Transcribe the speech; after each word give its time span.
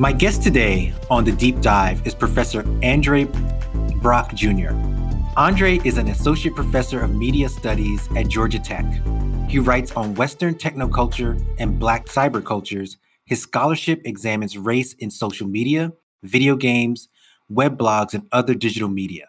My 0.00 0.12
guest 0.12 0.42
today 0.42 0.94
on 1.10 1.24
the 1.24 1.32
deep 1.32 1.60
dive 1.60 2.06
is 2.06 2.14
Professor 2.14 2.64
Andre 2.82 3.24
Brock 4.00 4.32
Jr. 4.32 4.70
Andre 5.36 5.78
is 5.84 5.98
an 5.98 6.08
associate 6.08 6.54
professor 6.54 7.02
of 7.02 7.14
media 7.14 7.50
studies 7.50 8.08
at 8.16 8.26
Georgia 8.26 8.58
Tech. 8.58 8.86
He 9.46 9.58
writes 9.58 9.92
on 9.92 10.14
Western 10.14 10.54
technoculture 10.54 11.38
and 11.58 11.78
Black 11.78 12.06
cybercultures. 12.06 12.96
His 13.26 13.42
scholarship 13.42 14.00
examines 14.06 14.56
race 14.56 14.94
in 14.94 15.10
social 15.10 15.46
media, 15.46 15.92
video 16.22 16.56
games, 16.56 17.08
web 17.50 17.76
blogs, 17.76 18.14
and 18.14 18.26
other 18.32 18.54
digital 18.54 18.88
media. 18.88 19.26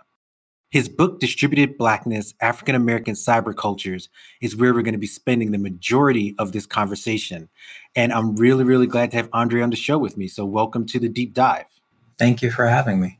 His 0.71 0.87
book, 0.87 1.19
Distributed 1.19 1.77
Blackness 1.77 2.33
African 2.39 2.75
American 2.75 3.13
Cybercultures, 3.13 4.07
is 4.39 4.55
where 4.55 4.73
we're 4.73 4.83
going 4.83 4.93
to 4.93 4.97
be 4.97 5.05
spending 5.05 5.51
the 5.51 5.57
majority 5.57 6.33
of 6.39 6.53
this 6.53 6.65
conversation. 6.65 7.49
And 7.93 8.13
I'm 8.13 8.37
really, 8.37 8.63
really 8.63 8.87
glad 8.87 9.11
to 9.11 9.17
have 9.17 9.27
Andre 9.33 9.61
on 9.61 9.69
the 9.69 9.75
show 9.75 9.97
with 9.97 10.15
me. 10.15 10.29
So, 10.29 10.45
welcome 10.45 10.85
to 10.87 10.99
the 10.99 11.09
deep 11.09 11.33
dive. 11.33 11.65
Thank 12.17 12.41
you 12.41 12.51
for 12.51 12.67
having 12.67 13.01
me. 13.01 13.19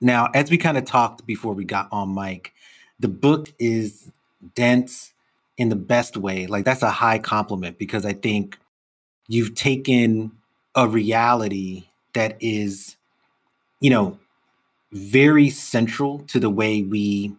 Now, 0.00 0.28
as 0.34 0.52
we 0.52 0.56
kind 0.56 0.78
of 0.78 0.84
talked 0.84 1.26
before 1.26 1.52
we 1.52 1.64
got 1.64 1.88
on 1.90 2.14
mic, 2.14 2.52
the 3.00 3.08
book 3.08 3.52
is 3.58 4.12
dense 4.54 5.12
in 5.56 5.70
the 5.70 5.76
best 5.76 6.16
way. 6.16 6.46
Like, 6.46 6.64
that's 6.64 6.82
a 6.82 6.90
high 6.90 7.18
compliment 7.18 7.78
because 7.78 8.06
I 8.06 8.12
think 8.12 8.56
you've 9.26 9.56
taken 9.56 10.30
a 10.76 10.86
reality 10.86 11.88
that 12.14 12.36
is, 12.40 12.96
you 13.80 13.90
know, 13.90 14.16
very 14.92 15.50
central 15.50 16.20
to 16.20 16.40
the 16.40 16.50
way 16.50 16.82
we 16.82 17.32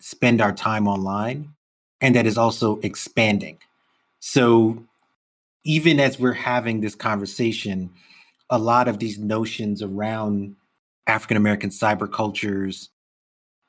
spend 0.00 0.40
our 0.40 0.52
time 0.52 0.86
online 0.88 1.54
and 2.00 2.14
that 2.14 2.26
is 2.26 2.36
also 2.36 2.78
expanding. 2.80 3.58
So 4.20 4.84
even 5.64 5.98
as 5.98 6.18
we're 6.18 6.34
having 6.34 6.80
this 6.80 6.94
conversation, 6.94 7.90
a 8.50 8.58
lot 8.58 8.88
of 8.88 8.98
these 8.98 9.18
notions 9.18 9.82
around 9.82 10.56
African 11.06 11.36
American 11.36 11.70
cyber 11.70 12.10
cultures, 12.10 12.90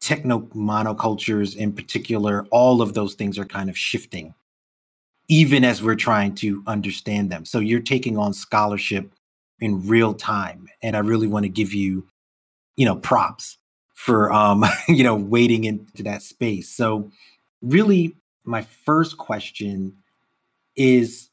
techno 0.01 0.41
monocultures 0.53 1.55
in 1.55 1.71
particular, 1.71 2.45
all 2.51 2.81
of 2.81 2.93
those 2.93 3.15
things 3.15 3.39
are 3.39 3.45
kind 3.45 3.69
of 3.69 3.77
shifting, 3.77 4.33
even 5.29 5.63
as 5.63 5.81
we're 5.81 5.95
trying 5.95 6.35
to 6.35 6.61
understand 6.67 7.29
them. 7.29 7.45
So 7.45 7.59
you're 7.59 7.79
taking 7.79 8.17
on 8.17 8.33
scholarship 8.33 9.13
in 9.59 9.87
real 9.87 10.13
time. 10.13 10.67
And 10.81 10.95
I 10.95 10.99
really 10.99 11.27
want 11.27 11.43
to 11.43 11.49
give 11.49 11.73
you 11.73 12.05
you 12.75 12.85
know, 12.85 12.95
props 12.95 13.57
for 13.93 14.31
um, 14.31 14.65
you 14.87 15.03
know, 15.03 15.15
wading 15.15 15.63
into 15.63 16.03
that 16.03 16.21
space. 16.21 16.69
So 16.69 17.11
really 17.61 18.15
my 18.43 18.61
first 18.61 19.17
question 19.17 19.93
is 20.75 21.29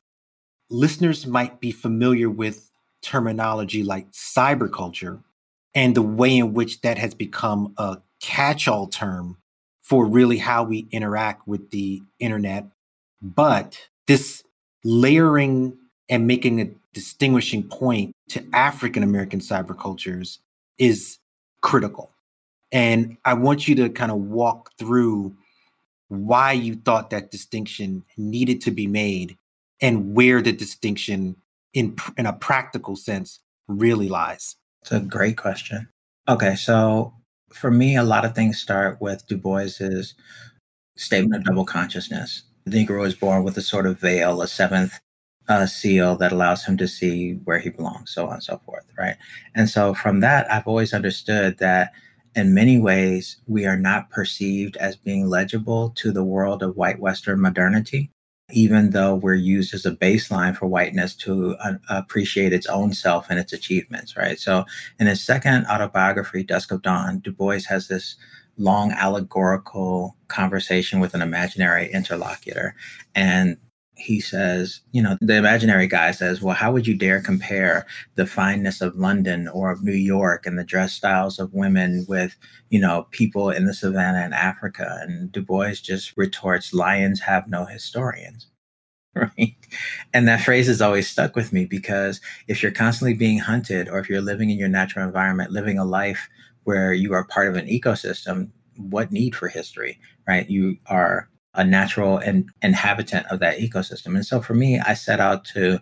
listeners 0.71 1.27
might 1.27 1.61
be 1.61 1.73
familiar 1.73 2.31
with 2.31 2.71
terminology 3.03 3.83
like 3.83 4.11
cyberculture 4.13 5.23
and 5.75 5.95
the 5.95 6.03
way 6.03 6.39
in 6.39 6.55
which 6.55 6.81
that 6.83 6.99
has 6.99 7.15
become 7.15 7.75
a 7.77 7.99
catch-all 8.21 8.87
term 8.87 9.37
for 9.83 10.07
really 10.07 10.39
how 10.39 10.63
we 10.63 10.87
interact 10.93 11.47
with 11.49 11.71
the 11.71 12.03
internet. 12.19 12.67
But 13.21 13.89
this 14.07 14.45
layering 14.85 15.77
and 16.09 16.27
making 16.27 16.61
a 16.61 16.71
distinguishing 16.95 17.65
point 17.65 18.15
to 18.29 18.45
African 18.53 19.03
American 19.03 19.41
cybercultures 19.41 20.39
is 20.79 21.19
critical. 21.63 22.11
And 22.71 23.17
I 23.25 23.35
want 23.35 23.69
you 23.69 23.75
to 23.77 23.89
kind 23.89 24.13
of 24.13 24.19
walk 24.19 24.71
through 24.79 25.35
why 26.09 26.53
you 26.53 26.75
thought 26.75 27.11
that 27.11 27.31
distinction 27.31 28.05
needed 28.17 28.61
to 28.63 28.71
be 28.71 28.87
made 28.87 29.37
and 29.81 30.15
where 30.15 30.43
the 30.43 30.53
distinction 30.53 31.37
in 31.73 31.97
in 32.17 32.27
a 32.27 32.33
practical 32.33 32.97
sense 32.97 33.41
really 33.67 34.09
lies. 34.09 34.57
It's 34.83 34.93
a 34.93 35.01
great 35.01 35.37
question. 35.37 35.89
Okay, 36.29 36.55
so 36.55 37.15
for 37.53 37.71
me, 37.71 37.97
a 37.97 38.05
lot 38.05 38.25
of 38.25 38.35
things 38.35 38.59
start 38.59 39.01
with 39.01 39.27
Du 39.27 39.37
Bois's 39.37 40.15
statement 40.97 41.35
of 41.37 41.45
double 41.45 41.65
consciousness. 41.65 42.43
The 42.65 42.85
Negro 42.85 43.07
is 43.07 43.15
born 43.15 43.43
with 43.43 43.57
a 43.57 43.63
sort 43.63 43.87
of 43.87 43.99
veil, 43.99 44.43
a 44.43 44.49
seventh 44.49 45.01
uh, 45.49 45.67
seal 45.67 46.17
that 46.17 46.33
allows 46.33 46.65
him 46.65 46.77
to 46.79 46.89
see 46.89 47.35
where 47.45 47.59
he 47.59 47.71
belongs, 47.71 48.13
so 48.13 48.27
on 48.27 48.35
and 48.35 48.43
so 48.43 48.61
forth, 48.65 48.85
right? 48.99 49.17
And 49.55 49.69
so 49.69 49.95
from 49.95 50.21
that, 50.21 50.51
I've 50.51 50.67
always 50.67 50.95
understood 50.95 51.59
that 51.59 51.93
in 52.35 52.55
many 52.55 52.79
ways, 52.79 53.37
we 53.47 53.67
are 53.67 53.77
not 53.77 54.11
perceived 54.11 54.77
as 54.79 54.97
being 54.97 55.29
legible 55.29 55.91
to 55.97 56.13
the 56.13 56.25
world 56.25 56.63
of 56.63 56.77
white 56.77 56.99
Western 56.99 57.41
modernity, 57.41 58.11
even 58.51 58.91
though 58.91 59.15
we're 59.15 59.35
used 59.35 59.75
as 59.75 59.85
a 59.85 59.93
baseline 59.93 60.57
for 60.57 60.67
whiteness 60.67 61.15
to 61.17 61.57
uh, 61.57 61.75
appreciate 61.91 62.53
its 62.53 62.67
own 62.67 62.95
self 62.95 63.27
and 63.29 63.39
its 63.39 63.53
achievements, 63.53 64.17
right? 64.17 64.39
So 64.39 64.65
in 64.99 65.07
his 65.09 65.23
second 65.23 65.67
autobiography, 65.67 66.43
Dusk 66.43 66.71
of 66.73 66.83
Dawn, 66.83 67.19
Du 67.19 67.33
Bois 67.33 67.61
has 67.69 67.89
this 67.89 68.17
long 68.57 68.93
allegorical 68.93 70.17
conversation 70.29 71.01
with 71.01 71.15
an 71.15 71.23
imaginary 71.23 71.91
interlocutor. 71.93 72.75
And 73.15 73.57
he 73.97 74.21
says, 74.21 74.81
you 74.93 75.03
know, 75.03 75.17
the 75.21 75.37
imaginary 75.37 75.87
guy 75.87 76.11
says, 76.13 76.41
well, 76.41 76.55
how 76.55 76.73
would 76.73 76.87
you 76.87 76.95
dare 76.95 77.21
compare 77.21 77.87
the 78.15 78.27
fineness 78.27 78.81
of 78.81 78.97
London 78.97 79.49
or 79.49 79.71
of 79.71 79.85
New 79.85 79.93
York 79.93 80.47
and 80.47 80.59
the 80.59 80.65
dress 80.65 80.93
styles 80.93 81.39
of 81.39 81.53
women 81.53 82.05
with, 82.09 82.35
you 82.71 82.81
know, 82.81 83.07
people 83.11 83.51
in 83.51 83.67
the 83.67 83.75
savannah 83.75 84.25
in 84.25 84.33
Africa? 84.33 84.99
And 85.03 85.31
Du 85.31 85.43
Bois 85.43 85.75
just 85.75 86.17
retorts, 86.17 86.73
lions 86.73 87.21
have 87.21 87.49
no 87.49 87.65
historians. 87.65 88.47
Right. 89.15 89.55
And 90.15 90.27
that 90.27 90.41
phrase 90.41 90.69
has 90.69 90.81
always 90.81 91.07
stuck 91.07 91.37
with 91.37 91.53
me 91.53 91.67
because 91.67 92.19
if 92.49 92.63
you're 92.63 92.73
constantly 92.73 93.13
being 93.13 93.39
hunted 93.39 93.87
or 93.91 93.99
if 93.99 94.09
you're 94.09 94.23
living 94.23 94.49
in 94.49 94.57
your 94.57 94.71
natural 94.71 95.07
environment, 95.07 95.51
living 95.51 95.77
a 95.79 95.85
life 95.85 96.31
where 96.65 96.95
you 96.95 97.13
are 97.13 97.25
part 97.25 97.49
of 97.49 97.57
an 97.57 97.67
ecosystem, 97.67 98.49
what 98.77 99.13
need 99.13 99.37
for 99.37 99.49
history, 99.49 100.01
right? 100.27 100.49
You 100.49 100.79
are 100.87 101.29
a 101.55 101.65
natural 101.65 102.19
and 102.19 102.49
inhabitant 102.63 103.27
of 103.27 103.41
that 103.41 103.59
ecosystem. 103.59 104.15
And 104.15 104.25
so 104.25 104.41
for 104.41 104.55
me, 104.55 104.81
I 104.81 104.95
set 104.95 105.21
out 105.21 105.45
to, 105.47 105.81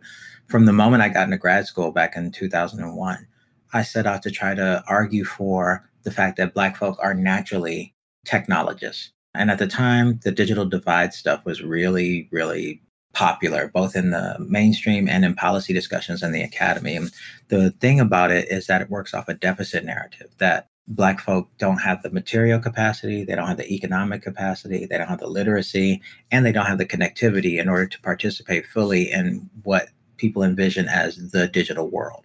from 0.48 0.66
the 0.66 0.72
moment 0.72 1.02
I 1.02 1.08
got 1.08 1.24
into 1.24 1.36
grad 1.36 1.66
school 1.66 1.92
back 1.92 2.16
in 2.16 2.32
2001, 2.32 3.26
I 3.72 3.82
set 3.82 4.06
out 4.06 4.22
to 4.22 4.30
try 4.30 4.54
to 4.54 4.82
argue 4.88 5.24
for 5.24 5.88
the 6.02 6.10
fact 6.10 6.36
that 6.38 6.54
Black 6.54 6.76
folk 6.76 6.98
are 7.00 7.14
naturally 7.14 7.94
technologists. 8.24 9.12
And 9.34 9.50
at 9.50 9.58
the 9.58 9.68
time, 9.68 10.18
the 10.24 10.32
digital 10.32 10.64
divide 10.64 11.14
stuff 11.14 11.44
was 11.44 11.62
really, 11.62 12.28
really 12.32 12.82
popular, 13.12 13.68
both 13.72 13.96
in 13.96 14.10
the 14.10 14.36
mainstream 14.40 15.08
and 15.08 15.24
in 15.24 15.34
policy 15.34 15.72
discussions 15.72 16.22
in 16.22 16.32
the 16.32 16.42
academy. 16.42 16.96
And 16.96 17.10
the 17.48 17.70
thing 17.72 18.00
about 18.00 18.30
it 18.30 18.50
is 18.50 18.66
that 18.66 18.82
it 18.82 18.90
works 18.90 19.14
off 19.14 19.28
a 19.28 19.34
deficit 19.34 19.84
narrative 19.84 20.28
that 20.38 20.66
Black 20.88 21.20
folk 21.20 21.48
don't 21.58 21.78
have 21.78 22.02
the 22.02 22.10
material 22.10 22.58
capacity, 22.58 23.24
they 23.24 23.34
don't 23.34 23.46
have 23.46 23.56
the 23.56 23.72
economic 23.72 24.22
capacity, 24.22 24.86
they 24.86 24.98
don't 24.98 25.08
have 25.08 25.20
the 25.20 25.26
literacy, 25.28 26.00
and 26.32 26.44
they 26.44 26.52
don't 26.52 26.66
have 26.66 26.78
the 26.78 26.86
connectivity 26.86 27.60
in 27.60 27.68
order 27.68 27.86
to 27.86 28.00
participate 28.00 28.66
fully 28.66 29.10
in 29.10 29.48
what 29.62 29.88
people 30.16 30.42
envision 30.42 30.88
as 30.88 31.30
the 31.30 31.46
digital 31.48 31.88
world. 31.88 32.24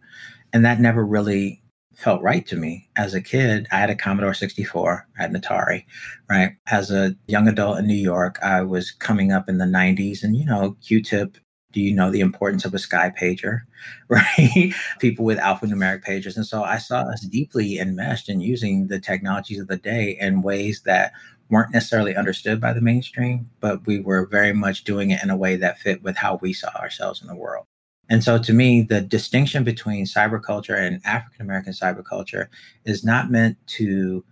And 0.51 0.65
that 0.65 0.79
never 0.79 1.06
really 1.06 1.62
felt 1.95 2.21
right 2.21 2.45
to 2.47 2.56
me. 2.56 2.89
As 2.97 3.13
a 3.13 3.21
kid, 3.21 3.68
I 3.71 3.77
had 3.77 3.89
a 3.89 3.95
Commodore 3.95 4.33
64, 4.33 5.07
I 5.18 5.21
had 5.21 5.33
an 5.33 5.39
Atari, 5.39 5.85
right? 6.29 6.53
As 6.68 6.91
a 6.91 7.15
young 7.27 7.47
adult 7.47 7.79
in 7.79 7.88
New 7.88 7.94
York, 7.94 8.38
I 8.44 8.62
was 8.62 8.91
coming 8.91 9.31
up 9.31 9.47
in 9.47 9.57
the 9.57 9.65
90s, 9.65 10.24
and 10.24 10.35
you 10.35 10.45
know, 10.45 10.75
Q 10.85 11.01
tip 11.01 11.38
do 11.75 11.81
you 11.81 11.94
know 11.94 12.10
the 12.10 12.22
importance 12.22 12.66
of 12.66 12.74
a 12.74 12.80
sky 12.80 13.13
pager 13.22 13.60
right? 14.07 14.74
People 15.00 15.25
with 15.25 15.38
alphanumeric 15.38 16.04
pagers. 16.04 16.36
And 16.36 16.45
so 16.48 16.63
i 16.63 16.77
saw 16.77 17.01
us 17.01 17.22
mm-hmm. 17.22 17.30
deeply 17.30 17.77
enmeshed 17.77 18.30
in 18.30 18.39
using 18.39 18.88
the 18.88 19.00
technologies 19.00 19.60
of 19.60 19.68
the 19.68 19.77
day 19.77 20.18
in 20.19 20.42
ways 20.42 20.81
that 20.86 21.12
weren't 21.51 21.74
necessarily 21.74 22.16
understood 22.16 22.60
by 22.60 22.74
the 22.74 22.81
mainstream 22.81 23.48
but 23.60 23.86
we 23.86 24.00
were 24.00 24.25
very 24.25 24.54
much 24.54 24.83
doing 24.83 25.12
it 25.12 25.22
in 25.22 25.30
a 25.30 25.38
way 25.38 25.56
that 25.56 25.77
fit 25.77 26.01
with 26.01 26.18
how 26.18 26.39
we 26.42 26.54
saw 26.54 26.69
ourselves 26.80 27.22
in 27.22 27.27
the 27.27 27.36
world. 27.36 27.66
And 28.10 28.24
so 28.24 28.39
to 28.39 28.54
me 28.54 28.81
the 28.81 29.01
distinction 29.01 29.63
between 29.63 30.06
cyberculture 30.06 30.80
and 30.80 31.01
african 31.06 31.42
american 31.42 31.74
cyberculture 31.74 32.48
is 32.86 33.04
not 33.04 33.30
meant 33.30 33.57
to 33.68 34.24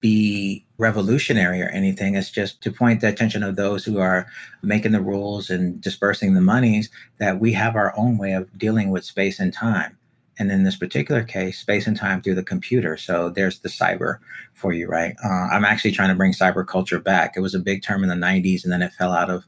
be 0.00 0.64
revolutionary 0.78 1.60
or 1.60 1.68
anything. 1.68 2.14
It's 2.14 2.30
just 2.30 2.62
to 2.62 2.72
point 2.72 3.00
the 3.00 3.08
attention 3.08 3.42
of 3.42 3.56
those 3.56 3.84
who 3.84 3.98
are 3.98 4.26
making 4.62 4.92
the 4.92 5.00
rules 5.00 5.50
and 5.50 5.80
dispersing 5.80 6.34
the 6.34 6.40
monies 6.40 6.90
that 7.18 7.40
we 7.40 7.52
have 7.54 7.74
our 7.74 7.92
own 7.96 8.16
way 8.16 8.32
of 8.32 8.56
dealing 8.56 8.90
with 8.90 9.04
space 9.04 9.40
and 9.40 9.52
time. 9.52 9.96
And 10.38 10.52
in 10.52 10.62
this 10.62 10.76
particular 10.76 11.24
case, 11.24 11.58
space 11.58 11.88
and 11.88 11.96
time 11.96 12.22
through 12.22 12.36
the 12.36 12.44
computer. 12.44 12.96
So 12.96 13.28
there's 13.28 13.58
the 13.58 13.68
cyber 13.68 14.18
for 14.54 14.72
you, 14.72 14.86
right? 14.86 15.16
Uh, 15.24 15.48
I'm 15.50 15.64
actually 15.64 15.90
trying 15.90 16.10
to 16.10 16.14
bring 16.14 16.32
cyber 16.32 16.64
culture 16.64 17.00
back. 17.00 17.34
It 17.36 17.40
was 17.40 17.56
a 17.56 17.60
big 17.60 17.82
term 17.82 18.04
in 18.04 18.08
the 18.08 18.14
90s, 18.14 18.62
and 18.62 18.72
then 18.72 18.82
it 18.82 18.92
fell 18.92 19.12
out 19.12 19.30
of 19.30 19.44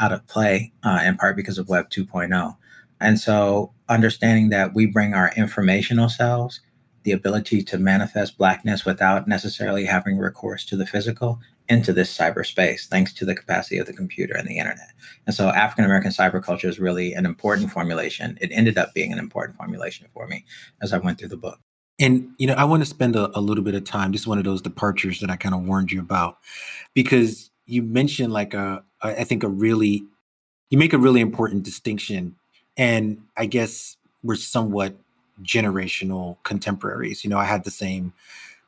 out 0.00 0.12
of 0.12 0.26
play 0.26 0.72
uh, 0.82 1.00
in 1.04 1.16
part 1.16 1.36
because 1.36 1.56
of 1.56 1.68
Web 1.68 1.88
2.0. 1.88 2.56
And 3.00 3.18
so 3.20 3.72
understanding 3.88 4.50
that 4.50 4.74
we 4.74 4.86
bring 4.86 5.14
our 5.14 5.32
informational 5.36 6.08
selves 6.08 6.60
the 7.04 7.12
ability 7.12 7.62
to 7.62 7.78
manifest 7.78 8.36
blackness 8.36 8.84
without 8.84 9.28
necessarily 9.28 9.84
having 9.84 10.18
recourse 10.18 10.64
to 10.66 10.76
the 10.76 10.86
physical 10.86 11.38
into 11.68 11.92
this 11.92 12.14
cyberspace, 12.14 12.86
thanks 12.86 13.12
to 13.14 13.24
the 13.24 13.34
capacity 13.34 13.78
of 13.78 13.86
the 13.86 13.92
computer 13.92 14.34
and 14.34 14.46
the 14.46 14.58
internet. 14.58 14.90
And 15.26 15.34
so 15.34 15.48
African 15.48 15.84
American 15.84 16.10
cyberculture 16.10 16.68
is 16.68 16.78
really 16.78 17.14
an 17.14 17.24
important 17.24 17.70
formulation. 17.70 18.36
It 18.40 18.50
ended 18.52 18.76
up 18.76 18.92
being 18.92 19.12
an 19.12 19.18
important 19.18 19.56
formulation 19.56 20.06
for 20.12 20.26
me 20.26 20.44
as 20.82 20.92
I 20.92 20.98
went 20.98 21.18
through 21.18 21.28
the 21.28 21.36
book. 21.38 21.60
And 22.00 22.30
you 22.38 22.46
know, 22.46 22.54
I 22.54 22.64
want 22.64 22.82
to 22.82 22.88
spend 22.88 23.16
a, 23.16 23.30
a 23.38 23.40
little 23.40 23.64
bit 23.64 23.74
of 23.74 23.84
time. 23.84 24.12
This 24.12 24.22
is 24.22 24.26
one 24.26 24.38
of 24.38 24.44
those 24.44 24.60
departures 24.60 25.20
that 25.20 25.30
I 25.30 25.36
kind 25.36 25.54
of 25.54 25.62
warned 25.62 25.92
you 25.92 26.00
about, 26.00 26.38
because 26.92 27.50
you 27.66 27.82
mentioned 27.82 28.32
like 28.32 28.54
uh, 28.54 28.80
a, 29.02 29.08
a, 29.08 29.20
I 29.20 29.24
think 29.24 29.42
a 29.42 29.48
really, 29.48 30.04
you 30.70 30.76
make 30.76 30.92
a 30.92 30.98
really 30.98 31.20
important 31.20 31.62
distinction, 31.62 32.36
and 32.76 33.22
I 33.36 33.46
guess 33.46 33.96
we're 34.22 34.36
somewhat 34.36 34.96
generational 35.42 36.36
contemporaries. 36.42 37.24
You 37.24 37.30
know, 37.30 37.38
I 37.38 37.44
had 37.44 37.64
the 37.64 37.70
same 37.70 38.12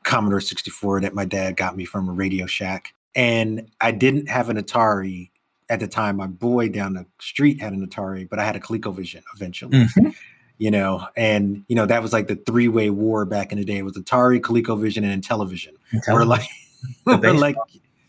Commodore 0.03 0.41
64 0.41 1.01
that 1.03 1.15
my 1.15 1.25
dad 1.25 1.57
got 1.57 1.77
me 1.77 1.85
from 1.85 2.09
a 2.09 2.13
Radio 2.13 2.47
Shack. 2.47 2.95
And 3.15 3.71
I 3.81 3.93
didn't 3.93 4.29
have 4.29 4.51
an 4.51 4.57
Atari 4.57 5.31
at 5.69 5.81
the 5.81 5.89
time. 5.89 6.17
My 6.17 6.27
boy 6.27 6.69
down 6.69 6.95
the 6.95 7.07
street 7.21 7.61
had 7.61 7.73
an 7.73 7.87
Atari, 7.87 8.29
but 8.29 8.39
I 8.39 8.45
had 8.45 8.57
a 8.57 8.61
ColecoVision 8.61 9.23
eventually. 9.35 9.79
Mm-hmm. 9.79 10.11
You 10.59 10.71
know, 10.71 11.07
and 11.17 11.65
you 11.69 11.77
know, 11.77 11.85
that 11.85 12.03
was 12.03 12.13
like 12.15 12.29
the 12.29 12.37
three-way 12.37 12.89
war 12.89 13.27
back 13.27 13.53
in 13.53 13.59
the 13.59 13.65
day. 13.65 13.77
It 13.79 13.85
was 13.85 13.95
Atari, 13.95 14.41
ColecoVision, 14.41 15.05
and 15.05 15.23
Intellivision. 15.23 15.75
Intellivision. 15.93 16.15
We're 16.15 16.25
like 16.25 16.49
we're 17.05 17.35
like 17.35 17.57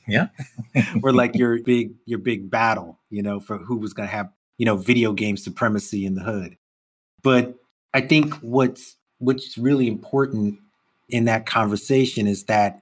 yeah. 0.07 0.27
we're 1.01 1.11
like 1.11 1.35
your 1.35 1.61
big 1.63 1.93
your 2.05 2.19
big 2.19 2.49
battle, 2.49 2.99
you 3.09 3.21
know, 3.21 3.39
for 3.39 3.57
who 3.57 3.77
was 3.77 3.93
gonna 3.93 4.07
have, 4.07 4.29
you 4.57 4.65
know, 4.65 4.77
video 4.77 5.13
game 5.13 5.35
supremacy 5.35 6.05
in 6.05 6.15
the 6.15 6.21
hood. 6.21 6.57
But 7.21 7.55
I 7.97 8.01
think 8.01 8.35
what's 8.41 8.95
what's 9.17 9.57
really 9.57 9.87
important 9.87 10.59
in 11.09 11.25
that 11.25 11.47
conversation 11.47 12.27
is 12.27 12.43
that 12.43 12.79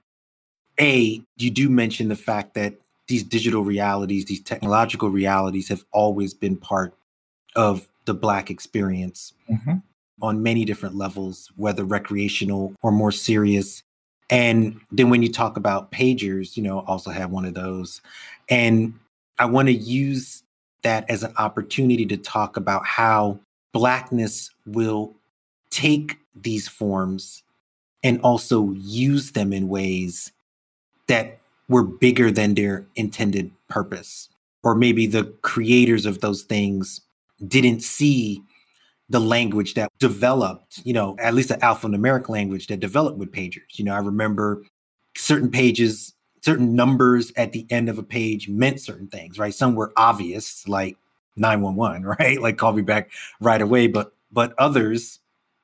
a 0.78 1.22
you 1.38 1.50
do 1.50 1.70
mention 1.70 2.08
the 2.08 2.16
fact 2.16 2.52
that 2.52 2.74
these 3.08 3.22
digital 3.22 3.64
realities, 3.64 4.26
these 4.26 4.42
technological 4.42 5.08
realities 5.08 5.70
have 5.70 5.86
always 5.90 6.34
been 6.34 6.54
part 6.54 6.92
of 7.54 7.88
the 8.04 8.12
black 8.12 8.50
experience 8.50 9.32
mm-hmm. 9.50 9.76
on 10.20 10.42
many 10.42 10.66
different 10.66 10.96
levels, 10.96 11.50
whether 11.56 11.82
recreational 11.82 12.74
or 12.82 12.92
more 12.92 13.12
serious. 13.12 13.82
And 14.28 14.82
then 14.92 15.08
when 15.08 15.22
you 15.22 15.32
talk 15.32 15.56
about 15.56 15.92
pagers, 15.92 16.58
you 16.58 16.62
know, 16.62 16.80
also 16.80 17.08
have 17.08 17.30
one 17.30 17.46
of 17.46 17.54
those. 17.54 18.02
And 18.50 18.92
I 19.38 19.46
want 19.46 19.68
to 19.68 19.74
use 19.74 20.42
that 20.82 21.08
as 21.08 21.22
an 21.22 21.32
opportunity 21.38 22.04
to 22.04 22.18
talk 22.18 22.58
about 22.58 22.84
how 22.84 23.40
blackness 23.76 24.50
will 24.64 25.14
take 25.68 26.18
these 26.34 26.66
forms 26.66 27.42
and 28.02 28.18
also 28.22 28.70
use 28.72 29.32
them 29.32 29.52
in 29.52 29.68
ways 29.68 30.32
that 31.08 31.38
were 31.68 31.82
bigger 31.82 32.30
than 32.30 32.54
their 32.54 32.86
intended 32.94 33.50
purpose. 33.68 34.30
Or 34.62 34.74
maybe 34.74 35.06
the 35.06 35.24
creators 35.42 36.06
of 36.06 36.22
those 36.22 36.42
things 36.42 37.02
didn't 37.46 37.82
see 37.82 38.42
the 39.10 39.20
language 39.20 39.74
that 39.74 39.92
developed, 39.98 40.80
you 40.84 40.94
know, 40.94 41.14
at 41.18 41.34
least 41.34 41.50
the 41.50 41.56
alphanumeric 41.56 42.30
language 42.30 42.68
that 42.68 42.80
developed 42.80 43.18
with 43.18 43.30
pagers. 43.30 43.76
You 43.78 43.84
know, 43.84 43.94
I 43.94 43.98
remember 43.98 44.64
certain 45.16 45.50
pages, 45.50 46.14
certain 46.40 46.74
numbers 46.74 47.30
at 47.36 47.52
the 47.52 47.66
end 47.68 47.90
of 47.90 47.98
a 47.98 48.02
page 48.02 48.48
meant 48.48 48.80
certain 48.80 49.08
things, 49.08 49.38
right? 49.38 49.54
Some 49.54 49.74
were 49.74 49.92
obvious, 49.96 50.66
like 50.66 50.96
911, 51.36 52.04
right? 52.20 52.40
Like 52.40 52.58
call 52.58 52.72
me 52.72 52.82
back 52.82 53.10
right 53.40 53.60
away. 53.60 53.86
But 53.86 54.12
but 54.32 54.54
others 54.58 55.20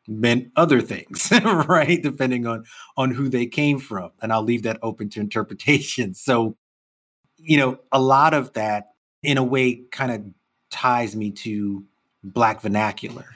meant 0.09 0.51
other 0.57 0.81
things, 0.81 1.31
right? 1.45 2.03
Depending 2.03 2.47
on 2.47 2.65
on 2.97 3.13
who 3.13 3.29
they 3.29 3.47
came 3.47 3.79
from. 3.79 4.11
And 4.21 4.33
I'll 4.33 4.43
leave 4.43 4.63
that 4.63 4.79
open 4.83 5.09
to 5.11 5.21
interpretation. 5.21 6.15
So, 6.23 6.57
you 7.37 7.57
know, 7.57 7.81
a 7.91 8.01
lot 8.01 8.35
of 8.35 8.53
that 8.53 8.93
in 9.23 9.37
a 9.37 9.43
way 9.43 9.83
kind 9.91 10.13
of 10.13 10.25
ties 10.71 11.17
me 11.17 11.31
to 11.31 11.85
black 12.23 12.61
vernacular 12.61 13.27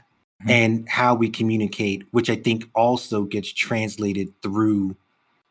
mm-hmm. 0.41 0.51
and 0.51 0.89
how 0.89 1.15
we 1.15 1.29
communicate, 1.29 2.05
which 2.13 2.31
I 2.31 2.37
think 2.37 2.69
also 2.75 3.25
gets 3.25 3.53
translated 3.53 4.33
through 4.43 4.97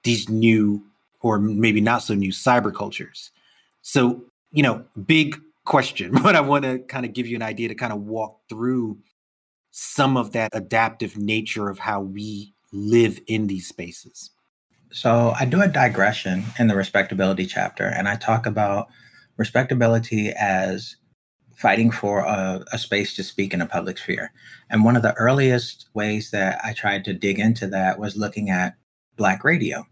these 0.03 0.29
new 0.29 0.81
or 1.21 1.39
maybe 1.39 1.81
not 1.81 2.03
so 2.03 2.13
new 2.13 2.31
cyber 2.31 2.73
cultures. 2.73 3.31
So, 3.81 4.23
you 4.51 4.63
know, 4.63 4.85
big 5.05 5.41
question, 5.65 6.11
but 6.23 6.35
I 6.35 6.41
want 6.41 6.63
to 6.63 6.79
kind 6.79 7.05
of 7.05 7.13
give 7.13 7.27
you 7.27 7.35
an 7.35 7.41
idea 7.41 7.67
to 7.67 7.75
kind 7.75 7.93
of 7.93 8.01
walk 8.01 8.41
through 8.49 8.99
some 9.71 10.15
of 10.15 10.31
that 10.31 10.51
adaptive 10.53 11.17
nature 11.17 11.69
of 11.69 11.79
how 11.79 11.99
we 11.99 12.53
live 12.71 13.19
in 13.27 13.47
these 13.47 13.67
spaces. 13.67 14.31
So 14.91 15.33
I 15.37 15.43
do 15.43 15.61
a 15.61 15.67
digression 15.67 16.45
in 16.57 16.67
the 16.67 16.75
respectability 16.75 17.45
chapter, 17.45 17.85
and 17.85 18.07
I 18.07 18.15
talk 18.15 18.45
about 18.45 18.87
respectability 19.37 20.31
as 20.31 20.95
fighting 21.57 21.91
for 21.91 22.19
a, 22.19 22.63
a, 22.71 22.77
space 22.77 23.15
to 23.15 23.23
speak 23.23 23.53
in 23.53 23.61
a 23.61 23.65
public 23.65 23.97
sphere. 23.97 24.31
And 24.69 24.83
one 24.83 24.95
of 24.95 25.03
the 25.03 25.13
earliest 25.15 25.87
ways 25.93 26.31
that 26.31 26.59
I 26.63 26.73
tried 26.73 27.05
to 27.05 27.13
dig 27.13 27.39
into 27.39 27.67
that 27.67 27.97
was 27.99 28.17
looking 28.17 28.49
at 28.49 28.75
Black 29.15 29.43
radio, 29.43 29.85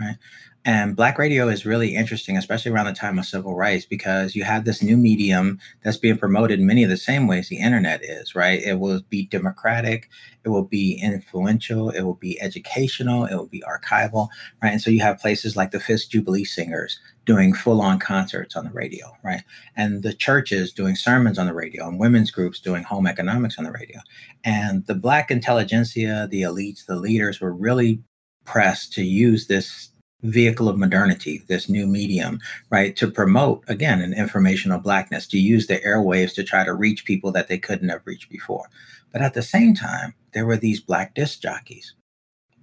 right? 0.00 0.16
And 0.64 0.94
Black 0.94 1.18
radio 1.18 1.48
is 1.48 1.66
really 1.66 1.96
interesting, 1.96 2.36
especially 2.36 2.70
around 2.70 2.86
the 2.86 2.92
time 2.92 3.18
of 3.18 3.24
civil 3.24 3.56
rights, 3.56 3.84
because 3.84 4.36
you 4.36 4.44
have 4.44 4.64
this 4.64 4.80
new 4.80 4.96
medium 4.96 5.58
that's 5.82 5.96
being 5.96 6.16
promoted 6.16 6.60
in 6.60 6.66
many 6.66 6.84
of 6.84 6.90
the 6.90 6.96
same 6.96 7.26
ways 7.26 7.48
the 7.48 7.58
internet 7.58 8.00
is, 8.04 8.36
right? 8.36 8.62
It 8.62 8.78
will 8.78 9.00
be 9.10 9.26
democratic, 9.26 10.08
it 10.44 10.50
will 10.50 10.64
be 10.64 11.00
influential, 11.02 11.90
it 11.90 12.02
will 12.02 12.14
be 12.14 12.40
educational, 12.40 13.24
it 13.24 13.34
will 13.34 13.48
be 13.48 13.62
archival, 13.62 14.28
right? 14.62 14.70
And 14.70 14.80
so 14.80 14.90
you 14.90 15.00
have 15.00 15.18
places 15.18 15.56
like 15.56 15.72
the 15.72 15.80
Fisk 15.80 16.10
Jubilee 16.10 16.44
Singers 16.44 17.00
doing 17.24 17.54
full 17.54 17.80
on 17.80 17.98
concerts 17.98 18.54
on 18.54 18.64
the 18.64 18.70
radio, 18.70 19.16
right? 19.24 19.42
And 19.76 20.04
the 20.04 20.12
churches 20.12 20.72
doing 20.72 20.94
sermons 20.94 21.40
on 21.40 21.46
the 21.46 21.54
radio, 21.54 21.88
and 21.88 21.98
women's 21.98 22.30
groups 22.30 22.60
doing 22.60 22.84
home 22.84 23.08
economics 23.08 23.58
on 23.58 23.64
the 23.64 23.72
radio. 23.72 23.98
And 24.44 24.86
the 24.86 24.94
Black 24.94 25.32
intelligentsia, 25.32 26.28
the 26.30 26.42
elites, 26.42 26.86
the 26.86 26.96
leaders 26.96 27.40
were 27.40 27.52
really 27.52 28.00
pressed 28.44 28.92
to 28.92 29.04
use 29.04 29.46
this 29.46 29.88
vehicle 30.22 30.68
of 30.68 30.78
modernity, 30.78 31.42
this 31.48 31.68
new 31.68 31.86
medium, 31.86 32.40
right? 32.70 32.94
To 32.96 33.10
promote, 33.10 33.64
again, 33.68 34.00
an 34.00 34.14
informational 34.14 34.78
blackness, 34.78 35.26
to 35.28 35.38
use 35.38 35.66
the 35.66 35.78
airwaves 35.78 36.34
to 36.34 36.44
try 36.44 36.64
to 36.64 36.74
reach 36.74 37.04
people 37.04 37.32
that 37.32 37.48
they 37.48 37.58
couldn't 37.58 37.88
have 37.88 38.02
reached 38.04 38.30
before. 38.30 38.66
But 39.12 39.22
at 39.22 39.34
the 39.34 39.42
same 39.42 39.74
time, 39.74 40.14
there 40.32 40.46
were 40.46 40.56
these 40.56 40.80
black 40.80 41.14
disc 41.14 41.40
jockeys, 41.40 41.94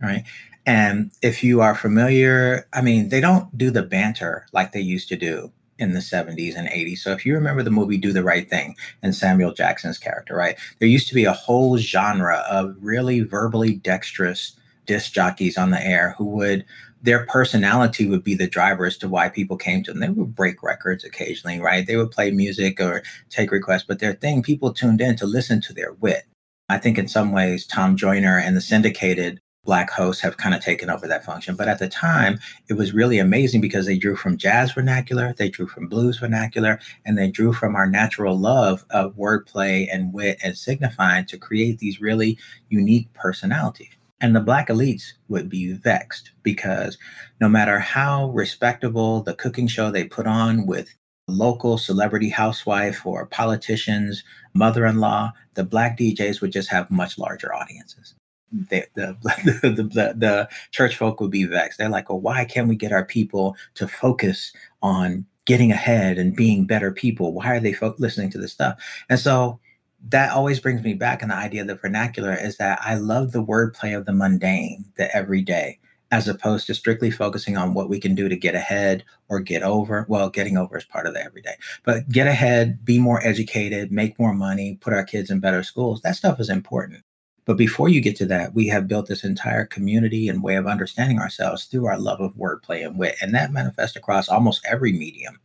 right? 0.01 0.23
And 0.65 1.11
if 1.21 1.43
you 1.43 1.61
are 1.61 1.75
familiar, 1.75 2.67
I 2.73 2.81
mean, 2.81 3.09
they 3.09 3.21
don't 3.21 3.55
do 3.57 3.71
the 3.71 3.83
banter 3.83 4.45
like 4.51 4.71
they 4.71 4.81
used 4.81 5.09
to 5.09 5.15
do 5.15 5.51
in 5.79 5.93
the 5.93 5.99
70s 5.99 6.55
and 6.55 6.67
80s. 6.67 6.99
So 6.99 7.11
if 7.11 7.25
you 7.25 7.33
remember 7.33 7.63
the 7.63 7.71
movie 7.71 7.97
Do 7.97 8.11
the 8.11 8.23
Right 8.23 8.49
Thing 8.49 8.75
and 9.01 9.15
Samuel 9.15 9.53
Jackson's 9.53 9.97
character, 9.97 10.35
right? 10.35 10.57
There 10.79 10.89
used 10.89 11.07
to 11.07 11.15
be 11.15 11.23
a 11.23 11.33
whole 11.33 11.77
genre 11.77 12.43
of 12.49 12.75
really 12.81 13.21
verbally 13.21 13.75
dexterous 13.75 14.55
disc 14.85 15.13
jockeys 15.13 15.57
on 15.57 15.71
the 15.71 15.81
air 15.81 16.15
who 16.17 16.25
would 16.25 16.65
their 17.01 17.25
personality 17.25 18.05
would 18.07 18.23
be 18.23 18.35
the 18.35 18.47
driver 18.47 18.85
as 18.85 18.97
to 18.97 19.07
why 19.07 19.29
people 19.29 19.57
came 19.57 19.83
to 19.83 19.91
them. 19.91 20.01
They 20.01 20.09
would 20.09 20.35
break 20.35 20.61
records 20.61 21.03
occasionally, 21.03 21.59
right? 21.59 21.85
They 21.85 21.95
would 21.95 22.11
play 22.11 22.31
music 22.31 22.79
or 22.79 23.03
take 23.29 23.51
requests, 23.51 23.85
but 23.87 23.99
their 23.99 24.13
thing, 24.13 24.43
people 24.43 24.73
tuned 24.73 25.01
in 25.01 25.15
to 25.17 25.25
listen 25.25 25.61
to 25.61 25.73
their 25.73 25.93
wit. 25.93 26.25
I 26.67 26.77
think 26.77 26.97
in 26.97 27.07
some 27.07 27.31
ways, 27.31 27.65
Tom 27.65 27.95
Joyner 27.95 28.37
and 28.37 28.55
the 28.55 28.61
syndicated 28.61 29.39
Black 29.65 29.89
hosts 29.91 30.21
have 30.21 30.37
kind 30.37 30.55
of 30.55 30.61
taken 30.61 30.89
over 30.89 31.07
that 31.07 31.25
function. 31.25 31.55
But 31.55 31.67
at 31.67 31.79
the 31.79 31.89
time, 31.89 32.39
it 32.69 32.73
was 32.73 32.93
really 32.93 33.19
amazing 33.19 33.61
because 33.61 33.85
they 33.85 33.97
drew 33.97 34.15
from 34.15 34.37
jazz 34.37 34.71
vernacular, 34.71 35.33
they 35.33 35.49
drew 35.49 35.67
from 35.67 35.87
blues 35.87 36.17
vernacular, 36.17 36.79
and 37.05 37.17
they 37.17 37.29
drew 37.29 37.53
from 37.53 37.75
our 37.75 37.85
natural 37.85 38.39
love 38.39 38.85
of 38.89 39.15
wordplay 39.15 39.87
and 39.91 40.13
wit 40.13 40.39
and 40.43 40.57
signifying 40.57 41.25
to 41.25 41.37
create 41.37 41.79
these 41.79 42.01
really 42.01 42.37
unique 42.69 43.13
personalities. 43.13 43.98
And 44.21 44.35
the 44.35 44.41
black 44.41 44.67
elites 44.67 45.13
would 45.29 45.49
be 45.49 45.71
vexed 45.73 46.31
because 46.43 46.97
no 47.39 47.47
matter 47.47 47.79
how 47.79 48.29
respectable 48.31 49.21
the 49.21 49.33
cooking 49.33 49.67
show 49.67 49.89
they 49.89 50.03
put 50.03 50.27
on 50.27 50.65
with 50.65 50.93
local 51.27 51.77
celebrity 51.77 52.29
housewife 52.29 53.05
or 53.05 53.25
politician's 53.25 54.23
mother-in-law, 54.53 55.31
the 55.53 55.63
black 55.63 55.97
DJs 55.97 56.41
would 56.41 56.51
just 56.51 56.69
have 56.69 56.91
much 56.91 57.17
larger 57.17 57.53
audiences. 57.53 58.15
the, 58.51 58.85
the, 58.95 59.69
the, 59.69 59.83
the, 59.83 60.13
the 60.17 60.49
church 60.71 60.97
folk 60.97 61.21
would 61.21 61.31
be 61.31 61.45
vexed. 61.45 61.77
They're 61.77 61.89
like, 61.89 62.09
well, 62.09 62.19
why 62.19 62.45
can't 62.45 62.67
we 62.67 62.75
get 62.75 62.91
our 62.91 63.05
people 63.05 63.55
to 63.75 63.88
focus 63.88 64.51
on 64.81 65.25
getting 65.45 65.71
ahead 65.71 66.17
and 66.17 66.35
being 66.35 66.65
better 66.65 66.91
people? 66.91 67.33
Why 67.33 67.55
are 67.55 67.59
they 67.59 67.73
fo- 67.73 67.95
listening 67.99 68.31
to 68.31 68.38
this 68.38 68.51
stuff? 68.51 68.81
And 69.07 69.19
so 69.19 69.59
that 70.07 70.31
always 70.31 70.59
brings 70.59 70.83
me 70.83 70.93
back. 70.93 71.21
And 71.21 71.31
the 71.31 71.35
idea 71.35 71.61
of 71.61 71.67
the 71.67 71.75
vernacular 71.75 72.33
is 72.33 72.57
that 72.57 72.79
I 72.81 72.95
love 72.95 73.31
the 73.31 73.43
wordplay 73.43 73.97
of 73.97 74.05
the 74.05 74.13
mundane, 74.13 74.85
the 74.95 75.13
everyday, 75.15 75.79
as 76.11 76.27
opposed 76.27 76.67
to 76.67 76.73
strictly 76.73 77.11
focusing 77.11 77.57
on 77.57 77.73
what 77.73 77.89
we 77.89 77.99
can 77.99 78.15
do 78.15 78.29
to 78.29 78.35
get 78.35 78.55
ahead 78.55 79.03
or 79.27 79.39
get 79.39 79.61
over. 79.61 80.05
Well, 80.09 80.29
getting 80.29 80.57
over 80.57 80.77
is 80.77 80.85
part 80.85 81.05
of 81.05 81.13
the 81.13 81.23
everyday, 81.23 81.55
but 81.83 82.09
get 82.09 82.27
ahead, 82.27 82.83
be 82.85 82.99
more 82.99 83.25
educated, 83.25 83.91
make 83.91 84.17
more 84.17 84.33
money, 84.33 84.77
put 84.81 84.93
our 84.93 85.03
kids 85.03 85.29
in 85.29 85.39
better 85.39 85.63
schools. 85.63 86.01
That 86.01 86.15
stuff 86.15 86.39
is 86.39 86.49
important. 86.49 87.03
But 87.45 87.57
before 87.57 87.89
you 87.89 87.99
get 87.99 88.15
to 88.17 88.25
that, 88.27 88.53
we 88.53 88.67
have 88.67 88.87
built 88.87 89.07
this 89.07 89.23
entire 89.23 89.65
community 89.65 90.27
and 90.29 90.43
way 90.43 90.55
of 90.55 90.67
understanding 90.67 91.19
ourselves 91.19 91.65
through 91.65 91.87
our 91.87 91.97
love 91.97 92.21
of 92.21 92.35
wordplay 92.35 92.85
and 92.85 92.97
wit. 92.97 93.15
And 93.21 93.33
that 93.33 93.51
manifests 93.51 93.95
across 93.95 94.29
almost 94.29 94.63
every 94.69 94.91
medium, 94.91 95.39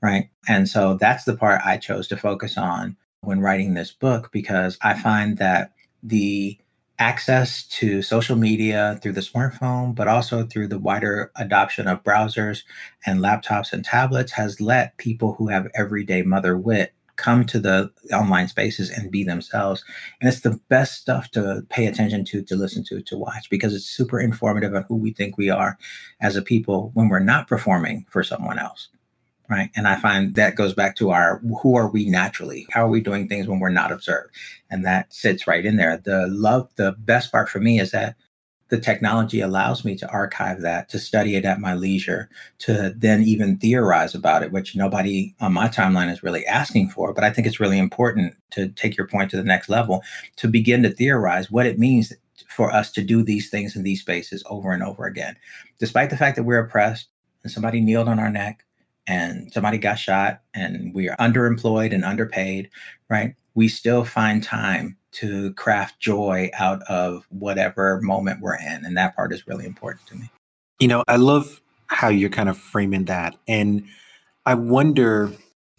right? 0.00 0.30
And 0.48 0.66
so 0.66 0.94
that's 0.94 1.24
the 1.24 1.36
part 1.36 1.60
I 1.64 1.76
chose 1.76 2.08
to 2.08 2.16
focus 2.16 2.56
on 2.56 2.96
when 3.22 3.40
writing 3.40 3.74
this 3.74 3.92
book 3.92 4.30
because 4.32 4.76
I 4.82 4.94
find 4.94 5.38
that 5.38 5.72
the 6.02 6.58
access 6.98 7.64
to 7.66 8.02
social 8.02 8.36
media 8.36 8.98
through 9.02 9.12
the 9.12 9.20
smartphone, 9.20 9.94
but 9.94 10.08
also 10.08 10.44
through 10.44 10.68
the 10.68 10.78
wider 10.78 11.32
adoption 11.36 11.88
of 11.88 12.02
browsers 12.02 12.62
and 13.06 13.20
laptops 13.20 13.72
and 13.72 13.84
tablets 13.84 14.32
has 14.32 14.60
let 14.60 14.96
people 14.98 15.34
who 15.34 15.48
have 15.48 15.68
everyday 15.74 16.22
mother 16.22 16.56
wit 16.56 16.94
come 17.16 17.44
to 17.44 17.60
the 17.60 17.90
online 18.12 18.48
spaces 18.48 18.90
and 18.90 19.10
be 19.10 19.22
themselves. 19.22 19.84
And 20.20 20.28
it's 20.28 20.40
the 20.40 20.60
best 20.68 21.00
stuff 21.00 21.30
to 21.32 21.62
pay 21.70 21.86
attention 21.86 22.24
to, 22.26 22.42
to 22.42 22.56
listen 22.56 22.84
to, 22.84 23.02
to 23.02 23.16
watch, 23.16 23.48
because 23.50 23.74
it's 23.74 23.84
super 23.84 24.20
informative 24.20 24.74
on 24.74 24.84
who 24.88 24.96
we 24.96 25.12
think 25.12 25.36
we 25.36 25.50
are 25.50 25.78
as 26.20 26.36
a 26.36 26.42
people 26.42 26.90
when 26.94 27.08
we're 27.08 27.20
not 27.20 27.48
performing 27.48 28.06
for 28.10 28.24
someone 28.24 28.58
else. 28.58 28.88
Right. 29.50 29.70
And 29.76 29.86
I 29.86 29.96
find 29.96 30.34
that 30.36 30.54
goes 30.54 30.72
back 30.72 30.96
to 30.96 31.10
our 31.10 31.42
who 31.62 31.76
are 31.76 31.88
we 31.88 32.08
naturally? 32.08 32.66
How 32.70 32.86
are 32.86 32.90
we 32.90 33.00
doing 33.00 33.28
things 33.28 33.46
when 33.46 33.60
we're 33.60 33.68
not 33.68 33.92
observed? 33.92 34.34
And 34.70 34.84
that 34.86 35.12
sits 35.12 35.46
right 35.46 35.66
in 35.66 35.76
there. 35.76 35.98
The 35.98 36.26
love, 36.28 36.70
the 36.76 36.92
best 36.92 37.30
part 37.30 37.50
for 37.50 37.58
me 37.58 37.78
is 37.78 37.90
that 37.90 38.16
the 38.72 38.80
technology 38.80 39.40
allows 39.40 39.84
me 39.84 39.94
to 39.96 40.10
archive 40.10 40.62
that, 40.62 40.88
to 40.88 40.98
study 40.98 41.36
it 41.36 41.44
at 41.44 41.60
my 41.60 41.74
leisure, 41.74 42.30
to 42.60 42.94
then 42.96 43.22
even 43.22 43.58
theorize 43.58 44.14
about 44.14 44.42
it, 44.42 44.50
which 44.50 44.74
nobody 44.74 45.34
on 45.40 45.52
my 45.52 45.68
timeline 45.68 46.10
is 46.10 46.22
really 46.22 46.46
asking 46.46 46.88
for. 46.88 47.12
But 47.12 47.22
I 47.22 47.30
think 47.30 47.46
it's 47.46 47.60
really 47.60 47.78
important 47.78 48.34
to 48.52 48.70
take 48.70 48.96
your 48.96 49.06
point 49.06 49.30
to 49.32 49.36
the 49.36 49.44
next 49.44 49.68
level, 49.68 50.02
to 50.36 50.48
begin 50.48 50.82
to 50.84 50.90
theorize 50.90 51.50
what 51.50 51.66
it 51.66 51.78
means 51.78 52.14
for 52.48 52.72
us 52.72 52.90
to 52.92 53.02
do 53.02 53.22
these 53.22 53.50
things 53.50 53.76
in 53.76 53.82
these 53.82 54.00
spaces 54.00 54.42
over 54.48 54.72
and 54.72 54.82
over 54.82 55.04
again. 55.04 55.36
Despite 55.78 56.08
the 56.08 56.16
fact 56.16 56.36
that 56.36 56.44
we're 56.44 56.64
oppressed 56.64 57.08
and 57.42 57.52
somebody 57.52 57.82
kneeled 57.82 58.08
on 58.08 58.18
our 58.18 58.30
neck 58.30 58.64
and 59.06 59.52
somebody 59.52 59.78
got 59.78 59.98
shot 59.98 60.42
and 60.54 60.94
we 60.94 61.08
are 61.08 61.16
underemployed 61.16 61.92
and 61.92 62.04
underpaid, 62.04 62.70
right? 63.08 63.34
We 63.54 63.68
still 63.68 64.04
find 64.04 64.42
time 64.42 64.96
to 65.12 65.52
craft 65.54 66.00
joy 66.00 66.50
out 66.58 66.82
of 66.84 67.26
whatever 67.30 68.00
moment 68.00 68.40
we're 68.40 68.56
in. 68.56 68.84
And 68.84 68.96
that 68.96 69.14
part 69.14 69.32
is 69.32 69.46
really 69.46 69.66
important 69.66 70.06
to 70.08 70.14
me. 70.14 70.30
You 70.78 70.88
know, 70.88 71.04
I 71.06 71.16
love 71.16 71.60
how 71.86 72.08
you're 72.08 72.30
kind 72.30 72.48
of 72.48 72.56
framing 72.56 73.04
that. 73.06 73.36
And 73.46 73.86
I 74.46 74.54
wonder, 74.54 75.30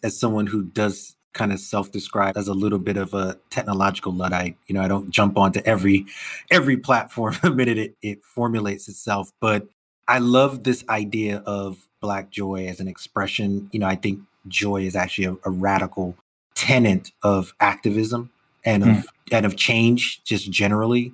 as 0.03 0.19
someone 0.19 0.47
who 0.47 0.63
does 0.63 1.15
kind 1.33 1.51
of 1.51 1.59
self-describe 1.59 2.37
as 2.37 2.47
a 2.47 2.53
little 2.53 2.77
bit 2.77 2.95
of 2.95 3.13
a 3.13 3.39
technological 3.49 4.13
luddite 4.13 4.55
you 4.67 4.75
know 4.75 4.81
i 4.81 4.87
don't 4.87 5.09
jump 5.09 5.35
onto 5.35 5.59
every 5.65 6.05
every 6.51 6.77
platform 6.77 7.35
the 7.41 7.49
minute 7.49 7.77
it, 7.77 7.95
it 8.03 8.23
formulates 8.23 8.87
itself 8.87 9.31
but 9.41 9.67
i 10.07 10.19
love 10.19 10.63
this 10.63 10.83
idea 10.89 11.37
of 11.47 11.87
black 12.03 12.29
joy 12.29 12.67
as 12.67 12.79
an 12.79 12.88
expression 12.88 13.69
you 13.72 13.79
know 13.79 13.88
i 13.88 13.95
think 13.95 14.19
joy 14.48 14.81
is 14.81 14.95
actually 14.95 15.25
a, 15.25 15.36
a 15.45 15.50
radical 15.50 16.15
tenet 16.55 17.12
of 17.24 17.53
activism 17.60 18.29
and 18.65 18.83
of 18.83 18.89
mm. 18.89 19.05
and 19.31 19.45
of 19.45 19.55
change 19.55 20.24
just 20.24 20.50
generally. 20.50 21.13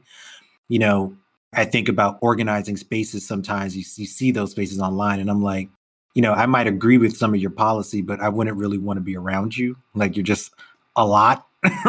You 0.68 0.80
know, 0.80 1.16
I 1.54 1.66
think 1.66 1.90
about 1.90 2.20
organizing 2.22 2.78
spaces 2.78 3.28
sometimes 3.28 3.76
you, 3.76 3.84
you 3.96 4.06
see 4.06 4.32
those 4.32 4.52
spaces 4.52 4.80
online 4.80 5.20
and 5.20 5.30
I'm 5.30 5.42
like, 5.42 5.70
you 6.14 6.22
know, 6.22 6.34
I 6.34 6.46
might 6.46 6.68
agree 6.68 6.98
with 6.98 7.18
some 7.18 7.34
of 7.34 7.40
your 7.40 7.50
policy, 7.50 8.02
but 8.02 8.20
I 8.20 8.30
wouldn't 8.30 8.58
really 8.58 8.78
want 8.78 8.98
to 8.98 9.02
be 9.02 9.18
around 9.18 9.58
you. 9.58 9.78
Like 9.96 10.16
you're 10.16 10.24
just 10.24 10.54
a 10.96 11.06
lot 11.06 11.48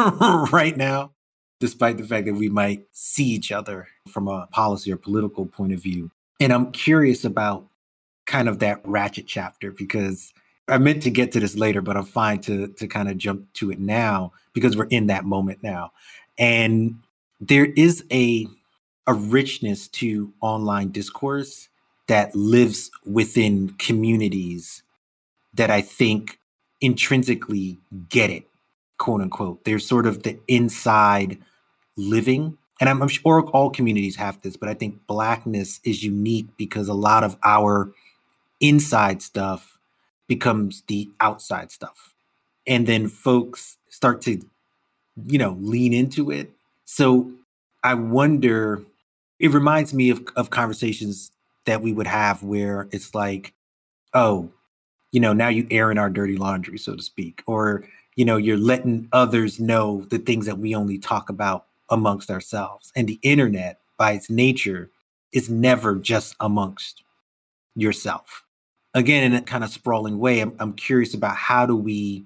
right 0.51 0.75
now, 0.75 1.11
despite 1.59 1.97
the 1.97 2.03
fact 2.03 2.25
that 2.25 2.33
we 2.33 2.49
might 2.49 2.85
see 2.91 3.25
each 3.25 3.51
other 3.51 3.87
from 4.07 4.27
a 4.27 4.47
policy 4.47 4.91
or 4.91 4.97
political 4.97 5.45
point 5.45 5.73
of 5.73 5.81
view. 5.81 6.09
And 6.39 6.51
I'm 6.51 6.71
curious 6.71 7.23
about 7.23 7.67
kind 8.31 8.47
of 8.47 8.59
that 8.59 8.79
ratchet 8.85 9.27
chapter 9.27 9.71
because 9.71 10.33
I 10.69 10.77
meant 10.77 11.03
to 11.03 11.11
get 11.11 11.33
to 11.33 11.39
this 11.41 11.57
later, 11.57 11.81
but 11.81 11.97
I'm 11.97 12.05
fine 12.05 12.39
to 12.41 12.67
to 12.67 12.87
kind 12.87 13.09
of 13.09 13.17
jump 13.17 13.51
to 13.55 13.71
it 13.71 13.79
now 13.79 14.31
because 14.53 14.77
we're 14.77 14.85
in 14.85 15.07
that 15.07 15.25
moment 15.25 15.61
now. 15.61 15.91
And 16.37 16.99
there 17.41 17.65
is 17.65 18.05
a 18.11 18.47
a 19.05 19.13
richness 19.13 19.87
to 19.89 20.33
online 20.41 20.91
discourse 20.91 21.67
that 22.07 22.33
lives 22.33 22.89
within 23.05 23.69
communities 23.77 24.83
that 25.53 25.69
I 25.69 25.81
think 25.81 26.39
intrinsically 26.79 27.79
get 28.09 28.29
it, 28.29 28.47
quote 28.97 29.21
unquote. 29.21 29.65
There's 29.65 29.85
sort 29.85 30.05
of 30.05 30.23
the 30.23 30.39
inside 30.47 31.37
living. 31.97 32.57
And 32.79 32.89
I'm, 32.89 33.01
I'm 33.01 33.09
sure 33.09 33.43
all 33.49 33.69
communities 33.69 34.15
have 34.15 34.41
this, 34.41 34.55
but 34.55 34.69
I 34.69 34.73
think 34.73 35.05
blackness 35.05 35.81
is 35.83 36.03
unique 36.03 36.47
because 36.57 36.87
a 36.87 36.93
lot 36.93 37.23
of 37.23 37.37
our 37.43 37.93
inside 38.61 39.21
stuff 39.21 39.79
becomes 40.27 40.83
the 40.87 41.09
outside 41.19 41.71
stuff. 41.71 42.13
And 42.65 42.87
then 42.87 43.09
folks 43.09 43.77
start 43.89 44.21
to, 44.21 44.41
you 45.25 45.37
know, 45.37 45.57
lean 45.59 45.93
into 45.93 46.31
it. 46.31 46.51
So 46.85 47.31
I 47.83 47.95
wonder, 47.95 48.83
it 49.39 49.51
reminds 49.51 49.93
me 49.93 50.09
of, 50.09 50.25
of 50.35 50.49
conversations 50.49 51.31
that 51.65 51.81
we 51.81 51.91
would 51.91 52.07
have 52.07 52.43
where 52.43 52.87
it's 52.91 53.13
like, 53.13 53.53
oh, 54.13 54.49
you 55.11 55.19
know, 55.19 55.33
now 55.33 55.49
you 55.49 55.67
airing 55.69 55.97
our 55.97 56.09
dirty 56.09 56.37
laundry, 56.37 56.77
so 56.77 56.95
to 56.95 57.03
speak, 57.03 57.43
or, 57.45 57.83
you 58.15 58.23
know, 58.23 58.37
you're 58.37 58.57
letting 58.57 59.09
others 59.11 59.59
know 59.59 60.05
the 60.09 60.19
things 60.19 60.45
that 60.45 60.59
we 60.59 60.73
only 60.73 60.97
talk 60.97 61.29
about 61.29 61.65
amongst 61.89 62.31
ourselves. 62.31 62.91
And 62.95 63.07
the 63.07 63.19
internet, 63.21 63.79
by 63.97 64.13
its 64.13 64.29
nature, 64.29 64.89
is 65.33 65.49
never 65.49 65.95
just 65.95 66.35
amongst 66.39 67.03
yourself 67.75 68.43
again 68.93 69.23
in 69.23 69.33
a 69.33 69.41
kind 69.41 69.63
of 69.63 69.69
sprawling 69.69 70.19
way 70.19 70.39
I'm, 70.39 70.55
I'm 70.59 70.73
curious 70.73 71.13
about 71.13 71.35
how 71.35 71.65
do 71.65 71.75
we 71.75 72.25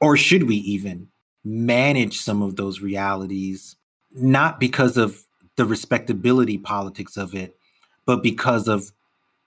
or 0.00 0.16
should 0.16 0.44
we 0.44 0.56
even 0.56 1.08
manage 1.44 2.18
some 2.18 2.42
of 2.42 2.56
those 2.56 2.80
realities 2.80 3.76
not 4.12 4.60
because 4.60 4.96
of 4.96 5.24
the 5.56 5.64
respectability 5.64 6.58
politics 6.58 7.16
of 7.16 7.34
it 7.34 7.56
but 8.04 8.22
because 8.22 8.68
of 8.68 8.92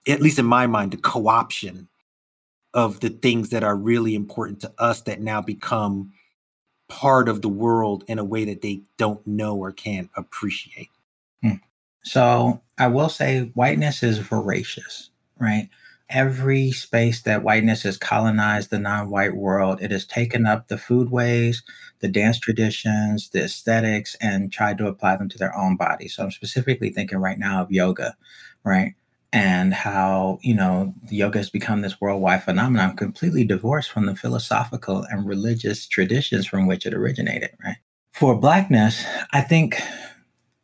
at 0.08 0.22
least 0.22 0.40
in 0.40 0.46
my 0.46 0.68
mind 0.68 0.92
the 0.92 0.98
co-option 0.98 1.88
of 2.74 3.00
the 3.00 3.10
things 3.10 3.50
that 3.50 3.64
are 3.64 3.76
really 3.76 4.16
important 4.16 4.62
to 4.62 4.72
us 4.78 5.02
that 5.02 5.22
now 5.22 5.42
become 5.42 6.12
part 6.88 7.30
of 7.30 7.42
the 7.42 7.50
world 7.50 8.04
in 8.08 8.18
a 8.20 8.24
way 8.24 8.46
that 8.46 8.62
they 8.62 8.82
don't 8.98 9.26
know 9.26 9.56
or 9.56 9.72
can't 9.72 10.10
appreciate 10.16 10.90
hmm. 11.42 11.54
so 12.04 12.62
i 12.78 12.88
will 12.88 13.10
say 13.10 13.52
whiteness 13.54 14.02
is 14.02 14.18
voracious 14.18 15.10
right 15.40 15.70
every 16.10 16.72
space 16.72 17.22
that 17.22 17.44
whiteness 17.44 17.84
has 17.84 17.98
colonized 17.98 18.70
the 18.70 18.80
non-white 18.80 19.36
world, 19.36 19.82
it 19.82 19.92
has 19.92 20.06
taken 20.06 20.46
up 20.46 20.68
the 20.68 20.76
foodways, 20.76 21.58
the 22.00 22.08
dance 22.08 22.40
traditions, 22.40 23.30
the 23.30 23.44
aesthetics, 23.44 24.16
and 24.20 24.52
tried 24.52 24.78
to 24.80 24.88
apply 24.88 25.16
them 25.18 25.30
to 25.30 25.38
their 25.38 25.56
own 25.56 25.76
body. 25.76 26.08
So 26.08 26.24
I'm 26.24 26.32
specifically 26.32 26.90
thinking 26.90 27.20
right 27.20 27.38
now 27.38 27.62
of 27.62 27.72
yoga, 27.72 28.16
right? 28.64 28.96
And 29.32 29.74
how, 29.74 30.40
you 30.42 30.56
know, 30.56 30.96
yoga 31.10 31.38
has 31.38 31.52
become 31.52 31.82
this 31.82 32.02
worldwide 32.02 32.44
phenomenon 32.44 32.96
completely 32.96 33.44
divorced 33.44 33.92
from 33.92 34.08
the 34.08 34.16
philosophical 34.16 35.04
and 35.04 35.28
religious 35.28 35.88
traditions 35.88 36.48
from 36.48 36.66
which 36.66 36.88
it 36.88 36.96
originated, 36.96 37.52
right? 37.64 37.78
For 38.12 38.36
blackness, 38.36 39.06
I 39.32 39.42
think 39.42 39.80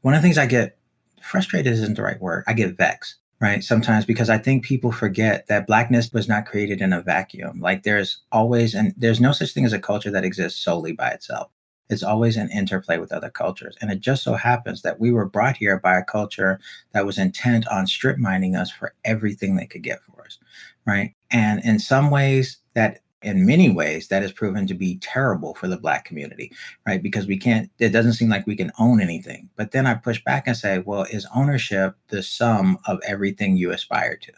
one 0.02 0.16
of 0.16 0.22
the 0.22 0.26
things 0.26 0.40
I 0.40 0.48
get 0.48 0.80
frustrated 1.22 1.72
isn't 1.74 1.96
the 1.96 2.02
right 2.02 2.20
word. 2.20 2.44
I 2.48 2.54
get 2.54 2.76
vexed 2.76 3.16
right? 3.40 3.64
Sometimes 3.64 4.06
because 4.06 4.30
I 4.30 4.38
think 4.38 4.64
people 4.64 4.92
forget 4.92 5.48
that 5.48 5.68
blackness 5.68 6.12
was 6.14 6.28
not 6.28 6.46
created 6.46 6.82
in 6.82 6.94
a 6.94 7.02
vacuum. 7.02 7.60
Like 7.60 7.84
there's 7.84 8.22
always, 8.32 8.74
and 8.74 8.94
there's 8.98 9.20
no 9.20 9.32
such 9.32 9.52
thing 9.52 9.66
as 9.66 9.74
a 9.74 9.80
culture 9.80 10.12
that 10.12 10.26
exists 10.26 10.64
solely 10.64 10.94
by 10.94 11.10
itself. 11.10 11.52
It's 11.90 12.04
always 12.04 12.36
an 12.36 12.50
interplay 12.50 12.98
with 12.98 13.12
other 13.12 13.30
cultures. 13.30 13.78
And 13.80 13.92
it 13.92 14.00
just 14.00 14.24
so 14.24 14.34
happens 14.34 14.82
that 14.82 15.00
we 15.00 15.12
were 15.12 15.26
brought 15.26 15.58
here 15.58 15.80
by 15.80 15.98
a 15.98 16.04
culture 16.04 16.60
that 16.94 17.06
was 17.06 17.20
intent 17.20 17.68
on 17.68 17.86
strip 17.86 18.18
mining 18.18 18.56
us 18.56 18.72
for 18.72 18.94
everything 19.04 19.56
they 19.56 19.68
could 19.68 19.84
get 19.84 20.02
for 20.02 20.24
us, 20.24 20.40
right? 20.88 21.14
And 21.30 21.64
in 21.64 21.78
some 21.78 22.10
ways, 22.10 22.58
that 22.74 23.02
in 23.26 23.46
many 23.46 23.70
ways 23.70 24.08
that 24.08 24.22
has 24.22 24.32
proven 24.32 24.68
to 24.68 24.74
be 24.74 24.98
terrible 25.00 25.56
for 25.56 25.68
the 25.68 25.78
black 25.78 26.06
community 26.06 26.52
right? 26.86 27.02
Because 27.02 27.28
we 27.28 27.38
can't 27.38 27.70
it 27.80 27.90
doesn't 27.90 28.14
seem 28.14 28.30
like 28.30 28.48
we 28.48 28.56
can 28.56 28.72
own 28.80 29.02
anything. 29.02 29.50
But 29.56 29.72
then 29.72 29.88
i 29.88 29.94
push 29.94 30.24
back 30.24 30.48
and 30.48 30.56
say 30.56 30.80
well 30.80 31.06
is 31.12 31.28
ownership 31.36 31.96
the 32.10 32.24
sum 32.24 32.78
of 32.86 33.00
everything 33.06 33.58
you 33.58 33.72
aspire 33.72 34.18
to? 34.18 34.32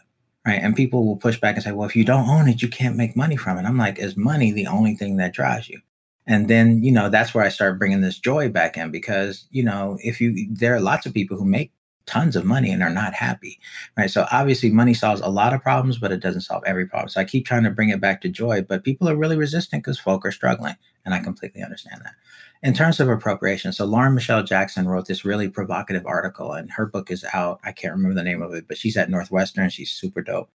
Right? 0.46 0.60
And 0.62 0.74
people 0.74 1.04
will 1.06 1.16
push 1.16 1.38
back 1.38 1.56
and 1.56 1.64
say 1.64 1.72
well 1.72 1.88
if 1.88 1.96
you 1.96 2.04
don't 2.04 2.28
own 2.28 2.48
it 2.48 2.62
you 2.62 2.68
can't 2.68 2.96
make 2.96 3.16
money 3.16 3.36
from 3.36 3.58
it. 3.58 3.64
I'm 3.64 3.78
like 3.78 3.98
is 3.98 4.16
money 4.16 4.52
the 4.52 4.66
only 4.66 4.94
thing 4.94 5.16
that 5.18 5.34
drives 5.34 5.68
you? 5.68 5.80
And 6.26 6.46
then, 6.46 6.82
you 6.84 6.92
know, 6.92 7.08
that's 7.08 7.32
where 7.32 7.42
I 7.42 7.48
start 7.48 7.78
bringing 7.78 8.02
this 8.02 8.18
joy 8.18 8.50
back 8.50 8.76
in 8.76 8.90
because, 8.90 9.46
you 9.50 9.64
know, 9.64 9.98
if 10.04 10.20
you, 10.20 10.46
there 10.50 10.74
are 10.74 10.80
lots 10.80 11.06
of 11.06 11.14
people 11.14 11.38
who 11.38 11.46
make 11.46 11.72
tons 12.08 12.34
of 12.34 12.44
money 12.44 12.72
and 12.72 12.82
are 12.82 12.90
not 12.90 13.14
happy, 13.14 13.60
right? 13.96 14.10
So 14.10 14.26
obviously, 14.32 14.70
money 14.70 14.94
solves 14.94 15.20
a 15.20 15.28
lot 15.28 15.52
of 15.52 15.62
problems, 15.62 15.98
but 15.98 16.10
it 16.10 16.20
doesn't 16.20 16.40
solve 16.40 16.64
every 16.66 16.86
problem. 16.86 17.08
So 17.10 17.20
I 17.20 17.24
keep 17.24 17.46
trying 17.46 17.64
to 17.64 17.70
bring 17.70 17.90
it 17.90 18.00
back 18.00 18.20
to 18.22 18.28
joy, 18.28 18.62
but 18.62 18.82
people 18.82 19.08
are 19.08 19.16
really 19.16 19.36
resistant 19.36 19.84
because 19.84 19.98
folk 19.98 20.24
are 20.24 20.32
struggling, 20.32 20.74
and 21.04 21.14
I 21.14 21.20
completely 21.20 21.62
understand 21.62 22.00
that. 22.04 22.14
In 22.62 22.74
terms 22.74 22.98
of 22.98 23.08
appropriation, 23.08 23.72
so 23.72 23.84
Lauren 23.84 24.14
Michelle 24.14 24.42
Jackson 24.42 24.88
wrote 24.88 25.06
this 25.06 25.24
really 25.24 25.48
provocative 25.48 26.06
article, 26.06 26.52
and 26.52 26.72
her 26.72 26.86
book 26.86 27.10
is 27.10 27.24
out. 27.32 27.60
I 27.62 27.70
can't 27.70 27.94
remember 27.94 28.14
the 28.14 28.24
name 28.24 28.42
of 28.42 28.52
it, 28.54 28.66
but 28.66 28.78
she's 28.78 28.96
at 28.96 29.10
Northwestern. 29.10 29.70
She's 29.70 29.92
super 29.92 30.22
dope. 30.22 30.50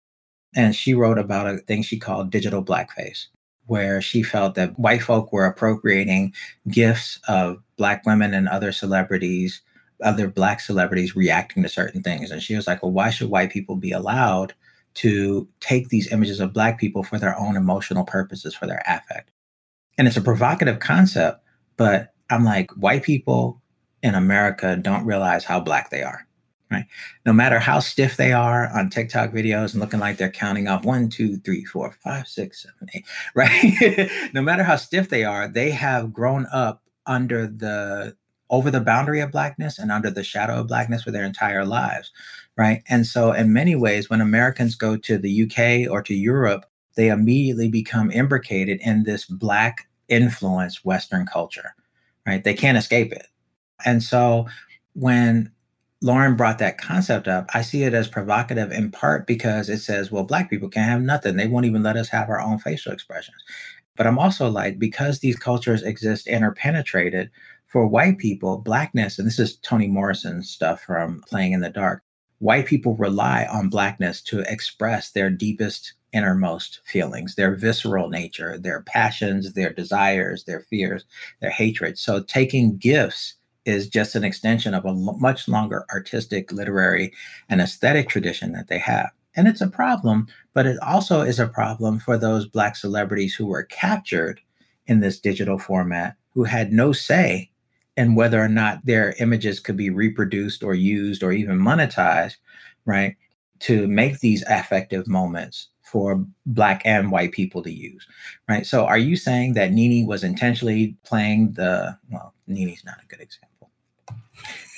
And 0.57 0.75
she 0.75 0.95
wrote 0.95 1.19
about 1.19 1.47
a 1.47 1.59
thing 1.59 1.83
she 1.83 1.99
called 1.99 2.31
digital 2.31 2.65
blackface, 2.65 3.27
where 3.67 4.03
she 4.03 4.23
felt 4.23 4.55
that 4.57 4.79
white 4.79 5.03
folk 5.03 5.33
were 5.33 5.47
appropriating 5.47 6.35
GIFs 6.69 7.21
of 7.29 7.63
Black 7.77 8.05
women 8.05 8.35
and 8.35 8.49
other 8.49 8.73
celebrities 8.73 9.63
other 10.03 10.29
black 10.29 10.61
celebrities 10.61 11.17
reacting 11.17 11.63
to 11.63 11.69
certain 11.69 12.03
things. 12.03 12.31
And 12.31 12.43
she 12.43 12.55
was 12.55 12.67
like, 12.67 12.83
well, 12.83 12.93
why 12.93 13.11
should 13.11 13.31
white 13.31 13.51
people 13.51 13.77
be 13.77 13.93
allowed 13.93 14.55
to 14.95 15.49
take 15.61 15.89
these 15.89 16.13
images 16.13 16.41
of 16.41 16.53
black 16.53 16.79
people 16.79 17.03
for 17.03 17.19
their 17.19 17.39
own 17.39 17.57
emotional 17.57 18.05
purposes, 18.05 18.55
for 18.55 18.67
their 18.67 18.83
affect? 18.87 19.31
And 19.99 20.07
it's 20.07 20.17
a 20.17 20.23
provocative 20.23 20.81
concept, 20.81 21.43
but 21.77 22.13
I'm 22.31 22.45
like, 22.45 22.71
white 22.73 23.03
people 23.03 23.61
in 24.03 24.15
America 24.15 24.77
don't 24.77 25.07
realize 25.07 25.45
how 25.45 25.61
black 25.61 25.91
they 25.91 26.03
are. 26.03 26.27
Right. 26.71 26.87
No 27.27 27.35
matter 27.35 27.59
how 27.59 27.81
stiff 27.81 28.17
they 28.17 28.33
are 28.33 28.67
on 28.75 28.89
TikTok 28.89 29.33
videos 29.33 29.73
and 29.73 29.81
looking 29.81 30.01
like 30.01 30.17
they're 30.17 30.31
counting 30.31 30.69
off 30.69 30.87
one, 30.87 31.11
two, 31.11 31.37
three, 31.37 31.67
four, 31.67 31.93
five, 32.03 32.27
six, 32.27 32.63
seven, 32.63 32.89
eight, 32.95 33.05
right? 33.35 34.11
no 34.33 34.41
matter 34.41 34.63
how 34.63 34.77
stiff 34.77 35.11
they 35.11 35.23
are, 35.23 35.49
they 35.49 35.71
have 35.71 36.15
grown 36.15 36.47
up 36.51 36.83
under 37.07 37.47
the 37.47 38.17
over 38.53 38.71
the 38.71 38.81
boundary 38.81 39.21
of 39.21 39.33
blackness 39.33 39.79
and 39.79 39.91
under 39.91 40.11
the 40.11 40.23
shadow 40.23 40.61
of 40.61 40.69
blackness 40.69 41.03
for 41.03 41.11
their 41.11 41.25
entire 41.25 41.65
lives 41.65 42.13
right 42.57 42.83
and 42.89 43.07
so 43.07 43.33
in 43.33 43.53
many 43.53 43.75
ways 43.75 44.09
when 44.09 44.21
americans 44.21 44.77
go 44.77 44.97
to 44.97 45.19
the 45.19 45.43
uk 45.43 45.91
or 45.91 46.01
to 46.03 46.15
europe 46.15 46.67
they 46.95 47.09
immediately 47.09 47.69
become 47.69 48.11
imbricated 48.11 48.79
in 48.83 49.03
this 49.03 49.25
black 49.25 49.89
influenced 50.09 50.85
western 50.85 51.27
culture 51.27 51.75
right 52.27 52.45
they 52.45 52.55
can't 52.55 52.79
escape 52.79 53.11
it 53.11 53.27
and 53.85 54.03
so 54.03 54.47
when 54.93 55.51
Lauren 56.03 56.35
brought 56.35 56.59
that 56.59 56.79
concept 56.79 57.29
up. 57.29 57.49
I 57.55 57.63
see 57.63 57.85
it 57.85 57.95
as 57.95 58.09
provocative 58.09 58.73
in 58.73 58.91
part 58.91 59.25
because 59.25 59.69
it 59.69 59.79
says, 59.79 60.11
well, 60.11 60.25
Black 60.25 60.51
people 60.51 60.69
can't 60.69 60.91
have 60.91 61.01
nothing. 61.01 61.37
They 61.37 61.47
won't 61.47 61.65
even 61.65 61.85
let 61.85 61.97
us 61.97 62.09
have 62.09 62.29
our 62.29 62.41
own 62.41 62.59
facial 62.59 62.93
expressions. 62.93 63.41
But 63.97 64.09
I'm 64.09 64.19
also 64.19 64.51
like, 64.51 64.81
because 64.81 65.21
these 65.21 65.37
cultures 65.37 65.83
exist 65.85 66.27
interpenetrated, 66.27 67.31
for 67.73 67.87
white 67.87 68.19
people, 68.19 68.59
blackness, 68.59 69.19
and 69.19 69.27
this 69.27 69.39
is 69.39 69.57
Toni 69.57 69.89
Morrison's 69.89 70.51
stuff 70.51 70.83
from 70.83 71.23
Playing 71.27 71.53
in 71.53 71.63
the 71.63 71.71
Dark, 71.71 72.03
white 72.39 72.67
people 72.67 72.97
rely 72.97 73.47
on 73.51 73.71
blackness 73.71 74.21
to 74.25 74.41
express 74.41 75.13
their 75.13 75.31
deepest 75.31 75.95
innermost 76.13 76.81
feelings, 76.85 77.35
their 77.35 77.57
visceral 77.57 78.11
nature, 78.11 78.59
their 78.59 78.83
passions, 78.83 79.55
their 79.55 79.73
desires, 79.73 80.45
their 80.45 80.61
fears, 80.61 81.07
their 81.41 81.49
hatred. 81.49 81.99
So 81.99 82.23
taking 82.23 82.77
GIFs 82.77 83.37
is 83.65 83.89
just 83.89 84.15
an 84.15 84.25
extension 84.25 84.75
of 84.75 84.85
a 84.85 84.93
much 84.93 85.49
longer 85.49 85.87
artistic, 85.91 86.53
literary, 86.53 87.11
and 87.49 87.63
aesthetic 87.63 88.11
tradition 88.11 88.53
that 88.53 88.69
they 88.69 88.81
have. 88.81 89.11
And 89.35 89.49
it's 89.49 89.63
a 89.63 89.67
problem, 89.67 90.27
but 90.53 90.67
it 90.67 90.77
also 90.83 91.23
is 91.23 91.41
a 91.41 91.49
problem 91.49 92.01
for 92.01 92.19
those 92.19 92.45
Black 92.45 92.77
celebrities 92.77 93.35
who 93.35 93.47
were 93.47 93.63
captured 93.63 94.43
in 94.87 95.01
this 95.01 95.19
digital 95.19 95.59
format, 95.59 96.17
who 96.35 96.45
had 96.45 96.71
no 96.71 96.93
say 96.93 97.49
and 97.97 98.17
whether 98.17 98.41
or 98.41 98.49
not 98.49 98.85
their 98.85 99.15
images 99.19 99.61
could 99.61 99.77
be 99.77 99.91
reproduced 99.91 100.63
or 100.63 100.75
used 100.75 101.23
or 101.23 101.33
even 101.33 101.59
monetized, 101.59 102.37
right? 102.87 103.17
To 103.61 103.87
make 103.87 104.21
these 104.21 104.43
affective 104.49 105.07
moments 105.07 105.69
for 105.83 106.25
black 106.47 106.81
and 106.85 107.13
white 107.13 107.33
people 107.33 107.63
to 107.63 107.71
use, 107.71 108.07
right? 108.49 108.67
So 108.67 108.87
are 108.87 108.99
you 108.99 109.15
saying 109.15 109.55
that 109.55 109.73
Nene 109.73 110.07
was 110.07 110.25
intentionally 110.25 110.97
playing 111.05 111.53
the 111.53 111.99
well, 112.11 112.35
Nene's 112.47 112.85
not 112.85 112.97
a 113.03 113.07
good 113.07 113.21
example. 113.21 113.71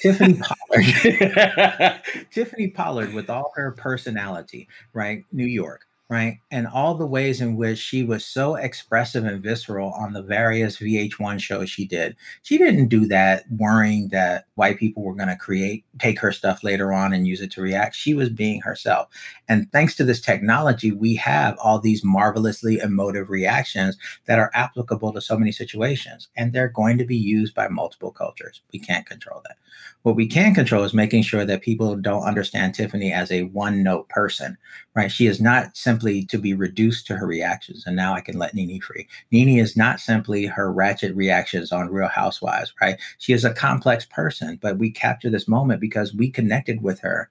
Tiffany 0.03 0.35
Pollard. 0.71 2.03
Tiffany 2.33 2.69
Pollard 2.69 3.15
with 3.15 3.31
all 3.31 3.53
her 3.55 3.73
personality, 3.73 4.69
right? 4.93 5.25
New 5.33 5.47
York 5.47 5.87
right? 6.11 6.39
And 6.51 6.67
all 6.67 6.95
the 6.95 7.07
ways 7.07 7.41
in 7.41 7.57
which 7.57 7.79
she 7.79 8.03
was 8.03 8.27
so 8.27 8.57
expressive 8.57 9.25
and 9.25 9.43
visceral 9.43 9.93
on 9.93 10.13
the 10.13 10.23
various 10.23 10.77
VH1 10.77 11.41
shows 11.41 11.71
she 11.71 11.87
did. 11.87 12.15
She 12.43 12.59
didn't 12.59 12.89
do 12.89 13.07
that 13.07 13.45
worrying 13.51 14.09
that 14.09 14.45
white 14.55 14.79
people 14.79 15.03
were 15.03 15.15
going 15.15 15.31
to 15.31 15.37
create, 15.37 15.85
take 15.99 16.21
her 16.21 16.31
stuff 16.31 16.63
later 16.63 16.93
on 16.93 17.15
and 17.15 17.27
use 17.27 17.41
it 17.41 17.51
to 17.53 17.63
react. 17.63 17.97
She 17.97 18.13
was 18.13 18.29
being 18.29 18.61
herself. 18.61 19.09
And 19.49 19.71
thanks 19.73 19.95
to 19.97 20.05
this 20.05 20.21
technology, 20.21 20.93
we 20.93 21.17
have 21.17 21.57
all 21.59 21.79
these 21.79 22.05
marvelously 22.05 22.79
emotive 22.79 23.31
reactions 23.31 23.97
that 24.27 24.39
are 24.39 24.51
applicable 24.55 25.13
to 25.15 25.23
so 25.23 25.39
many 25.39 25.53
situations. 25.53 26.29
And 26.37 26.53
they're 26.53 26.69
going 26.69 26.99
to 26.99 27.07
be 27.07 27.17
used 27.17 27.55
by 27.55 27.69
multiple 27.69 28.11
cultures. 28.11 28.61
We 28.73 28.79
can't 28.79 29.07
control 29.07 29.41
that. 29.45 29.57
What 30.03 30.17
we 30.17 30.27
can 30.27 30.55
control 30.55 30.85
is 30.85 30.93
making 30.93 31.23
sure 31.23 31.47
that 31.47 31.63
people 31.63 31.97
don't 31.97 32.25
understand 32.25 32.75
Tiffany 32.75 33.13
as 33.13 33.33
a 33.33 33.45
one 33.45 33.83
note 33.83 34.09
person, 34.11 34.59
right? 34.95 35.11
She 35.11 35.27
is 35.27 35.41
not 35.41 35.77
simply 35.77 35.94
to 35.99 36.39
be 36.39 36.55
reduced 36.55 37.07
to 37.07 37.17
her 37.17 37.27
reactions. 37.27 37.85
And 37.87 37.97
now 37.97 38.15
I 38.15 38.21
can 38.21 38.39
let 38.39 38.55
Nene 38.55 38.81
free. 38.81 39.07
Nene 39.31 39.59
is 39.59 39.77
not 39.77 40.01
simply 40.01 40.47
her 40.47 40.73
ratchet 40.73 41.15
reactions 41.15 41.73
on 41.73 41.89
Real 41.89 42.09
Housewives, 42.09 42.73
right? 42.81 42.97
She 43.19 43.33
is 43.33 43.45
a 43.45 43.55
complex 43.55 44.05
person, 44.05 44.59
but 44.61 44.79
we 44.79 44.91
capture 44.91 45.31
this 45.31 45.49
moment 45.49 45.81
because 45.81 46.15
we 46.15 46.31
connected 46.31 46.83
with 46.83 47.01
her 47.01 47.31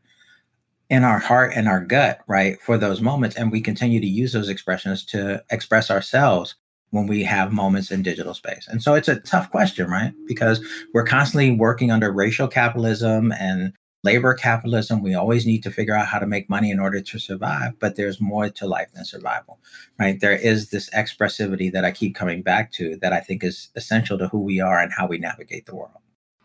in 0.90 1.04
our 1.04 1.20
heart 1.20 1.54
and 1.56 1.68
our 1.68 1.84
gut, 1.84 2.20
right, 2.28 2.62
for 2.62 2.78
those 2.78 3.02
moments. 3.02 3.36
And 3.36 3.52
we 3.52 3.62
continue 3.62 4.00
to 4.00 4.08
use 4.08 4.34
those 4.34 4.50
expressions 4.50 5.06
to 5.06 5.44
express 5.50 5.90
ourselves 5.90 6.56
when 6.92 7.08
we 7.08 7.24
have 7.24 7.52
moments 7.52 7.90
in 7.90 8.04
digital 8.04 8.36
space. 8.36 8.68
And 8.68 8.84
so 8.84 8.94
it's 8.94 9.08
a 9.08 9.20
tough 9.22 9.50
question, 9.50 9.90
right? 9.90 10.14
Because 10.28 10.64
we're 10.94 11.06
constantly 11.06 11.50
working 11.50 11.90
under 11.90 12.12
racial 12.12 12.48
capitalism 12.48 13.32
and 13.32 13.74
labor 14.04 14.34
capitalism. 14.34 15.02
We 15.02 15.16
always 15.16 15.46
need 15.46 15.64
to 15.64 15.72
figure 15.72 15.96
out 15.96 16.08
how 16.08 16.20
to 16.20 16.28
make 16.28 16.50
money 16.50 16.72
in 16.72 16.80
order 16.80 17.02
to 17.02 17.20
survive, 17.20 17.80
but 17.80 17.96
there's 17.96 18.20
more 18.20 18.50
to 18.50 18.68
life 18.68 18.92
than 18.94 19.06
survival, 19.06 19.60
right? 19.98 20.20
There 20.20 20.36
is 20.36 20.70
this 20.70 20.90
expressivity 20.90 21.72
that 21.72 21.86
I 21.86 21.92
keep 21.92 22.14
coming 22.14 22.42
back 22.42 22.72
to 22.74 22.98
that 22.98 23.14
I 23.14 23.22
think 23.22 23.44
is 23.44 23.70
essential 23.76 24.18
to 24.18 24.28
who 24.28 24.40
we 24.40 24.60
are 24.60 24.80
and 24.80 24.92
how 24.92 25.08
we 25.08 25.18
navigate 25.18 25.66
the 25.66 25.76
world. 25.76 25.92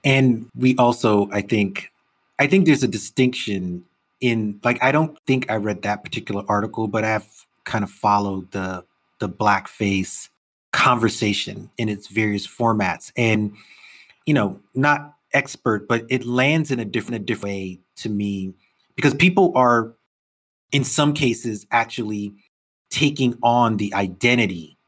And 0.05 0.47
we 0.55 0.77
also, 0.77 1.29
I 1.33 1.41
think, 1.41 1.91
I 2.39 2.47
think 2.47 2.67
there's 2.67 2.85
a 2.85 2.89
distinction 2.89 3.85
in 4.21 4.61
like 4.65 4.83
I 4.83 4.93
don't 4.93 5.19
think 5.27 5.51
I 5.51 5.57
read 5.57 5.83
that 5.83 6.05
particular 6.05 6.45
article, 6.49 6.89
but 6.89 7.05
I've 7.05 7.47
kind 7.65 7.85
of 7.85 7.91
followed 7.91 8.51
the 8.53 8.85
the 9.19 9.29
blackface 9.29 10.29
conversation 10.73 11.71
in 11.77 11.89
its 11.89 12.09
various 12.09 12.47
formats 12.47 13.11
and 13.17 13.53
you 14.27 14.35
know 14.35 14.61
not 14.75 15.15
expert 15.35 15.89
but 15.89 16.05
it 16.09 16.25
lands 16.25 16.71
in 16.71 16.81
a 16.81 16.85
different 16.85 17.23
a 17.23 17.25
different 17.25 17.45
way 17.45 17.81
to 17.97 18.09
me 18.09 18.55
because 18.97 19.15
people 19.15 19.53
are 19.55 19.95
in 20.73 20.85
some 20.85 21.13
cases 21.13 21.67
actually 21.71 22.35
taking 22.91 23.37
on 23.43 23.77
the 23.77 23.93
identity 23.95 24.79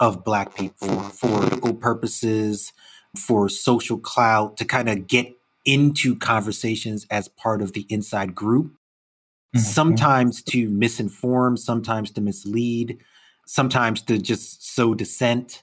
of 0.00 0.24
black 0.24 0.54
people 0.54 0.98
for 1.00 1.38
political 1.38 1.74
purposes 1.74 2.72
for 3.16 3.48
social 3.48 3.98
clout 3.98 4.56
to 4.56 4.64
kind 4.64 4.88
of 4.88 5.06
get 5.06 5.32
into 5.64 6.14
conversations 6.16 7.06
as 7.10 7.28
part 7.28 7.62
of 7.62 7.72
the 7.72 7.86
inside 7.88 8.34
group 8.34 8.66
mm-hmm. 8.66 9.58
sometimes 9.58 10.42
to 10.42 10.68
misinform 10.68 11.58
sometimes 11.58 12.10
to 12.10 12.20
mislead 12.20 12.98
sometimes 13.46 14.02
to 14.02 14.18
just 14.18 14.74
sow 14.74 14.94
dissent. 14.94 15.62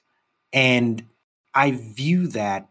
And 0.52 1.04
I 1.54 1.72
view 1.72 2.26
that, 2.28 2.68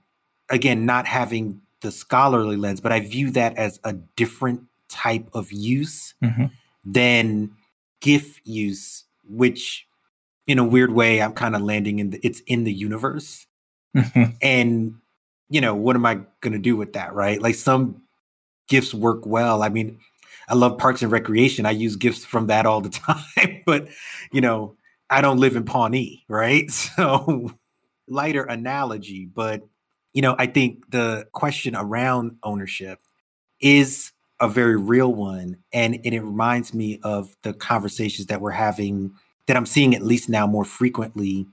again, 0.50 0.86
not 0.86 1.06
having 1.06 1.62
the 1.82 1.92
scholarly 1.92 2.56
lens, 2.56 2.82
but 2.82 2.92
I 2.92 3.00
view 3.02 3.32
that 3.32 3.58
as 3.58 3.80
a 3.84 3.94
different 3.94 4.64
type 4.90 5.28
of 5.34 5.52
use 5.52 6.14
mm-hmm. 6.24 6.46
than 6.86 7.52
GIF 8.02 8.40
use, 8.46 9.04
which 9.28 9.88
in 10.48 10.60
a 10.60 10.64
weird 10.64 10.92
way, 10.92 11.22
I'm 11.22 11.34
kind 11.34 11.56
of 11.56 11.62
landing 11.62 12.00
in 12.00 12.12
the, 12.12 12.20
it's 12.24 12.42
in 12.42 12.64
the 12.64 12.74
universe. 12.74 13.46
Mm-hmm. 13.96 14.36
And, 14.42 14.96
you 15.50 15.62
know, 15.62 15.76
what 15.76 15.96
am 15.96 16.06
I 16.06 16.22
going 16.42 16.54
to 16.54 16.60
do 16.60 16.76
with 16.76 16.94
that? 16.94 17.14
Right. 17.14 17.42
Like 17.42 17.56
some 17.56 18.02
GIFs 18.68 18.94
work 18.94 19.26
well. 19.26 19.64
I 19.64 19.70
mean, 19.70 20.00
I 20.48 20.56
love 20.56 20.78
parks 20.78 21.02
and 21.02 21.12
recreation. 21.12 21.66
I 21.66 21.72
use 21.72 21.96
GIFs 21.96 22.26
from 22.26 22.48
that 22.48 22.66
all 22.66 22.82
the 22.82 22.90
time, 23.38 23.64
but 23.66 23.88
you 24.32 24.42
know, 24.42 24.76
I 25.10 25.22
don't 25.22 25.40
live 25.40 25.56
in 25.56 25.66
Pawnee, 25.66 26.26
right? 26.28 26.70
So 26.96 27.52
lighter 28.08 28.44
analogy, 28.44 29.26
but 29.26 29.62
you 30.14 30.22
know, 30.22 30.36
I 30.38 30.46
think 30.46 30.92
the 30.92 31.28
question 31.32 31.76
around 31.76 32.38
ownership 32.44 33.00
is 33.60 34.12
a 34.40 34.48
very 34.48 34.76
real 34.76 35.14
one. 35.14 35.58
And, 35.72 35.96
and 35.96 36.14
it 36.14 36.22
reminds 36.22 36.74
me 36.74 37.00
of 37.04 37.36
the 37.42 37.54
conversations 37.54 38.28
that 38.28 38.42
we're 38.42 38.52
having 38.52 39.14
that 39.48 39.58
I'm 39.58 39.66
seeing 39.66 39.96
at 39.96 40.04
least 40.04 40.30
now 40.30 40.48
more 40.48 40.66
frequently 40.66 41.48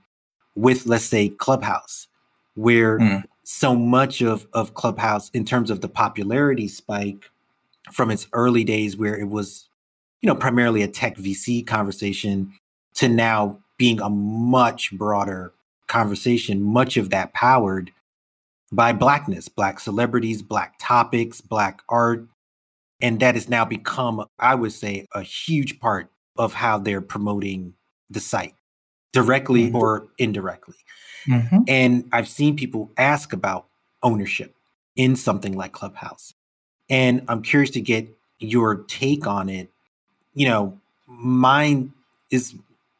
with 0.55 0.85
let's 0.85 1.05
say 1.05 1.29
Clubhouse, 1.29 2.07
where 2.55 2.99
mm. 2.99 3.23
so 3.43 3.75
much 3.75 4.21
of 4.21 4.47
of 4.53 4.73
Clubhouse 4.73 5.29
in 5.29 5.45
terms 5.45 5.69
of 5.69 5.81
the 5.81 5.89
popularity 5.89 6.67
spike 6.67 7.29
from 7.91 8.11
its 8.11 8.27
early 8.33 8.63
days 8.63 8.95
where 8.95 9.17
it 9.17 9.27
was 9.29 9.67
you 10.21 10.27
know 10.27 10.35
primarily 10.35 10.81
a 10.81 10.87
tech 10.87 11.17
VC 11.17 11.65
conversation 11.65 12.53
to 12.95 13.09
now 13.09 13.59
being 13.77 13.99
a 13.99 14.09
much 14.09 14.91
broader 14.91 15.53
conversation, 15.87 16.61
much 16.61 16.97
of 16.97 17.09
that 17.09 17.33
powered 17.33 17.91
by 18.71 18.93
blackness, 18.93 19.47
black 19.47 19.79
celebrities, 19.79 20.41
black 20.41 20.75
topics, 20.79 21.41
black 21.41 21.81
art. 21.89 22.27
And 23.01 23.19
that 23.19 23.35
has 23.35 23.49
now 23.49 23.65
become, 23.65 24.25
I 24.39 24.55
would 24.55 24.73
say, 24.73 25.07
a 25.13 25.23
huge 25.23 25.79
part 25.79 26.11
of 26.37 26.53
how 26.53 26.77
they're 26.77 27.01
promoting 27.01 27.73
the 28.09 28.19
site 28.19 28.53
directly 29.11 29.67
mm-hmm. 29.67 29.75
or 29.75 30.07
indirectly. 30.17 30.75
Mm-hmm. 31.27 31.59
And 31.67 32.07
I've 32.11 32.27
seen 32.27 32.55
people 32.55 32.91
ask 32.97 33.33
about 33.33 33.67
ownership 34.03 34.55
in 34.95 35.15
something 35.15 35.55
like 35.55 35.71
Clubhouse. 35.71 36.33
And 36.89 37.23
I'm 37.27 37.41
curious 37.41 37.71
to 37.71 37.81
get 37.81 38.07
your 38.39 38.75
take 38.75 39.27
on 39.27 39.49
it. 39.49 39.69
You 40.33 40.47
know, 40.47 40.79
mine 41.07 41.93
is 42.29 42.55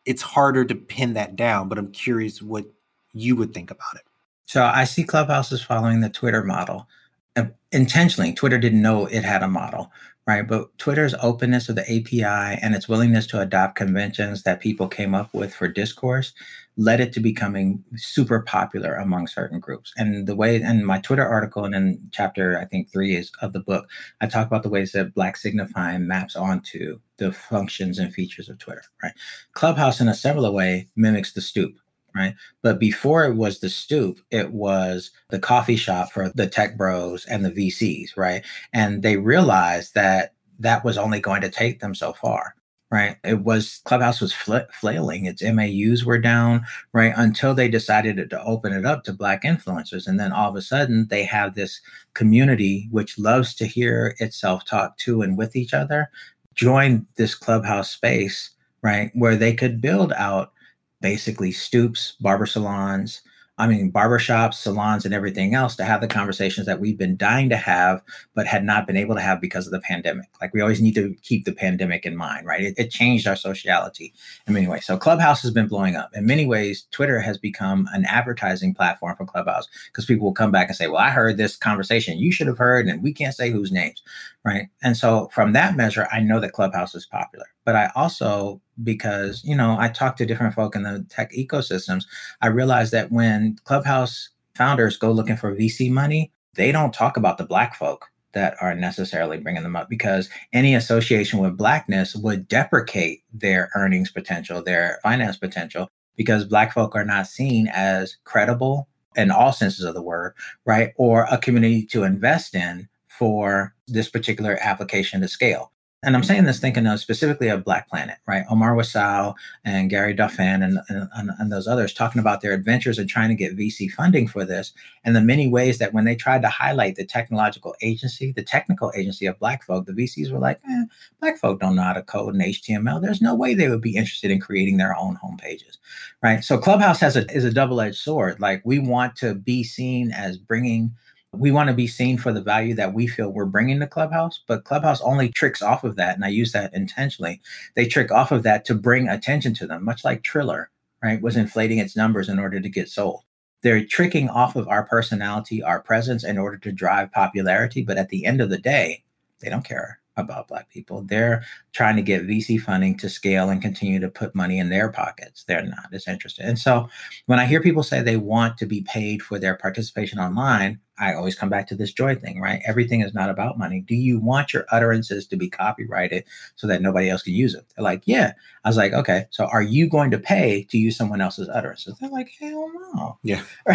it's 0.05 0.21
harder 0.21 0.65
to 0.65 0.75
pin 0.75 1.13
that 1.13 1.36
down, 1.36 1.69
but 1.69 1.77
I'm 1.77 1.91
curious 1.91 2.41
what 2.41 2.65
you 3.13 3.36
would 3.36 3.53
think 3.53 3.71
about 3.71 3.95
it. 3.95 4.03
So 4.51 4.65
I 4.65 4.83
see 4.83 5.05
Clubhouse 5.05 5.53
is 5.53 5.63
following 5.63 6.01
the 6.01 6.09
Twitter 6.09 6.43
model. 6.43 6.89
Uh, 7.37 7.45
intentionally, 7.71 8.33
Twitter 8.33 8.59
didn't 8.59 8.81
know 8.81 9.05
it 9.05 9.23
had 9.23 9.43
a 9.43 9.47
model, 9.47 9.93
right? 10.27 10.45
But 10.45 10.77
Twitter's 10.77 11.15
openness 11.23 11.69
of 11.69 11.77
the 11.77 11.83
API 11.89 12.59
and 12.61 12.75
its 12.75 12.89
willingness 12.89 13.27
to 13.29 13.39
adopt 13.39 13.77
conventions 13.77 14.43
that 14.43 14.59
people 14.59 14.89
came 14.89 15.15
up 15.15 15.33
with 15.33 15.55
for 15.55 15.69
discourse 15.69 16.33
led 16.77 16.99
it 16.99 17.13
to 17.13 17.21
becoming 17.21 17.85
super 17.95 18.41
popular 18.41 18.95
among 18.95 19.27
certain 19.27 19.61
groups. 19.61 19.93
And 19.97 20.27
the 20.27 20.35
way, 20.35 20.61
and 20.61 20.85
my 20.85 20.99
Twitter 20.99 21.25
article 21.25 21.65
and 21.65 21.73
in 21.73 22.09
chapter, 22.11 22.59
I 22.59 22.65
think 22.65 22.91
three 22.91 23.15
is 23.15 23.31
of 23.41 23.53
the 23.53 23.61
book, 23.61 23.87
I 24.21 24.27
talk 24.27 24.47
about 24.47 24.63
the 24.63 24.69
ways 24.69 24.91
that 24.93 25.15
Black 25.15 25.37
signifying 25.37 26.07
maps 26.07 26.35
onto 26.35 26.99
the 27.19 27.31
functions 27.31 27.99
and 27.99 28.13
features 28.13 28.49
of 28.49 28.59
Twitter, 28.59 28.83
right? 29.03 29.13
Clubhouse, 29.53 30.01
in 30.01 30.09
a 30.09 30.15
similar 30.15 30.51
way, 30.51 30.89
mimics 30.97 31.33
the 31.33 31.41
stoop 31.41 31.80
right? 32.15 32.36
But 32.62 32.80
before 32.80 33.26
it 33.26 33.36
was 33.36 33.60
the 33.60 33.69
stoop, 33.69 34.19
it 34.32 34.52
was 34.52 35.12
the 35.30 35.39
coffee 35.39 35.76
shop 35.76 36.12
for 36.12 36.30
the 36.36 36.47
tech 36.47 36.78
bros 36.78 37.26
and 37.26 37.45
the 37.45 37.52
VCs, 37.52 38.17
right? 38.17 38.43
And 38.74 39.04
they 39.04 39.17
realized 39.17 39.95
that 39.95 40.34
that 40.60 40.86
was 40.86 40.97
only 40.97 41.19
going 41.19 41.41
to 41.41 41.50
take 41.50 41.80
them 41.80 41.95
so 41.95 42.13
far. 42.13 42.56
Right. 42.91 43.17
It 43.24 43.41
was 43.43 43.82
Clubhouse 43.86 44.21
was 44.21 44.34
fl- 44.34 44.67
flailing. 44.74 45.26
Its 45.26 45.41
MAUs 45.41 46.06
were 46.06 46.19
down, 46.19 46.65
right? 46.93 47.13
Until 47.15 47.54
they 47.54 47.69
decided 47.69 48.30
to 48.30 48.43
open 48.43 48.74
it 48.74 48.86
up 48.86 49.04
to 49.06 49.13
Black 49.13 49.43
influencers. 49.43 50.08
And 50.08 50.19
then 50.19 50.34
all 50.34 50.50
of 50.50 50.58
a 50.58 50.62
sudden, 50.62 51.08
they 51.10 51.24
have 51.24 51.56
this 51.56 51.82
community 52.15 52.89
which 52.91 53.17
loves 53.17 53.56
to 53.56 53.65
hear 53.65 54.15
itself 54.19 54.65
talk 54.65 54.97
to 55.00 55.21
and 55.21 55.38
with 55.38 55.56
each 55.56 55.74
other 55.74 56.10
join 56.56 57.08
this 57.15 57.36
Clubhouse 57.36 57.91
space, 57.91 58.52
right? 58.82 59.12
Where 59.13 59.36
they 59.36 59.54
could 59.54 59.82
build 59.82 60.13
out 60.13 60.52
basically 61.01 61.51
stoops, 61.51 62.15
barber 62.21 62.45
salons, 62.45 63.21
I 63.57 63.67
mean, 63.67 63.91
barbershops, 63.91 64.55
salons, 64.55 65.05
and 65.05 65.13
everything 65.13 65.53
else 65.53 65.75
to 65.75 65.83
have 65.85 66.01
the 66.01 66.07
conversations 66.07 66.65
that 66.65 66.79
we've 66.79 66.97
been 66.97 67.15
dying 67.15 67.49
to 67.49 67.57
have, 67.57 68.01
but 68.33 68.47
had 68.47 68.65
not 68.65 68.87
been 68.87 68.97
able 68.97 69.13
to 69.13 69.21
have 69.21 69.39
because 69.39 69.67
of 69.67 69.71
the 69.71 69.81
pandemic. 69.81 70.27
Like, 70.41 70.53
we 70.53 70.61
always 70.61 70.81
need 70.81 70.95
to 70.95 71.15
keep 71.21 71.45
the 71.45 71.53
pandemic 71.53 72.03
in 72.05 72.17
mind, 72.17 72.47
right? 72.47 72.63
It, 72.63 72.73
it 72.79 72.89
changed 72.91 73.27
our 73.27 73.35
sociality 73.35 74.15
in 74.47 74.55
many 74.55 74.67
ways. 74.67 74.87
So, 74.87 74.97
Clubhouse 74.97 75.43
has 75.43 75.51
been 75.51 75.67
blowing 75.67 75.95
up. 75.95 76.09
In 76.15 76.25
many 76.25 76.47
ways, 76.47 76.87
Twitter 76.91 77.19
has 77.19 77.37
become 77.37 77.87
an 77.93 78.05
advertising 78.05 78.73
platform 78.73 79.15
for 79.15 79.27
Clubhouse 79.27 79.67
because 79.87 80.05
people 80.05 80.25
will 80.25 80.33
come 80.33 80.51
back 80.51 80.67
and 80.69 80.75
say, 80.75 80.87
Well, 80.87 80.97
I 80.97 81.11
heard 81.11 81.37
this 81.37 81.55
conversation 81.55 82.17
you 82.17 82.31
should 82.31 82.47
have 82.47 82.57
heard, 82.57 82.87
and 82.87 83.03
we 83.03 83.13
can't 83.13 83.35
say 83.35 83.51
whose 83.51 83.71
names, 83.71 84.01
right? 84.43 84.69
And 84.81 84.97
so, 84.97 85.29
from 85.31 85.53
that 85.53 85.75
measure, 85.77 86.07
I 86.11 86.21
know 86.21 86.39
that 86.39 86.53
Clubhouse 86.53 86.95
is 86.95 87.05
popular. 87.05 87.45
But 87.65 87.76
I 87.76 87.91
also 87.95 88.62
because 88.84 89.43
you 89.43 89.56
know 89.56 89.78
I 89.80 89.89
talk 89.89 90.17
to 90.17 90.26
different 90.26 90.56
folk 90.56 90.76
in 90.76 90.84
the 90.84 91.06
tech 91.10 91.32
ecosystems. 91.34 92.06
I 92.41 92.47
realize 92.47 92.91
that 92.91 93.12
when 93.12 93.58
Clubhouse 93.65 94.30
founders 94.56 94.97
go 94.97 95.12
looking 95.12 95.38
for 95.38 95.56
VC 95.56 95.91
money, 95.91 96.32
they 96.56 96.71
don't 96.71 96.93
talk 96.93 97.17
about 97.17 97.38
the 97.38 97.45
black 97.45 97.76
folk 97.76 98.08
that 98.34 98.56
are 98.62 98.76
necessarily 98.76 99.38
bringing 99.38 99.63
them 99.63 99.76
up 99.76 99.89
because 99.89 100.30
any 100.54 100.76
association 100.76 101.39
with 101.39 101.58
blackness 101.58 102.15
would 102.15 102.47
deprecate 102.47 103.24
their 103.34 103.69
earnings 103.76 104.12
potential, 104.12 104.63
their 104.63 105.00
finance 105.04 105.38
potential, 105.38 105.89
because 106.15 106.45
black 106.45 106.74
folk 106.74 106.95
are 106.95 107.06
not 107.06 107.28
seen 107.28 107.67
as 107.74 108.17
credible 108.24 108.88
in 109.15 109.32
all 109.32 109.52
senses 109.52 109.84
of 109.84 109.93
the 109.93 110.02
word, 110.02 110.34
right? 110.65 110.93
Or 110.97 111.28
a 111.30 111.38
community 111.38 111.86
to 111.88 112.04
invest 112.04 112.56
in 112.56 112.88
for 113.08 113.76
this 113.88 114.10
particular 114.10 114.58
application 114.62 115.21
to 115.21 115.28
scale 115.28 115.70
and 116.03 116.15
I'm 116.15 116.23
saying 116.23 116.45
this 116.45 116.59
thinking 116.59 116.87
of 116.87 116.99
specifically 116.99 117.47
of 117.49 117.63
Black 117.63 117.87
Planet, 117.87 118.17
right? 118.25 118.43
Omar 118.49 118.75
Wasow 118.75 119.35
and 119.63 119.89
Gary 119.89 120.15
Dauphin 120.15 120.63
and, 120.63 120.79
and, 120.89 121.29
and, 121.37 121.51
those 121.51 121.67
others 121.67 121.93
talking 121.93 122.19
about 122.19 122.41
their 122.41 122.53
adventures 122.53 122.97
and 122.97 123.07
trying 123.07 123.29
to 123.29 123.35
get 123.35 123.55
VC 123.55 123.91
funding 123.91 124.27
for 124.27 124.43
this, 124.43 124.73
and 125.03 125.15
the 125.15 125.21
many 125.21 125.47
ways 125.47 125.77
that 125.77 125.93
when 125.93 126.05
they 126.05 126.15
tried 126.15 126.41
to 126.41 126.49
highlight 126.49 126.95
the 126.95 127.05
technological 127.05 127.75
agency, 127.81 128.31
the 128.31 128.41
technical 128.41 128.91
agency 128.95 129.27
of 129.27 129.37
Black 129.37 129.63
folk, 129.63 129.85
the 129.85 129.91
VCs 129.91 130.31
were 130.31 130.39
like, 130.39 130.59
eh, 130.67 130.85
Black 131.19 131.37
folk 131.37 131.59
don't 131.59 131.75
know 131.75 131.83
how 131.83 131.93
to 131.93 132.01
code 132.01 132.33
in 132.33 132.41
HTML. 132.41 132.99
There's 132.99 133.21
no 133.21 133.35
way 133.35 133.53
they 133.53 133.69
would 133.69 133.81
be 133.81 133.95
interested 133.95 134.31
in 134.31 134.39
creating 134.39 134.77
their 134.77 134.97
own 134.97 135.19
homepages, 135.23 135.77
right? 136.23 136.43
So 136.43 136.57
Clubhouse 136.57 136.99
has 137.01 137.15
a 137.15 137.29
is 137.31 137.45
a 137.45 137.53
double 137.53 137.79
edged 137.79 137.97
sword. 137.97 138.39
Like 138.39 138.63
we 138.65 138.79
want 138.79 139.15
to 139.17 139.35
be 139.35 139.63
seen 139.63 140.11
as 140.11 140.37
bringing 140.37 140.95
we 141.33 141.51
want 141.51 141.69
to 141.69 141.73
be 141.73 141.87
seen 141.87 142.17
for 142.17 142.33
the 142.33 142.41
value 142.41 142.73
that 142.75 142.93
we 142.93 143.07
feel 143.07 143.29
we're 143.29 143.45
bringing 143.45 143.79
to 143.79 143.87
Clubhouse, 143.87 144.41
but 144.47 144.65
Clubhouse 144.65 145.01
only 145.01 145.29
tricks 145.29 145.61
off 145.61 145.83
of 145.83 145.95
that. 145.95 146.15
And 146.15 146.25
I 146.25 146.29
use 146.29 146.51
that 146.51 146.73
intentionally. 146.73 147.41
They 147.75 147.87
trick 147.87 148.11
off 148.11 148.31
of 148.31 148.43
that 148.43 148.65
to 148.65 148.75
bring 148.75 149.07
attention 149.07 149.53
to 149.55 149.67
them, 149.67 149.85
much 149.85 150.03
like 150.03 150.23
Triller, 150.23 150.69
right, 151.01 151.21
was 151.21 151.37
inflating 151.37 151.77
its 151.77 151.95
numbers 151.95 152.27
in 152.27 152.37
order 152.37 152.59
to 152.59 152.69
get 152.69 152.89
sold. 152.89 153.21
They're 153.61 153.85
tricking 153.85 154.27
off 154.27 154.55
of 154.55 154.67
our 154.67 154.83
personality, 154.83 155.63
our 155.63 155.81
presence 155.81 156.25
in 156.25 156.37
order 156.37 156.57
to 156.57 156.71
drive 156.71 157.11
popularity. 157.11 157.81
But 157.81 157.97
at 157.97 158.09
the 158.09 158.25
end 158.25 158.41
of 158.41 158.49
the 158.49 158.57
day, 158.57 159.03
they 159.39 159.49
don't 159.49 159.65
care 159.65 159.99
about 160.17 160.47
Black 160.47 160.69
people. 160.69 161.03
They're 161.03 161.43
trying 161.73 161.95
to 161.95 162.01
get 162.01 162.27
VC 162.27 162.59
funding 162.59 162.97
to 162.97 163.09
scale 163.09 163.49
and 163.49 163.61
continue 163.61 163.99
to 163.99 164.09
put 164.09 164.35
money 164.35 164.59
in 164.59 164.69
their 164.69 164.91
pockets. 164.91 165.45
They're 165.45 165.63
not 165.63 165.93
as 165.93 166.07
interested. 166.07 166.45
And 166.45 166.59
so 166.59 166.89
when 167.27 167.39
I 167.39 167.45
hear 167.45 167.61
people 167.61 167.83
say 167.83 168.01
they 168.01 168.17
want 168.17 168.57
to 168.57 168.65
be 168.65 168.81
paid 168.81 169.21
for 169.21 169.39
their 169.39 169.55
participation 169.55 170.19
online, 170.19 170.79
I 171.01 171.15
always 171.15 171.35
come 171.35 171.49
back 171.49 171.67
to 171.67 171.75
this 171.75 171.91
joy 171.91 172.15
thing, 172.15 172.39
right? 172.39 172.61
Everything 172.65 173.01
is 173.01 173.13
not 173.13 173.29
about 173.29 173.57
money. 173.57 173.81
Do 173.81 173.95
you 173.95 174.19
want 174.19 174.53
your 174.53 174.65
utterances 174.71 175.25
to 175.27 175.35
be 175.35 175.49
copyrighted 175.49 176.25
so 176.55 176.67
that 176.67 176.83
nobody 176.83 177.09
else 177.09 177.23
can 177.23 177.33
use 177.33 177.55
it? 177.55 177.65
They're 177.75 177.83
like, 177.83 178.03
yeah. 178.05 178.33
I 178.63 178.69
was 178.69 178.77
like, 178.77 178.93
okay, 178.93 179.25
so 179.31 179.45
are 179.45 179.63
you 179.63 179.89
going 179.89 180.11
to 180.11 180.19
pay 180.19 180.63
to 180.69 180.77
use 180.77 180.95
someone 180.95 181.19
else's 181.19 181.49
utterances? 181.49 181.97
They're 181.99 182.11
like, 182.11 182.31
hell 182.39 182.71
no. 182.93 183.17
Yeah. 183.23 183.41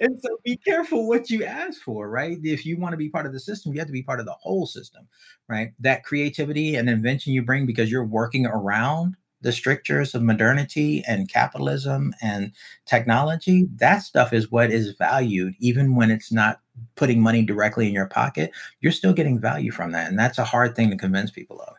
and 0.00 0.20
so 0.20 0.36
be 0.44 0.56
careful 0.56 1.06
what 1.06 1.30
you 1.30 1.44
ask 1.44 1.80
for, 1.80 2.10
right? 2.10 2.38
If 2.42 2.66
you 2.66 2.76
want 2.76 2.92
to 2.92 2.98
be 2.98 3.08
part 3.08 3.26
of 3.26 3.32
the 3.32 3.40
system, 3.40 3.72
you 3.72 3.78
have 3.78 3.86
to 3.86 3.92
be 3.92 4.02
part 4.02 4.18
of 4.18 4.26
the 4.26 4.32
whole 4.32 4.66
system, 4.66 5.06
right? 5.48 5.72
That 5.78 6.02
creativity 6.02 6.74
and 6.74 6.90
invention 6.90 7.32
you 7.32 7.42
bring 7.42 7.66
because 7.66 7.88
you're 7.88 8.04
working 8.04 8.46
around 8.46 9.16
the 9.46 9.52
strictures 9.52 10.12
of 10.12 10.24
modernity 10.24 11.04
and 11.06 11.32
capitalism 11.32 12.12
and 12.20 12.50
technology, 12.84 13.68
that 13.76 14.00
stuff 14.00 14.32
is 14.32 14.50
what 14.50 14.72
is 14.72 14.90
valued, 14.98 15.54
even 15.60 15.94
when 15.94 16.10
it's 16.10 16.32
not 16.32 16.58
putting 16.96 17.22
money 17.22 17.42
directly 17.42 17.86
in 17.86 17.92
your 17.92 18.08
pocket. 18.08 18.50
You're 18.80 18.90
still 18.90 19.12
getting 19.12 19.38
value 19.38 19.70
from 19.70 19.92
that. 19.92 20.08
And 20.08 20.18
that's 20.18 20.38
a 20.38 20.44
hard 20.44 20.74
thing 20.74 20.90
to 20.90 20.96
convince 20.96 21.30
people 21.30 21.60
of. 21.60 21.76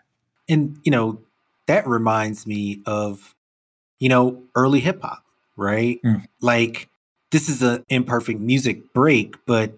And, 0.47 0.77
you 0.85 0.91
know, 0.93 1.19
that 1.65 1.85
reminds 1.85 2.47
me 2.47 2.81
of, 2.85 3.35
you 3.99 4.07
know, 4.07 4.41
early 4.55 4.79
hip 4.79 5.01
hop, 5.01 5.25
right? 5.57 5.99
Mm. 6.05 6.25
Like, 6.39 6.87
this 7.31 7.49
is 7.49 7.61
an 7.61 7.83
imperfect 7.89 8.39
music 8.39 8.93
break, 8.93 9.35
but 9.45 9.77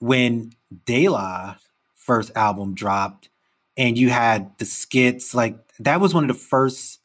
when 0.00 0.52
De 0.84 1.08
La 1.08 1.56
first 1.94 2.30
album 2.36 2.74
dropped 2.74 3.30
and 3.78 3.96
you 3.96 4.10
had 4.10 4.50
the 4.58 4.66
skits, 4.66 5.34
like, 5.34 5.56
that 5.78 5.98
was 5.98 6.12
one 6.12 6.24
of 6.24 6.28
the 6.28 6.34
first 6.34 6.98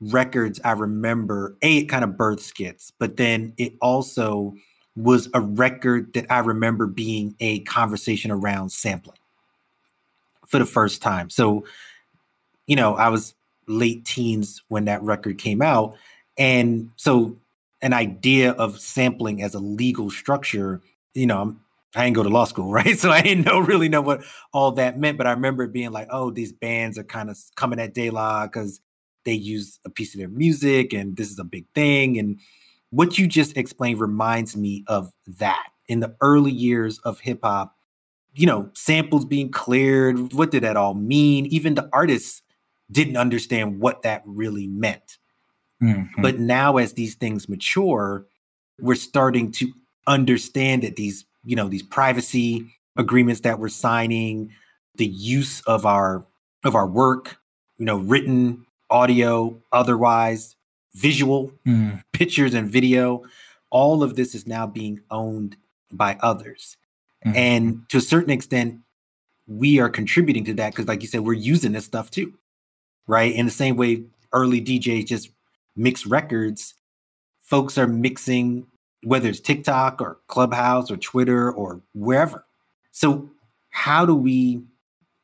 records 0.00 0.60
I 0.64 0.72
remember, 0.72 1.56
A, 1.62 1.78
it 1.78 1.86
kind 1.86 2.04
of 2.04 2.16
birth 2.16 2.40
skits, 2.42 2.92
but 2.98 3.16
then 3.16 3.54
it 3.56 3.74
also 3.80 4.54
was 4.94 5.28
a 5.34 5.40
record 5.40 6.12
that 6.14 6.26
I 6.30 6.38
remember 6.38 6.86
being 6.86 7.34
a 7.40 7.60
conversation 7.60 8.30
around 8.30 8.70
sampling 8.72 9.18
for 10.46 10.58
the 10.58 10.66
first 10.66 11.02
time. 11.02 11.28
So, 11.28 11.64
you 12.66 12.76
know, 12.76 12.94
I 12.94 13.08
was 13.08 13.34
late 13.68 14.04
teens 14.04 14.62
when 14.68 14.86
that 14.86 15.02
record 15.02 15.38
came 15.38 15.60
out. 15.60 15.96
And 16.38 16.90
so 16.96 17.36
an 17.82 17.92
idea 17.92 18.52
of 18.52 18.78
sampling 18.80 19.42
as 19.42 19.54
a 19.54 19.58
legal 19.58 20.10
structure, 20.10 20.80
you 21.14 21.26
know, 21.26 21.40
I'm, 21.42 21.60
I 21.94 22.04
didn't 22.04 22.16
go 22.16 22.22
to 22.22 22.28
law 22.28 22.44
school, 22.44 22.72
right? 22.72 22.98
So 22.98 23.10
I 23.10 23.22
didn't 23.22 23.44
know 23.44 23.58
really 23.58 23.88
know 23.88 24.02
what 24.02 24.22
all 24.52 24.72
that 24.72 24.98
meant. 24.98 25.18
But 25.18 25.26
I 25.26 25.32
remember 25.32 25.66
being 25.66 25.92
like, 25.92 26.08
oh, 26.10 26.30
these 26.30 26.52
bands 26.52 26.98
are 26.98 27.04
kind 27.04 27.28
of 27.28 27.38
coming 27.54 27.80
at 27.80 27.94
De 27.94 28.10
La 28.10 28.46
because 28.46 28.80
they 29.26 29.34
use 29.34 29.78
a 29.84 29.90
piece 29.90 30.14
of 30.14 30.18
their 30.18 30.28
music 30.28 30.94
and 30.94 31.16
this 31.16 31.30
is 31.30 31.38
a 31.38 31.44
big 31.44 31.66
thing. 31.74 32.18
And 32.18 32.40
what 32.90 33.18
you 33.18 33.26
just 33.26 33.56
explained 33.56 34.00
reminds 34.00 34.56
me 34.56 34.84
of 34.86 35.12
that 35.26 35.66
in 35.88 36.00
the 36.00 36.16
early 36.22 36.50
years 36.50 36.98
of 37.00 37.20
hip 37.20 37.40
hop. 37.44 37.74
You 38.34 38.46
know, 38.46 38.70
samples 38.74 39.24
being 39.24 39.50
cleared. 39.50 40.34
What 40.34 40.50
did 40.50 40.62
that 40.62 40.76
all 40.76 40.94
mean? 40.94 41.46
Even 41.46 41.74
the 41.74 41.88
artists 41.92 42.42
didn't 42.90 43.16
understand 43.16 43.80
what 43.80 44.02
that 44.02 44.22
really 44.26 44.66
meant. 44.66 45.18
Mm-hmm. 45.82 46.20
But 46.20 46.38
now, 46.38 46.76
as 46.76 46.92
these 46.92 47.14
things 47.14 47.48
mature, 47.48 48.26
we're 48.78 48.94
starting 48.94 49.52
to 49.52 49.72
understand 50.06 50.82
that 50.82 50.96
these, 50.96 51.24
you 51.44 51.56
know, 51.56 51.68
these 51.68 51.82
privacy 51.82 52.66
agreements 52.96 53.40
that 53.40 53.58
we're 53.58 53.70
signing, 53.70 54.52
the 54.96 55.06
use 55.06 55.62
of 55.62 55.86
our 55.86 56.26
of 56.62 56.74
our 56.74 56.86
work, 56.86 57.38
you 57.78 57.86
know, 57.86 57.96
written, 57.96 58.65
audio, 58.90 59.60
otherwise, 59.72 60.56
visual, 60.94 61.52
mm. 61.66 62.02
pictures 62.12 62.54
and 62.54 62.70
video, 62.70 63.22
all 63.70 64.02
of 64.02 64.16
this 64.16 64.34
is 64.34 64.46
now 64.46 64.66
being 64.66 65.00
owned 65.10 65.56
by 65.92 66.16
others. 66.20 66.76
Mm-hmm. 67.24 67.36
And 67.36 67.88
to 67.90 67.98
a 67.98 68.02
certain 68.02 68.30
extent, 68.30 68.80
we 69.46 69.78
are 69.78 69.88
contributing 69.88 70.44
to 70.44 70.54
that 70.54 70.72
because, 70.72 70.88
like 70.88 71.02
you 71.02 71.08
said, 71.08 71.20
we're 71.20 71.34
using 71.34 71.72
this 71.72 71.84
stuff 71.84 72.10
too, 72.10 72.34
right? 73.06 73.34
In 73.34 73.46
the 73.46 73.52
same 73.52 73.76
way, 73.76 74.04
early 74.32 74.60
DJs 74.60 75.06
just 75.06 75.30
mix 75.76 76.06
records, 76.06 76.74
folks 77.40 77.78
are 77.78 77.86
mixing, 77.86 78.66
whether 79.02 79.28
it's 79.28 79.40
TikTok 79.40 80.00
or 80.00 80.18
Clubhouse 80.26 80.90
or 80.90 80.96
Twitter 80.96 81.50
or 81.50 81.80
wherever. 81.94 82.44
So, 82.90 83.30
how 83.70 84.06
do 84.06 84.14
we 84.14 84.62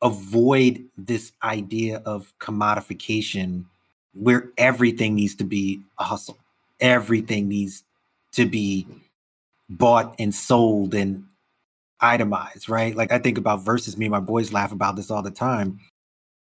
avoid 0.03 0.85
this 0.97 1.31
idea 1.43 2.01
of 2.05 2.33
commodification 2.39 3.65
where 4.13 4.51
everything 4.57 5.15
needs 5.15 5.35
to 5.35 5.43
be 5.43 5.81
a 5.97 6.03
hustle? 6.03 6.37
Everything 6.79 7.47
needs 7.47 7.83
to 8.33 8.45
be 8.45 8.85
bought 9.69 10.15
and 10.19 10.35
sold 10.35 10.93
and 10.93 11.25
itemized, 11.99 12.69
right? 12.69 12.95
Like 12.95 13.11
I 13.11 13.17
think 13.17 13.37
about 13.37 13.63
Verzuz 13.63 13.97
me 13.97 14.05
and 14.05 14.11
my 14.11 14.19
boys 14.19 14.51
laugh 14.51 14.71
about 14.71 14.95
this 14.95 15.09
all 15.09 15.21
the 15.21 15.31
time. 15.31 15.79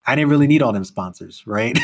I 0.07 0.15
didn't 0.15 0.31
really 0.31 0.49
need 0.49 0.61
all 0.61 0.73
them 0.73 0.85
sponsors, 0.85 1.43
right? 1.47 1.79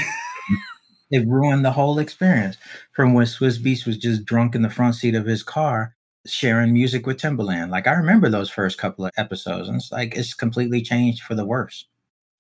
it 1.11 1.26
ruined 1.26 1.64
the 1.64 1.72
whole 1.72 1.98
experience 1.98 2.56
from 2.92 3.14
when 3.14 3.26
Swizz 3.26 3.59
Beatz 3.59 3.87
was 3.87 3.96
just 3.96 4.24
drunk 4.24 4.54
in 4.54 4.62
the 4.62 4.70
front 4.70 4.96
seat 4.96 5.14
of 5.14 5.26
his 5.26 5.42
car 5.42 5.94
sharing 6.26 6.72
music 6.72 7.06
with 7.06 7.18
Timbaland. 7.18 7.70
Like 7.70 7.87
I 7.87 7.92
remember 7.92 8.28
those 8.28 8.50
first 8.50 8.78
couple 8.78 9.04
of 9.06 9.12
episodes, 9.16 9.68
and 9.68 9.76
it's 9.76 9.90
like 9.92 10.14
it's 10.14 10.35
completely 10.35 10.83
changed 10.83 11.22
for 11.22 11.35
the 11.35 11.44
worse. 11.44 11.87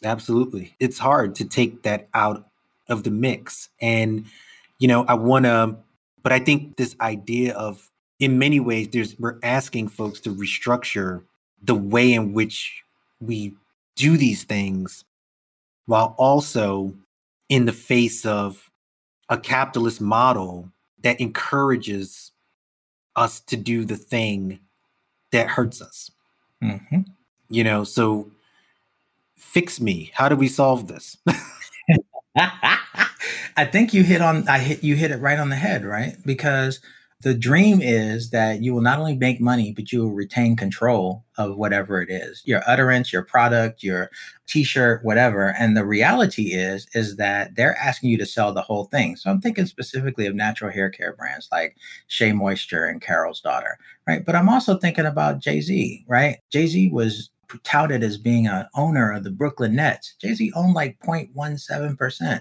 Absolutely. 0.04 0.74
It's 0.80 0.98
hard 0.98 1.34
to 1.36 1.44
take 1.44 1.82
that 1.82 2.08
out 2.14 2.46
of 2.88 3.04
the 3.04 3.10
mix. 3.10 3.68
And, 3.80 4.24
you 4.78 4.88
know, 4.88 5.04
I 5.04 5.14
want 5.14 5.44
to, 5.44 5.76
but 6.22 6.32
I 6.32 6.38
think 6.38 6.76
this 6.76 6.96
idea 7.00 7.54
of, 7.54 7.90
in 8.18 8.38
many 8.38 8.60
ways, 8.60 8.88
there's, 8.88 9.18
we're 9.18 9.38
asking 9.42 9.88
folks 9.88 10.20
to 10.20 10.34
restructure 10.34 11.22
the 11.62 11.74
way 11.74 12.12
in 12.12 12.32
which 12.32 12.82
we 13.20 13.54
do 13.96 14.16
these 14.16 14.44
things 14.44 15.04
while 15.86 16.14
also 16.18 16.94
in 17.48 17.66
the 17.66 17.72
face 17.72 18.24
of 18.24 18.70
a 19.28 19.38
capitalist 19.38 20.00
model 20.00 20.70
that 21.02 21.20
encourages 21.20 22.29
us 23.20 23.38
to 23.40 23.56
do 23.56 23.84
the 23.84 23.96
thing 23.96 24.58
that 25.30 25.48
hurts 25.48 25.82
us. 25.82 26.10
Mm-hmm. 26.62 27.00
You 27.50 27.64
know, 27.64 27.84
so 27.84 28.30
fix 29.36 29.80
me. 29.80 30.10
How 30.14 30.28
do 30.28 30.36
we 30.36 30.48
solve 30.48 30.88
this? 30.88 31.18
I 32.36 33.64
think 33.64 33.92
you 33.92 34.02
hit 34.02 34.22
on 34.22 34.48
I 34.48 34.58
hit 34.58 34.82
you 34.82 34.96
hit 34.96 35.10
it 35.10 35.16
right 35.16 35.38
on 35.38 35.50
the 35.50 35.56
head, 35.56 35.84
right? 35.84 36.16
Because 36.24 36.80
the 37.22 37.34
dream 37.34 37.80
is 37.82 38.30
that 38.30 38.62
you 38.62 38.72
will 38.72 38.80
not 38.80 38.98
only 38.98 39.14
make 39.14 39.40
money, 39.40 39.72
but 39.72 39.92
you 39.92 40.00
will 40.00 40.12
retain 40.12 40.56
control 40.56 41.24
of 41.36 41.56
whatever 41.56 42.00
it 42.00 42.08
is, 42.10 42.42
your 42.46 42.62
utterance, 42.66 43.12
your 43.12 43.22
product, 43.22 43.82
your 43.82 44.10
t-shirt, 44.46 45.04
whatever. 45.04 45.54
And 45.58 45.76
the 45.76 45.84
reality 45.84 46.52
is, 46.54 46.86
is 46.94 47.16
that 47.16 47.56
they're 47.56 47.76
asking 47.76 48.08
you 48.08 48.16
to 48.18 48.26
sell 48.26 48.54
the 48.54 48.62
whole 48.62 48.84
thing. 48.84 49.16
So 49.16 49.30
I'm 49.30 49.40
thinking 49.40 49.66
specifically 49.66 50.26
of 50.26 50.34
natural 50.34 50.72
hair 50.72 50.88
care 50.88 51.12
brands 51.12 51.48
like 51.52 51.76
Shea 52.06 52.32
Moisture 52.32 52.86
and 52.86 53.02
Carol's 53.02 53.42
Daughter, 53.42 53.76
right? 54.06 54.24
But 54.24 54.34
I'm 54.34 54.48
also 54.48 54.78
thinking 54.78 55.06
about 55.06 55.40
Jay-Z, 55.40 56.04
right? 56.08 56.38
Jay-Z 56.50 56.90
was 56.90 57.30
touted 57.64 58.02
as 58.02 58.16
being 58.16 58.46
an 58.46 58.66
owner 58.74 59.12
of 59.12 59.24
the 59.24 59.30
Brooklyn 59.30 59.74
Nets. 59.74 60.14
Jay-Z 60.20 60.52
owned 60.54 60.72
like 60.72 60.98
0.17%. 61.00 62.40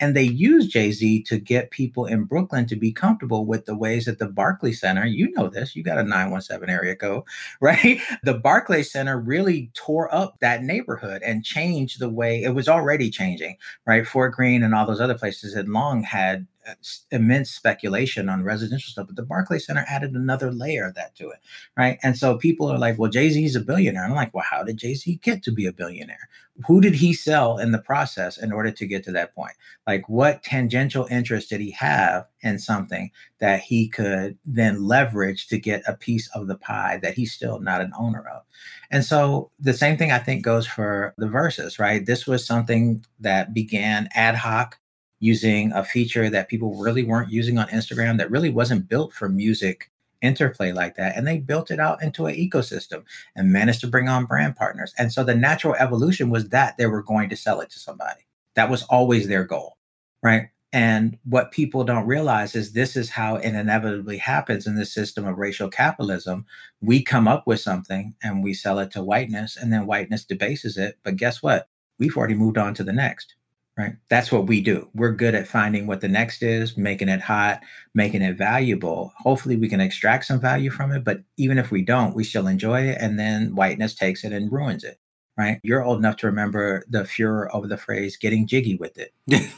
And 0.00 0.16
they 0.16 0.24
use 0.24 0.66
Jay 0.66 0.90
Z 0.90 1.22
to 1.24 1.38
get 1.38 1.70
people 1.70 2.06
in 2.06 2.24
Brooklyn 2.24 2.66
to 2.66 2.76
be 2.76 2.92
comfortable 2.92 3.46
with 3.46 3.66
the 3.66 3.76
ways 3.76 4.06
that 4.06 4.18
the 4.18 4.26
Barclay 4.26 4.72
Center, 4.72 5.06
you 5.06 5.30
know 5.32 5.48
this, 5.48 5.76
you 5.76 5.82
got 5.82 5.98
a 5.98 6.02
917 6.02 6.68
area 6.68 6.96
code, 6.96 7.22
right? 7.60 8.00
The 8.22 8.34
Barclay 8.34 8.82
Center 8.82 9.20
really 9.20 9.70
tore 9.74 10.12
up 10.14 10.38
that 10.40 10.62
neighborhood 10.64 11.22
and 11.22 11.44
changed 11.44 12.00
the 12.00 12.10
way 12.10 12.42
it 12.42 12.54
was 12.54 12.68
already 12.68 13.10
changing, 13.10 13.56
right? 13.86 14.06
Fort 14.06 14.32
Greene 14.32 14.62
and 14.62 14.74
all 14.74 14.86
those 14.86 15.00
other 15.00 15.18
places 15.18 15.54
had 15.54 15.68
long 15.68 16.02
had 16.02 16.46
Uh, 16.68 16.74
immense 17.10 17.50
speculation 17.50 18.28
on 18.28 18.44
residential 18.44 18.90
stuff, 18.90 19.06
but 19.06 19.16
the 19.16 19.22
Barclay 19.22 19.58
Center 19.58 19.82
added 19.88 20.12
another 20.12 20.52
layer 20.52 20.86
of 20.86 20.94
that 20.94 21.16
to 21.16 21.30
it, 21.30 21.38
right? 21.74 21.98
And 22.02 22.18
so 22.18 22.36
people 22.36 22.70
are 22.70 22.76
like, 22.76 22.98
well, 22.98 23.10
Jay 23.10 23.30
Z 23.30 23.42
is 23.42 23.56
a 23.56 23.60
billionaire. 23.60 24.04
I'm 24.04 24.14
like, 24.14 24.34
well, 24.34 24.44
how 24.48 24.62
did 24.62 24.76
Jay 24.76 24.92
Z 24.92 25.20
get 25.22 25.42
to 25.44 25.52
be 25.52 25.64
a 25.64 25.72
billionaire? 25.72 26.28
Who 26.66 26.82
did 26.82 26.96
he 26.96 27.14
sell 27.14 27.56
in 27.56 27.72
the 27.72 27.78
process 27.78 28.36
in 28.36 28.52
order 28.52 28.70
to 28.72 28.86
get 28.86 29.02
to 29.04 29.12
that 29.12 29.34
point? 29.34 29.54
Like, 29.86 30.06
what 30.10 30.42
tangential 30.42 31.06
interest 31.10 31.48
did 31.48 31.62
he 31.62 31.70
have 31.70 32.26
in 32.42 32.58
something 32.58 33.10
that 33.38 33.62
he 33.62 33.88
could 33.88 34.36
then 34.44 34.84
leverage 34.84 35.48
to 35.48 35.58
get 35.58 35.82
a 35.86 35.94
piece 35.94 36.28
of 36.34 36.46
the 36.46 36.56
pie 36.58 36.98
that 37.02 37.14
he's 37.14 37.32
still 37.32 37.58
not 37.60 37.80
an 37.80 37.92
owner 37.98 38.28
of? 38.28 38.42
And 38.90 39.02
so 39.02 39.50
the 39.58 39.72
same 39.72 39.96
thing 39.96 40.12
I 40.12 40.18
think 40.18 40.44
goes 40.44 40.66
for 40.66 41.14
the 41.16 41.26
Verzuz, 41.26 41.78
right? 41.78 42.04
This 42.04 42.26
was 42.26 42.44
something 42.44 43.02
that 43.18 43.54
began 43.54 44.10
ad 44.12 44.34
hoc 44.34 44.78
using 45.20 45.70
a 45.72 45.84
feature 45.84 46.28
that 46.30 46.48
people 46.48 46.74
really 46.74 47.04
weren't 47.04 47.30
using 47.30 47.58
on 47.58 47.68
Instagram 47.68 48.18
that 48.18 48.30
really 48.30 48.50
wasn't 48.50 48.88
built 48.88 49.12
for 49.12 49.28
music 49.28 49.90
interplay 50.22 50.72
like 50.72 50.96
that. 50.96 51.16
And 51.16 51.26
they 51.26 51.38
built 51.38 51.70
it 51.70 51.80
out 51.80 52.02
into 52.02 52.26
an 52.26 52.34
ecosystem 52.34 53.04
and 53.36 53.52
managed 53.52 53.80
to 53.82 53.86
bring 53.86 54.08
on 54.08 54.26
brand 54.26 54.56
partners. 54.56 54.92
And 54.98 55.12
so 55.12 55.24
the 55.24 55.34
natural 55.34 55.74
evolution 55.74 56.30
was 56.30 56.48
that 56.48 56.76
they 56.76 56.86
were 56.86 57.02
going 57.02 57.28
to 57.30 57.36
sell 57.36 57.60
it 57.60 57.70
to 57.70 57.78
somebody. 57.78 58.20
That 58.54 58.70
was 58.70 58.82
always 58.84 59.28
their 59.28 59.44
goal, 59.44 59.76
right? 60.22 60.48
And 60.72 61.18
what 61.24 61.50
people 61.50 61.82
don't 61.84 62.06
realize 62.06 62.54
is 62.54 62.72
this 62.72 62.96
is 62.96 63.10
how 63.10 63.36
it 63.36 63.54
inevitably 63.54 64.18
happens 64.18 64.66
in 64.66 64.76
the 64.76 64.86
system 64.86 65.26
of 65.26 65.38
racial 65.38 65.68
capitalism. 65.68 66.46
We 66.80 67.02
come 67.02 67.26
up 67.26 67.46
with 67.46 67.60
something 67.60 68.14
and 68.22 68.44
we 68.44 68.54
sell 68.54 68.78
it 68.78 68.92
to 68.92 69.02
whiteness, 69.02 69.56
and 69.56 69.72
then 69.72 69.86
whiteness 69.86 70.24
debases 70.24 70.76
it. 70.76 70.96
But 71.02 71.16
guess 71.16 71.42
what? 71.42 71.68
We've 71.98 72.16
already 72.16 72.34
moved 72.34 72.56
on 72.56 72.74
to 72.74 72.84
the 72.84 72.92
next 72.92 73.34
right? 73.80 73.96
That's 74.08 74.30
what 74.30 74.46
we 74.46 74.60
do. 74.60 74.88
We're 74.94 75.12
good 75.12 75.34
at 75.34 75.48
finding 75.48 75.86
what 75.86 76.00
the 76.00 76.08
next 76.08 76.42
is, 76.42 76.76
making 76.76 77.08
it 77.08 77.20
hot, 77.20 77.60
making 77.94 78.22
it 78.22 78.36
valuable. 78.36 79.12
Hopefully, 79.18 79.56
we 79.56 79.68
can 79.68 79.80
extract 79.80 80.26
some 80.26 80.40
value 80.40 80.70
from 80.70 80.92
it. 80.92 81.02
But 81.04 81.22
even 81.36 81.58
if 81.58 81.70
we 81.70 81.82
don't, 81.82 82.14
we 82.14 82.24
still 82.24 82.46
enjoy 82.46 82.82
it. 82.82 82.98
And 83.00 83.18
then 83.18 83.54
whiteness 83.54 83.94
takes 83.94 84.22
it 84.24 84.32
and 84.32 84.52
ruins 84.52 84.84
it, 84.84 84.98
right? 85.36 85.60
You're 85.62 85.82
old 85.82 85.98
enough 85.98 86.16
to 86.18 86.26
remember 86.26 86.84
the 86.88 87.04
furor 87.04 87.50
of 87.50 87.68
the 87.68 87.78
phrase 87.78 88.16
getting 88.16 88.46
jiggy 88.46 88.76
with 88.76 88.98
it. 88.98 89.14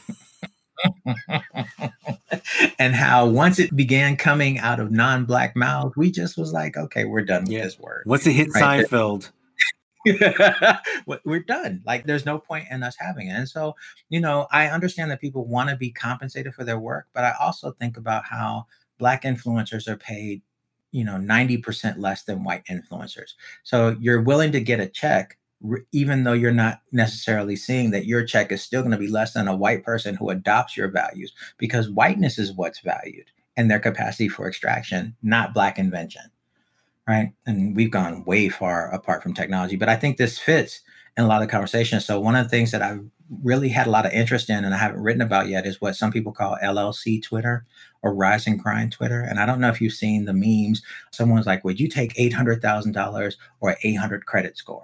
and 2.79 2.95
how 2.95 3.25
once 3.27 3.59
it 3.59 3.75
began 3.75 4.15
coming 4.15 4.57
out 4.59 4.79
of 4.79 4.91
non-black 4.91 5.55
mouths, 5.55 5.95
we 5.97 6.11
just 6.11 6.37
was 6.37 6.53
like, 6.53 6.77
okay, 6.77 7.05
we're 7.05 7.23
done 7.23 7.43
with 7.43 7.51
yeah. 7.51 7.63
this 7.63 7.77
word. 7.77 8.03
What's 8.05 8.25
it 8.25 8.33
hit 8.33 8.49
right? 8.53 8.85
Seinfeld? 8.85 9.31
we're 11.25 11.43
done. 11.47 11.81
Like 11.85 12.05
there's 12.05 12.25
no 12.25 12.39
point 12.39 12.67
in 12.69 12.83
us 12.83 12.95
having 12.99 13.27
it. 13.27 13.33
And 13.33 13.47
so, 13.47 13.75
you 14.09 14.19
know, 14.19 14.47
I 14.51 14.67
understand 14.67 15.11
that 15.11 15.21
people 15.21 15.45
want 15.45 15.69
to 15.69 15.75
be 15.75 15.91
compensated 15.91 16.53
for 16.53 16.63
their 16.63 16.79
work, 16.79 17.07
but 17.13 17.23
I 17.23 17.33
also 17.39 17.71
think 17.71 17.97
about 17.97 18.25
how 18.25 18.65
black 18.97 19.23
influencers 19.23 19.87
are 19.87 19.97
paid, 19.97 20.41
you 20.91 21.03
know, 21.03 21.15
90% 21.15 21.97
less 21.97 22.23
than 22.23 22.43
white 22.43 22.65
influencers. 22.65 23.31
So 23.63 23.95
you're 23.99 24.21
willing 24.21 24.51
to 24.51 24.61
get 24.61 24.79
a 24.79 24.87
check 24.87 25.37
even 25.93 26.25
though 26.25 26.33
you're 26.33 26.51
not 26.51 26.81
necessarily 26.91 27.55
seeing 27.55 27.91
that 27.91 28.05
your 28.05 28.25
check 28.25 28.51
is 28.51 28.61
still 28.61 28.81
going 28.81 28.91
to 28.91 28.97
be 28.97 29.07
less 29.07 29.31
than 29.31 29.47
a 29.47 29.55
white 29.55 29.81
person 29.83 30.13
who 30.13 30.29
adopts 30.29 30.75
your 30.75 30.89
values 30.89 31.31
because 31.57 31.89
whiteness 31.89 32.37
is 32.37 32.51
what's 32.51 32.81
valued 32.81 33.27
and 33.55 33.71
their 33.71 33.79
capacity 33.79 34.27
for 34.27 34.45
extraction, 34.45 35.15
not 35.23 35.53
black 35.53 35.79
invention 35.79 36.23
right? 37.07 37.33
And 37.45 37.75
we've 37.75 37.91
gone 37.91 38.25
way 38.25 38.49
far 38.49 38.89
apart 38.93 39.23
from 39.23 39.33
technology, 39.33 39.75
but 39.75 39.89
I 39.89 39.95
think 39.95 40.17
this 40.17 40.39
fits 40.39 40.81
in 41.17 41.23
a 41.23 41.27
lot 41.27 41.43
of 41.43 41.49
conversations. 41.49 42.05
So 42.05 42.19
one 42.19 42.35
of 42.35 42.45
the 42.45 42.49
things 42.49 42.71
that 42.71 42.81
I've 42.81 43.05
really 43.43 43.69
had 43.69 43.87
a 43.87 43.91
lot 43.91 44.05
of 44.05 44.11
interest 44.13 44.49
in 44.49 44.63
and 44.63 44.73
I 44.73 44.77
haven't 44.77 45.01
written 45.01 45.21
about 45.21 45.47
yet 45.47 45.65
is 45.65 45.81
what 45.81 45.95
some 45.95 46.11
people 46.11 46.31
call 46.31 46.57
LLC 46.63 47.21
Twitter 47.23 47.65
or 48.01 48.13
rise 48.13 48.47
and 48.47 48.61
grind 48.61 48.91
Twitter. 48.91 49.21
And 49.21 49.39
I 49.39 49.45
don't 49.45 49.59
know 49.59 49.69
if 49.69 49.81
you've 49.81 49.93
seen 49.93 50.25
the 50.25 50.33
memes. 50.33 50.81
Someone's 51.11 51.45
like, 51.45 51.63
would 51.63 51.79
you 51.79 51.87
take 51.87 52.13
$800,000 52.15 53.35
or 53.59 53.77
800 53.81 54.25
credit 54.25 54.57
score? 54.57 54.83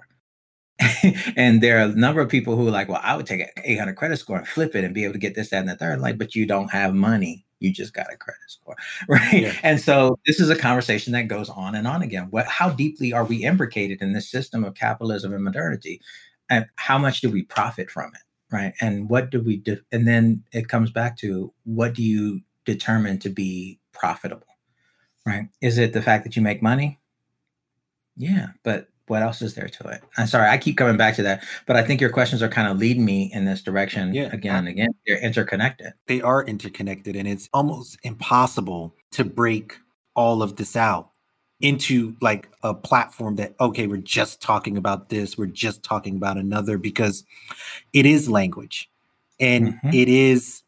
and 1.36 1.62
there 1.62 1.78
are 1.78 1.90
a 1.90 1.94
number 1.94 2.20
of 2.20 2.30
people 2.30 2.56
who 2.56 2.66
are 2.66 2.72
like, 2.72 2.88
well, 2.88 3.00
I 3.02 3.16
would 3.16 3.26
take 3.26 3.40
an 3.40 3.48
800 3.62 3.96
credit 3.96 4.16
score 4.16 4.38
and 4.38 4.48
flip 4.48 4.74
it 4.74 4.84
and 4.84 4.94
be 4.94 5.04
able 5.04 5.12
to 5.12 5.18
get 5.18 5.34
this, 5.34 5.50
that, 5.50 5.60
and 5.60 5.68
the 5.68 5.76
third. 5.76 6.00
Like, 6.00 6.16
but 6.16 6.34
you 6.34 6.46
don't 6.46 6.70
have 6.70 6.94
money. 6.94 7.44
You 7.60 7.72
just 7.72 7.94
got 7.94 8.12
a 8.12 8.16
credit 8.16 8.40
score, 8.48 8.76
right? 9.08 9.42
Yeah. 9.42 9.54
And 9.62 9.80
so 9.80 10.18
this 10.26 10.40
is 10.40 10.50
a 10.50 10.56
conversation 10.56 11.12
that 11.12 11.28
goes 11.28 11.48
on 11.48 11.74
and 11.74 11.86
on 11.86 12.02
again. 12.02 12.28
What, 12.30 12.46
how 12.46 12.70
deeply 12.70 13.12
are 13.12 13.24
we 13.24 13.44
imbricated 13.44 14.02
in 14.02 14.12
this 14.12 14.30
system 14.30 14.64
of 14.64 14.74
capitalism 14.74 15.32
and 15.32 15.44
modernity, 15.44 16.00
and 16.48 16.66
how 16.76 16.98
much 16.98 17.20
do 17.20 17.30
we 17.30 17.42
profit 17.44 17.90
from 17.90 18.10
it, 18.14 18.54
right? 18.54 18.74
And 18.80 19.08
what 19.08 19.30
do 19.30 19.40
we 19.40 19.56
do? 19.56 19.78
And 19.92 20.08
then 20.08 20.42
it 20.52 20.68
comes 20.68 20.90
back 20.90 21.16
to 21.18 21.52
what 21.64 21.94
do 21.94 22.02
you 22.02 22.40
determine 22.64 23.18
to 23.20 23.30
be 23.30 23.78
profitable, 23.92 24.46
right? 25.26 25.48
Is 25.60 25.78
it 25.78 25.92
the 25.92 26.02
fact 26.02 26.24
that 26.24 26.36
you 26.36 26.42
make 26.42 26.62
money? 26.62 26.98
Yeah, 28.16 28.48
but 28.64 28.89
what 29.10 29.22
else 29.22 29.42
is 29.42 29.54
there 29.54 29.68
to 29.68 29.88
it? 29.88 30.02
I'm 30.16 30.28
sorry, 30.28 30.48
I 30.48 30.56
keep 30.56 30.76
coming 30.76 30.96
back 30.96 31.16
to 31.16 31.22
that, 31.24 31.44
but 31.66 31.76
I 31.76 31.82
think 31.82 32.00
your 32.00 32.10
questions 32.10 32.42
are 32.42 32.48
kind 32.48 32.68
of 32.68 32.78
leading 32.78 33.04
me 33.04 33.30
in 33.34 33.44
this 33.44 33.60
direction 33.60 34.14
yeah, 34.14 34.30
again 34.32 34.56
and 34.56 34.68
again. 34.68 34.94
They're 35.06 35.20
interconnected. 35.20 35.92
They 36.06 36.22
are 36.22 36.44
interconnected, 36.44 37.16
and 37.16 37.26
it's 37.26 37.48
almost 37.52 37.98
impossible 38.04 38.94
to 39.12 39.24
break 39.24 39.76
all 40.14 40.42
of 40.42 40.56
this 40.56 40.76
out 40.76 41.10
into 41.60 42.16
like 42.20 42.48
a 42.62 42.72
platform 42.72 43.36
that 43.36 43.54
okay 43.60 43.86
we're 43.86 43.98
just 43.98 44.40
talking 44.40 44.78
about 44.78 45.10
this 45.10 45.36
we're 45.36 45.44
just 45.44 45.82
talking 45.82 46.16
about 46.16 46.38
another 46.38 46.78
because 46.78 47.22
it 47.92 48.06
is 48.06 48.30
language 48.30 48.90
and 49.38 49.74
mm-hmm. 49.74 49.90
it 49.92 50.08
is 50.08 50.62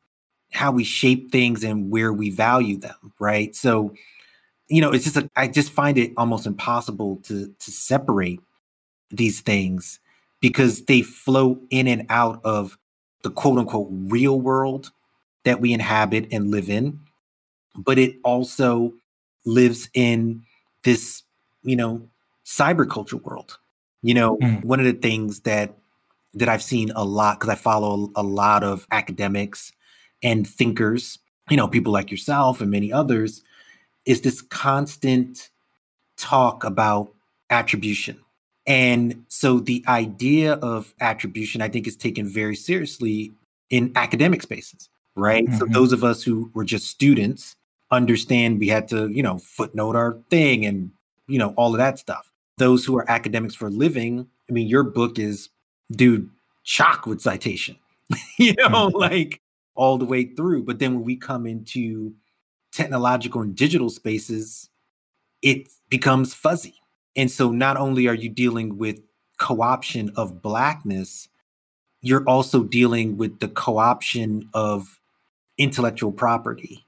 how 0.52 0.70
we 0.70 0.84
shape 0.84 1.30
things 1.32 1.64
and 1.64 1.90
where 1.90 2.12
we 2.12 2.28
value 2.28 2.76
them 2.76 3.12
right 3.18 3.56
so 3.56 3.94
you 4.72 4.80
know, 4.80 4.90
it's 4.90 5.04
just 5.04 5.18
a, 5.18 5.30
I 5.36 5.48
just 5.48 5.70
find 5.70 5.98
it 5.98 6.12
almost 6.16 6.46
impossible 6.46 7.20
to 7.24 7.54
to 7.58 7.70
separate 7.70 8.40
these 9.10 9.42
things 9.42 10.00
because 10.40 10.86
they 10.86 11.02
flow 11.02 11.60
in 11.68 11.86
and 11.86 12.06
out 12.08 12.40
of 12.42 12.78
the 13.22 13.30
quote 13.30 13.58
unquote 13.58 13.88
real 13.90 14.40
world 14.40 14.90
that 15.44 15.60
we 15.60 15.74
inhabit 15.74 16.26
and 16.32 16.50
live 16.50 16.70
in, 16.70 17.00
but 17.76 17.98
it 17.98 18.16
also 18.24 18.94
lives 19.44 19.90
in 19.92 20.42
this, 20.84 21.22
you 21.62 21.76
know, 21.76 22.08
cyberculture 22.46 23.22
world. 23.22 23.58
You 24.00 24.14
know, 24.14 24.38
mm. 24.38 24.64
one 24.64 24.80
of 24.80 24.86
the 24.86 24.94
things 24.94 25.40
that 25.40 25.76
that 26.32 26.48
I've 26.48 26.62
seen 26.62 26.90
a 26.96 27.04
lot 27.04 27.38
because 27.38 27.50
I 27.50 27.56
follow 27.56 28.10
a 28.16 28.22
lot 28.22 28.64
of 28.64 28.86
academics 28.90 29.70
and 30.22 30.48
thinkers, 30.48 31.18
you 31.50 31.58
know, 31.58 31.68
people 31.68 31.92
like 31.92 32.10
yourself 32.10 32.62
and 32.62 32.70
many 32.70 32.90
others 32.90 33.42
is 34.04 34.22
this 34.22 34.42
constant 34.42 35.50
talk 36.16 36.64
about 36.64 37.12
attribution. 37.50 38.18
And 38.66 39.24
so 39.28 39.58
the 39.58 39.84
idea 39.88 40.54
of 40.54 40.94
attribution, 41.00 41.62
I 41.62 41.68
think, 41.68 41.86
is 41.86 41.96
taken 41.96 42.26
very 42.26 42.54
seriously 42.54 43.32
in 43.70 43.92
academic 43.96 44.42
spaces, 44.42 44.88
right? 45.16 45.46
Mm-hmm. 45.46 45.58
So 45.58 45.66
those 45.66 45.92
of 45.92 46.04
us 46.04 46.22
who 46.22 46.50
were 46.54 46.64
just 46.64 46.88
students 46.88 47.56
understand 47.90 48.58
we 48.58 48.68
had 48.68 48.88
to, 48.88 49.08
you 49.08 49.22
know, 49.22 49.38
footnote 49.38 49.96
our 49.96 50.18
thing 50.30 50.64
and, 50.64 50.90
you 51.26 51.38
know, 51.38 51.52
all 51.56 51.72
of 51.72 51.78
that 51.78 51.98
stuff. 51.98 52.32
Those 52.58 52.84
who 52.84 52.96
are 52.96 53.10
academics 53.10 53.54
for 53.54 53.66
a 53.66 53.70
living, 53.70 54.26
I 54.48 54.52
mean, 54.52 54.68
your 54.68 54.84
book 54.84 55.18
is, 55.18 55.48
dude, 55.90 56.30
chock 56.64 57.06
with 57.06 57.20
citation, 57.20 57.76
you 58.38 58.54
know, 58.58 58.68
mm-hmm. 58.68 58.96
like 58.96 59.40
all 59.74 59.98
the 59.98 60.04
way 60.04 60.24
through. 60.24 60.64
But 60.64 60.78
then 60.78 60.94
when 60.94 61.04
we 61.04 61.16
come 61.16 61.46
into 61.46 62.14
technological 62.72 63.40
and 63.42 63.54
digital 63.54 63.90
spaces, 63.90 64.70
it 65.42 65.68
becomes 65.88 66.34
fuzzy. 66.34 66.74
And 67.14 67.30
so 67.30 67.50
not 67.50 67.76
only 67.76 68.08
are 68.08 68.14
you 68.14 68.28
dealing 68.28 68.78
with 68.78 69.00
co-option 69.38 70.12
of 70.16 70.40
blackness, 70.40 71.28
you're 72.00 72.24
also 72.24 72.62
dealing 72.64 73.16
with 73.16 73.40
the 73.40 73.48
co-option 73.48 74.48
of 74.54 75.00
intellectual 75.58 76.12
property. 76.12 76.86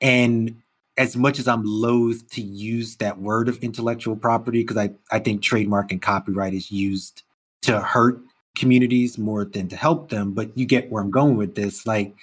And 0.00 0.62
as 0.96 1.16
much 1.16 1.38
as 1.38 1.48
I'm 1.48 1.62
loath 1.64 2.30
to 2.30 2.40
use 2.40 2.96
that 2.96 3.18
word 3.18 3.48
of 3.48 3.58
intellectual 3.58 4.16
property, 4.16 4.62
because 4.62 4.76
I, 4.76 4.90
I 5.10 5.18
think 5.18 5.42
trademark 5.42 5.90
and 5.90 6.00
copyright 6.00 6.54
is 6.54 6.70
used 6.70 7.22
to 7.62 7.80
hurt 7.80 8.20
communities 8.54 9.18
more 9.18 9.44
than 9.44 9.68
to 9.68 9.76
help 9.76 10.10
them, 10.10 10.32
but 10.32 10.56
you 10.56 10.66
get 10.66 10.90
where 10.90 11.02
I'm 11.02 11.10
going 11.10 11.36
with 11.36 11.56
this. 11.56 11.84
Like, 11.86 12.14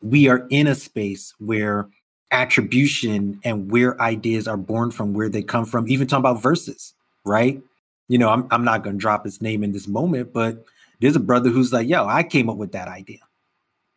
we 0.00 0.28
are 0.28 0.46
in 0.50 0.68
a 0.68 0.74
space 0.74 1.34
where 1.38 1.88
attribution 2.30 3.40
and 3.44 3.70
where 3.70 4.00
ideas 4.00 4.48
are 4.48 4.56
born 4.56 4.90
from, 4.90 5.14
where 5.14 5.28
they 5.28 5.42
come 5.42 5.64
from, 5.64 5.88
even 5.88 6.06
talking 6.06 6.20
about 6.20 6.42
Verzuz, 6.42 6.92
right? 7.24 7.60
You 8.08 8.18
know, 8.18 8.30
I'm, 8.30 8.46
I'm 8.50 8.64
not 8.64 8.82
going 8.82 8.96
to 8.96 9.00
drop 9.00 9.24
his 9.24 9.40
name 9.40 9.62
in 9.62 9.72
this 9.72 9.88
moment, 9.88 10.32
but 10.32 10.64
there's 11.00 11.16
a 11.16 11.20
brother 11.20 11.50
who's 11.50 11.72
like, 11.72 11.88
yo, 11.88 12.06
I 12.06 12.22
came 12.22 12.48
up 12.48 12.56
with 12.56 12.72
that 12.72 12.88
idea 12.88 13.18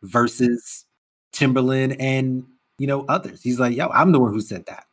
versus 0.02 0.84
Timbaland 1.32 1.96
and, 1.98 2.44
you 2.78 2.86
know, 2.86 3.04
others. 3.08 3.42
He's 3.42 3.60
like, 3.60 3.76
yo, 3.76 3.88
I'm 3.88 4.12
the 4.12 4.20
one 4.20 4.32
who 4.32 4.40
said 4.40 4.66
that 4.66 4.84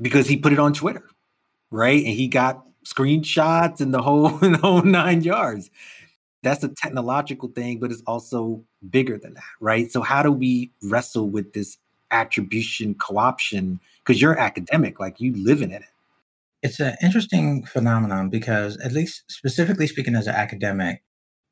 because 0.00 0.26
he 0.26 0.36
put 0.36 0.52
it 0.52 0.58
on 0.58 0.72
Twitter, 0.72 1.04
right? 1.70 2.04
And 2.04 2.14
he 2.14 2.28
got 2.28 2.64
screenshots 2.84 3.80
and 3.80 3.92
the 3.92 4.02
whole, 4.02 4.28
the 4.38 4.58
whole 4.58 4.82
nine 4.82 5.22
yards. 5.22 5.70
That's 6.42 6.62
a 6.62 6.68
technological 6.68 7.48
thing, 7.48 7.80
but 7.80 7.90
it's 7.90 8.02
also 8.06 8.62
bigger 8.88 9.18
than 9.18 9.34
that, 9.34 9.42
right? 9.60 9.90
So, 9.90 10.02
how 10.02 10.22
do 10.22 10.30
we 10.30 10.70
wrestle 10.82 11.28
with 11.28 11.52
this 11.52 11.76
attribution 12.10 12.94
co-option 12.94 13.80
because 14.04 14.20
you're 14.20 14.38
academic 14.38 14.98
like 15.00 15.20
you 15.20 15.34
live 15.36 15.62
in 15.62 15.70
it. 15.70 15.82
It's 16.62 16.80
an 16.80 16.96
interesting 17.02 17.64
phenomenon 17.64 18.30
because 18.30 18.76
at 18.78 18.92
least 18.92 19.24
specifically 19.30 19.86
speaking 19.86 20.16
as 20.16 20.26
an 20.26 20.34
academic 20.34 21.02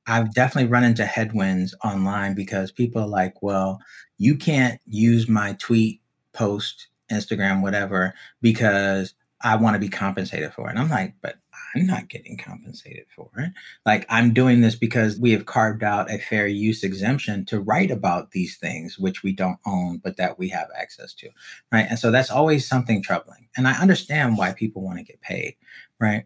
i've 0.07 0.33
definitely 0.35 0.71
run 0.71 0.85
into 0.85 1.05
headwinds 1.05 1.75
online 1.85 2.35
because 2.35 2.71
people 2.71 3.03
are 3.03 3.09
like 3.09 3.42
well 3.42 3.81
you 4.19 4.37
can't 4.37 4.81
use 4.87 5.29
my 5.29 5.53
tweet 5.55 6.01
post 6.33 6.88
instagram 7.11 7.62
whatever 7.62 8.14
because 8.40 9.14
i 9.42 9.57
want 9.57 9.75
to 9.75 9.81
be 9.81 9.88
compensated 9.88 10.53
for 10.53 10.66
it. 10.66 10.71
And 10.71 10.79
i'm 10.79 10.88
like 10.88 11.14
but 11.23 11.37
I'm 11.77 11.87
not 11.87 12.09
getting 12.09 12.37
compensated 12.37 13.07
for 13.15 13.31
it. 13.37 13.53
Like 13.85 14.07
I'm 14.09 14.33
doing 14.33 14.61
this 14.61 14.75
because 14.75 15.19
we 15.19 15.33
have 15.33 15.47
carved 15.47 15.83
out 15.83 16.11
a 16.11 16.19
fair 16.19 16.47
use 16.47 16.83
exemption 16.83 17.45
to 17.47 17.61
write 17.61 17.91
about 17.91 18.31
these 18.31 18.57
things, 18.57 18.99
which 18.99 19.23
we 19.23 19.33
don't 19.33 19.59
own, 19.67 19.99
but 19.99 20.17
that 20.17 20.39
we 20.39 20.49
have 20.49 20.69
access 20.79 21.12
to. 21.15 21.29
Right. 21.73 21.87
And 21.89 21.99
so 21.99 22.11
that's 22.11 22.31
always 22.31 22.67
something 22.67 23.03
troubling. 23.03 23.49
And 23.57 23.69
I 23.69 23.73
understand 23.81 24.39
why 24.39 24.53
people 24.53 24.83
want 24.83 24.99
to 24.99 25.05
get 25.05 25.21
paid. 25.21 25.57
Right. 26.01 26.25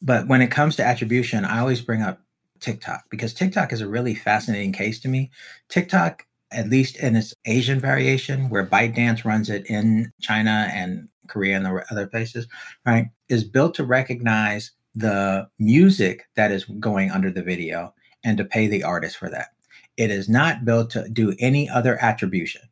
But 0.00 0.26
when 0.26 0.42
it 0.42 0.50
comes 0.50 0.76
to 0.76 0.84
attribution, 0.84 1.44
I 1.44 1.60
always 1.60 1.80
bring 1.80 2.02
up 2.02 2.20
TikTok 2.60 3.04
because 3.10 3.34
TikTok 3.34 3.72
is 3.72 3.80
a 3.80 3.88
really 3.88 4.14
fascinating 4.14 4.72
case 4.72 5.00
to 5.00 5.08
me. 5.08 5.30
TikTok, 5.68 6.26
at 6.50 6.68
least 6.68 6.96
in 6.96 7.16
its 7.16 7.34
Asian 7.44 7.80
variation, 7.80 8.48
where 8.50 8.66
ByteDance 8.66 9.24
runs 9.24 9.48
it 9.48 9.66
in 9.66 10.12
China 10.20 10.68
and 10.72 11.08
Korea 11.28 11.56
and 11.56 11.64
the 11.64 11.84
other 11.90 12.06
places, 12.06 12.46
right, 12.84 13.06
is 13.28 13.44
built 13.44 13.74
to 13.76 13.84
recognize 13.84 14.72
the 14.94 15.48
music 15.58 16.28
that 16.34 16.52
is 16.52 16.64
going 16.64 17.10
under 17.10 17.30
the 17.30 17.42
video 17.42 17.94
and 18.24 18.36
to 18.38 18.44
pay 18.44 18.66
the 18.66 18.84
artist 18.84 19.16
for 19.16 19.28
that. 19.30 19.48
It 19.96 20.10
is 20.10 20.28
not 20.28 20.64
built 20.64 20.90
to 20.90 21.08
do 21.08 21.34
any 21.38 21.68
other 21.68 21.98
attribution, 22.02 22.62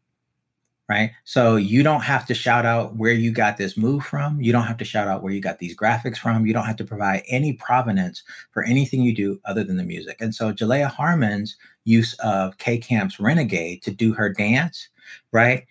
right? 0.88 1.12
So 1.24 1.56
you 1.56 1.82
don't 1.82 2.02
have 2.02 2.26
to 2.26 2.34
shout 2.34 2.64
out 2.64 2.96
where 2.96 3.12
you 3.12 3.30
got 3.30 3.56
this 3.56 3.76
move 3.76 4.04
from. 4.04 4.40
You 4.40 4.52
don't 4.52 4.64
have 4.64 4.78
to 4.78 4.84
shout 4.84 5.08
out 5.08 5.22
where 5.22 5.32
you 5.32 5.40
got 5.40 5.58
these 5.58 5.76
graphics 5.76 6.18
from. 6.18 6.46
You 6.46 6.52
don't 6.52 6.66
have 6.66 6.76
to 6.76 6.84
provide 6.84 7.22
any 7.28 7.54
provenance 7.54 8.22
for 8.52 8.62
anything 8.64 9.02
you 9.02 9.14
do 9.14 9.40
other 9.44 9.64
than 9.64 9.76
the 9.76 9.84
music. 9.84 10.16
And 10.20 10.34
so 10.34 10.52
Jalaiah 10.52 10.90
Harmon's 10.90 11.56
use 11.84 12.14
of 12.20 12.56
K 12.58 12.78
Camp's 12.78 13.20
Renegade 13.20 13.82
to 13.82 13.90
do 13.90 14.12
her 14.14 14.32
dance, 14.32 14.88
right? 15.32 15.66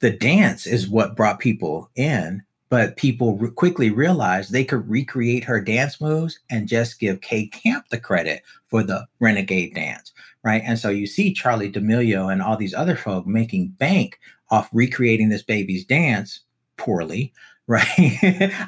The 0.00 0.10
dance 0.10 0.66
is 0.66 0.88
what 0.88 1.16
brought 1.16 1.38
people 1.38 1.90
in 1.94 2.42
but 2.72 2.96
people 2.96 3.36
re- 3.36 3.50
quickly 3.50 3.90
realized 3.90 4.50
they 4.50 4.64
could 4.64 4.88
recreate 4.88 5.44
her 5.44 5.60
dance 5.60 6.00
moves 6.00 6.40
and 6.50 6.66
just 6.66 6.98
give 6.98 7.20
K 7.20 7.46
Camp 7.48 7.84
the 7.90 8.00
credit 8.00 8.42
for 8.68 8.82
the 8.82 9.06
renegade 9.20 9.74
dance, 9.74 10.10
right? 10.42 10.62
And 10.64 10.78
so 10.78 10.88
you 10.88 11.06
see 11.06 11.34
Charli 11.34 11.70
D'Amelio 11.70 12.32
and 12.32 12.40
all 12.40 12.56
these 12.56 12.72
other 12.72 12.96
folk 12.96 13.26
making 13.26 13.68
bank 13.76 14.18
off 14.48 14.70
recreating 14.72 15.28
this 15.28 15.42
baby's 15.42 15.84
dance 15.84 16.40
poorly, 16.78 17.34
right? 17.66 17.90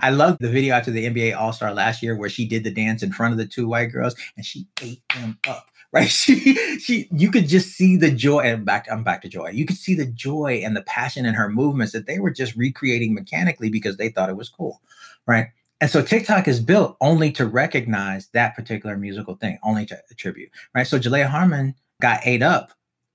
I 0.01 0.11
love 0.11 0.37
the 0.39 0.51
video 0.51 0.75
after 0.75 0.91
the 0.91 1.07
NBA 1.07 1.35
All 1.35 1.55
Star 1.55 1.73
last 1.73 2.03
year 2.03 2.15
where 2.15 2.29
she 2.29 2.47
did 2.47 2.63
the 2.63 2.71
dance 2.71 3.03
in 3.03 3.11
front 3.11 3.33
of 3.33 3.39
the 3.39 3.47
two 3.47 3.67
white 3.67 3.87
girls 3.87 4.15
and 4.37 4.45
she 4.45 4.69
ate 4.83 5.01
them 5.15 5.39
up 5.49 5.71
right? 5.95 6.11
She 6.25 6.55
she 6.79 7.09
you 7.13 7.31
could 7.31 7.49
just 7.49 7.71
see 7.71 7.97
the 7.97 8.11
joy 8.11 8.41
and 8.41 8.65
back 8.65 8.87
I'm 8.91 9.05
back 9.05 9.23
to 9.23 9.29
joy. 9.29 9.51
You 9.51 9.65
could 9.65 9.77
see 9.77 9.95
the 9.95 10.07
joy 10.07 10.61
and 10.65 10.77
the 10.77 10.83
passion 10.83 11.25
in 11.25 11.35
her 11.35 11.49
movements 11.49 11.93
that 11.93 12.07
they 12.07 12.19
were 12.19 12.31
just 12.31 12.57
recreating 12.57 13.15
mechanically 13.15 13.71
because 13.71 13.97
they 13.97 14.09
thought 14.09 14.29
it 14.29 14.37
was 14.37 14.49
cool, 14.49 14.83
right? 15.27 15.49
And 15.81 15.91
so 15.91 16.03
TikTok 16.03 16.49
is 16.49 16.61
built 16.61 16.97
only 17.01 17.31
to 17.33 17.47
recognize 17.47 18.29
that 18.29 18.55
particular 18.55 18.97
musical 18.97 19.37
thing, 19.37 19.59
only 19.63 19.87
to 19.87 19.99
attribute, 20.11 20.51
right? 20.75 20.87
So 20.87 20.99
Jalaiah 20.99 21.29
Harmon 21.29 21.75
got 22.01 22.21
ate 22.27 22.43
up 22.43 22.73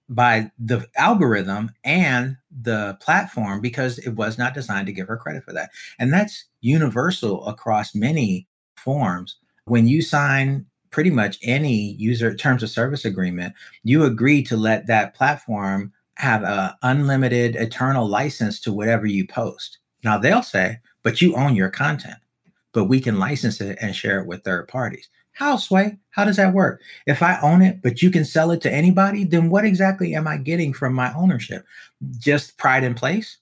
by 0.07 0.51
the 0.57 0.87
algorithm 0.97 1.71
and 1.83 2.37
the 2.61 2.97
platform 3.01 3.61
because 3.61 3.99
it 3.99 4.11
was 4.11 4.37
not 4.37 4.53
designed 4.53 4.87
to 4.87 4.93
give 4.93 5.07
her 5.07 5.17
credit 5.17 5.43
for 5.43 5.53
that. 5.53 5.69
And 5.99 6.11
that's 6.11 6.45
universal 6.61 7.45
across 7.45 7.93
many 7.93 8.47
forms. 8.75 9.35
When 9.65 9.87
you 9.87 10.01
sign 10.01 10.65
pretty 10.91 11.09
much 11.09 11.39
any 11.43 11.93
user 11.93 12.35
terms 12.35 12.63
of 12.63 12.69
service 12.69 13.05
agreement, 13.05 13.53
you 13.83 14.03
agree 14.03 14.43
to 14.43 14.57
let 14.57 14.87
that 14.87 15.13
platform 15.13 15.93
have 16.15 16.43
a 16.43 16.77
unlimited 16.83 17.55
eternal 17.55 18.07
license 18.07 18.59
to 18.59 18.73
whatever 18.73 19.05
you 19.05 19.25
post. 19.25 19.77
Now 20.03 20.17
they'll 20.17 20.43
say, 20.43 20.79
but 21.03 21.21
you 21.21 21.35
own 21.35 21.55
your 21.55 21.69
content, 21.69 22.17
but 22.73 22.85
we 22.85 22.99
can 22.99 23.19
license 23.19 23.61
it 23.61 23.77
and 23.81 23.95
share 23.95 24.19
it 24.19 24.27
with 24.27 24.43
third 24.43 24.67
parties. 24.67 25.09
How, 25.31 25.55
Sway? 25.55 25.97
How 26.09 26.25
does 26.25 26.35
that 26.35 26.53
work? 26.53 26.81
If 27.05 27.23
I 27.23 27.39
own 27.41 27.61
it, 27.61 27.81
but 27.81 28.01
you 28.01 28.11
can 28.11 28.25
sell 28.25 28.51
it 28.51 28.59
to 28.61 28.73
anybody, 28.73 29.23
then 29.23 29.49
what 29.49 29.63
exactly 29.63 30.13
am 30.13 30.27
I 30.27 30.35
getting 30.35 30.73
from 30.73 30.93
my 30.93 31.13
ownership? 31.13 31.65
Just 32.17 32.57
pride 32.57 32.83
in 32.83 32.93
place? 32.93 33.37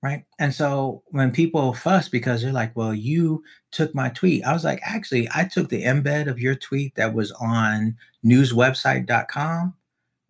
Right. 0.00 0.24
And 0.38 0.54
so 0.54 1.02
when 1.08 1.32
people 1.32 1.74
fuss 1.74 2.08
because 2.08 2.42
they're 2.42 2.52
like, 2.52 2.76
well, 2.76 2.94
you 2.94 3.42
took 3.72 3.94
my 3.96 4.10
tweet, 4.10 4.44
I 4.44 4.52
was 4.52 4.62
like, 4.62 4.80
actually, 4.84 5.28
I 5.34 5.44
took 5.44 5.68
the 5.70 5.82
embed 5.82 6.28
of 6.28 6.38
your 6.38 6.54
tweet 6.54 6.94
that 6.94 7.14
was 7.14 7.32
on 7.32 7.96
newswebsite.com. 8.24 9.74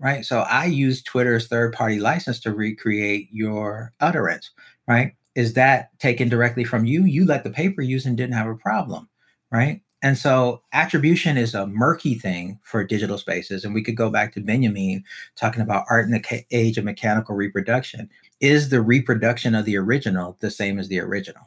Right. 0.00 0.24
So 0.24 0.40
I 0.40 0.66
use 0.66 1.02
Twitter's 1.02 1.48
third 1.48 1.74
party 1.74 2.00
license 2.00 2.40
to 2.40 2.54
recreate 2.54 3.28
your 3.30 3.92
utterance. 4.00 4.50
Right. 4.86 5.12
Is 5.34 5.52
that 5.54 5.90
taken 5.98 6.28
directly 6.30 6.64
from 6.64 6.86
you? 6.86 7.04
You 7.04 7.26
let 7.26 7.44
the 7.44 7.50
paper 7.50 7.82
use 7.82 8.06
and 8.06 8.16
didn't 8.16 8.36
have 8.36 8.48
a 8.48 8.54
problem. 8.54 9.08
Right. 9.52 9.82
And 10.00 10.16
so 10.16 10.62
attribution 10.72 11.36
is 11.36 11.54
a 11.54 11.66
murky 11.66 12.14
thing 12.14 12.60
for 12.62 12.84
digital 12.84 13.18
spaces. 13.18 13.64
And 13.64 13.74
we 13.74 13.82
could 13.82 13.96
go 13.96 14.10
back 14.10 14.32
to 14.34 14.40
Benjamin 14.40 15.02
talking 15.36 15.60
about 15.60 15.86
art 15.90 16.04
in 16.04 16.12
the 16.12 16.44
age 16.52 16.78
of 16.78 16.84
mechanical 16.84 17.34
reproduction. 17.34 18.08
Is 18.40 18.68
the 18.68 18.80
reproduction 18.80 19.56
of 19.56 19.64
the 19.64 19.76
original 19.76 20.36
the 20.40 20.50
same 20.50 20.78
as 20.78 20.88
the 20.88 21.00
original? 21.00 21.42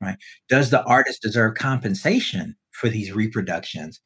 Right? 0.00 0.16
Does 0.48 0.70
the 0.70 0.84
artist 0.84 1.22
deserve 1.22 1.54
compensation 1.54 2.54
for 2.70 2.88
these 2.88 3.12
reproductions? 3.12 4.00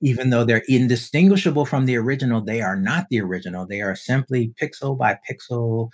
Even 0.00 0.30
though 0.30 0.44
they're 0.44 0.62
indistinguishable 0.68 1.64
from 1.64 1.86
the 1.86 1.96
original, 1.96 2.40
they 2.40 2.60
are 2.60 2.76
not 2.76 3.06
the 3.08 3.20
original. 3.20 3.66
They 3.66 3.80
are 3.80 3.96
simply 3.96 4.52
pixel 4.60 4.96
by 4.96 5.18
pixel 5.28 5.88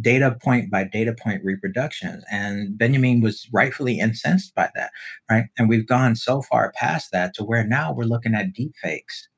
data 0.00 0.36
point 0.42 0.70
by 0.70 0.84
data 0.84 1.14
point 1.14 1.44
reproductions. 1.44 2.24
And 2.30 2.76
Benjamin 2.76 3.20
was 3.20 3.48
rightfully 3.52 3.98
incensed 3.98 4.54
by 4.54 4.70
that, 4.74 4.90
right? 5.30 5.46
And 5.58 5.68
we've 5.68 5.86
gone 5.86 6.16
so 6.16 6.42
far 6.42 6.72
past 6.72 7.12
that 7.12 7.34
to 7.34 7.44
where 7.44 7.66
now 7.66 7.92
we're 7.92 8.04
looking 8.04 8.34
at 8.34 8.52
deep 8.52 8.74
fakes, 8.82 9.28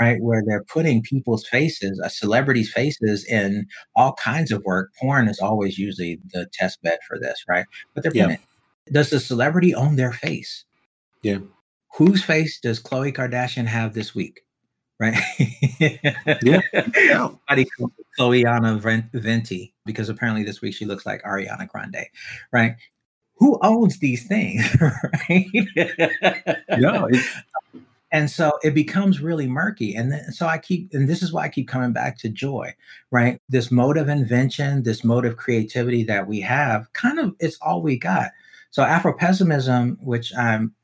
right? 0.00 0.20
Where 0.20 0.42
they're 0.46 0.64
putting 0.64 1.02
people's 1.02 1.46
faces, 1.46 2.00
a 2.02 2.10
celebrities' 2.10 2.72
faces 2.72 3.24
in 3.24 3.66
all 3.94 4.14
kinds 4.14 4.50
of 4.50 4.64
work. 4.64 4.90
Porn 4.98 5.28
is 5.28 5.40
always 5.40 5.78
usually 5.78 6.20
the 6.32 6.46
test 6.52 6.82
bed 6.82 6.98
for 7.06 7.18
this, 7.18 7.44
right? 7.48 7.66
But 7.94 8.02
they're 8.02 8.12
yeah. 8.14 8.36
Does 8.92 9.10
the 9.10 9.20
celebrity 9.20 9.74
own 9.74 9.96
their 9.96 10.12
face? 10.12 10.64
Yeah. 11.22 11.38
Whose 11.94 12.22
face 12.22 12.60
does 12.60 12.80
Khloe 12.80 13.12
Kardashian 13.12 13.66
have 13.66 13.94
this 13.94 14.14
week? 14.14 14.42
Right? 14.98 15.16
yeah. 15.80 16.60
yeah. 16.72 17.28
Chloeana 18.18 18.80
Venti, 19.12 19.74
because 19.84 20.08
apparently 20.08 20.42
this 20.42 20.60
week 20.60 20.74
she 20.74 20.86
looks 20.86 21.04
like 21.04 21.22
Ariana 21.22 21.68
Grande, 21.68 22.06
right? 22.52 22.76
Who 23.36 23.58
owns 23.62 23.98
these 23.98 24.26
things, 24.26 24.64
right? 24.80 25.46
yeah. 26.78 27.06
And 28.12 28.30
so 28.30 28.52
it 28.62 28.72
becomes 28.72 29.20
really 29.20 29.46
murky. 29.46 29.94
And 29.94 30.12
then, 30.12 30.32
so 30.32 30.46
I 30.46 30.58
keep, 30.58 30.88
and 30.94 31.08
this 31.08 31.22
is 31.22 31.32
why 31.32 31.44
I 31.44 31.48
keep 31.48 31.68
coming 31.68 31.92
back 31.92 32.16
to 32.18 32.28
joy, 32.30 32.74
right? 33.10 33.40
This 33.48 33.70
mode 33.70 33.98
of 33.98 34.08
invention, 34.08 34.84
this 34.84 35.04
mode 35.04 35.26
of 35.26 35.36
creativity 35.36 36.02
that 36.04 36.26
we 36.26 36.40
have, 36.40 36.90
kind 36.94 37.18
of, 37.18 37.34
it's 37.40 37.58
all 37.60 37.82
we 37.82 37.98
got. 37.98 38.30
So 38.70 38.82
Afro 38.82 39.12
pessimism, 39.12 39.98
which 40.00 40.34
I'm 40.34 40.74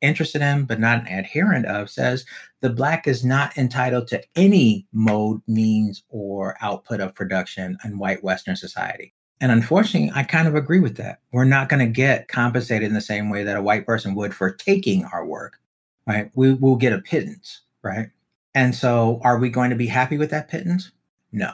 interested 0.00 0.42
in 0.42 0.64
but 0.64 0.80
not 0.80 1.06
an 1.06 1.18
adherent 1.18 1.66
of 1.66 1.90
says 1.90 2.24
the 2.60 2.70
black 2.70 3.06
is 3.06 3.24
not 3.24 3.56
entitled 3.56 4.08
to 4.08 4.22
any 4.36 4.86
mode 4.92 5.40
means 5.46 6.02
or 6.08 6.56
output 6.60 7.00
of 7.00 7.14
production 7.14 7.78
in 7.84 7.98
white 7.98 8.22
western 8.22 8.56
society. 8.56 9.12
And 9.40 9.50
unfortunately 9.52 10.12
i 10.14 10.22
kind 10.22 10.48
of 10.48 10.54
agree 10.54 10.80
with 10.80 10.96
that. 10.96 11.20
We're 11.32 11.44
not 11.44 11.68
going 11.68 11.84
to 11.84 11.92
get 11.92 12.28
compensated 12.28 12.88
in 12.88 12.94
the 12.94 13.00
same 13.00 13.30
way 13.30 13.44
that 13.44 13.56
a 13.56 13.62
white 13.62 13.86
person 13.86 14.14
would 14.14 14.34
for 14.34 14.50
taking 14.50 15.04
our 15.06 15.24
work 15.24 15.58
right? 16.06 16.30
We 16.34 16.54
will 16.54 16.76
get 16.76 16.92
a 16.92 16.98
pittance 16.98 17.60
right? 17.82 18.10
And 18.54 18.74
so 18.74 19.20
are 19.22 19.38
we 19.38 19.48
going 19.48 19.70
to 19.70 19.76
be 19.76 19.86
happy 19.86 20.18
with 20.18 20.30
that 20.30 20.48
pittance? 20.48 20.90
No. 21.32 21.52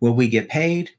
Will 0.00 0.14
we 0.14 0.28
get 0.28 0.48
paid? 0.48 0.90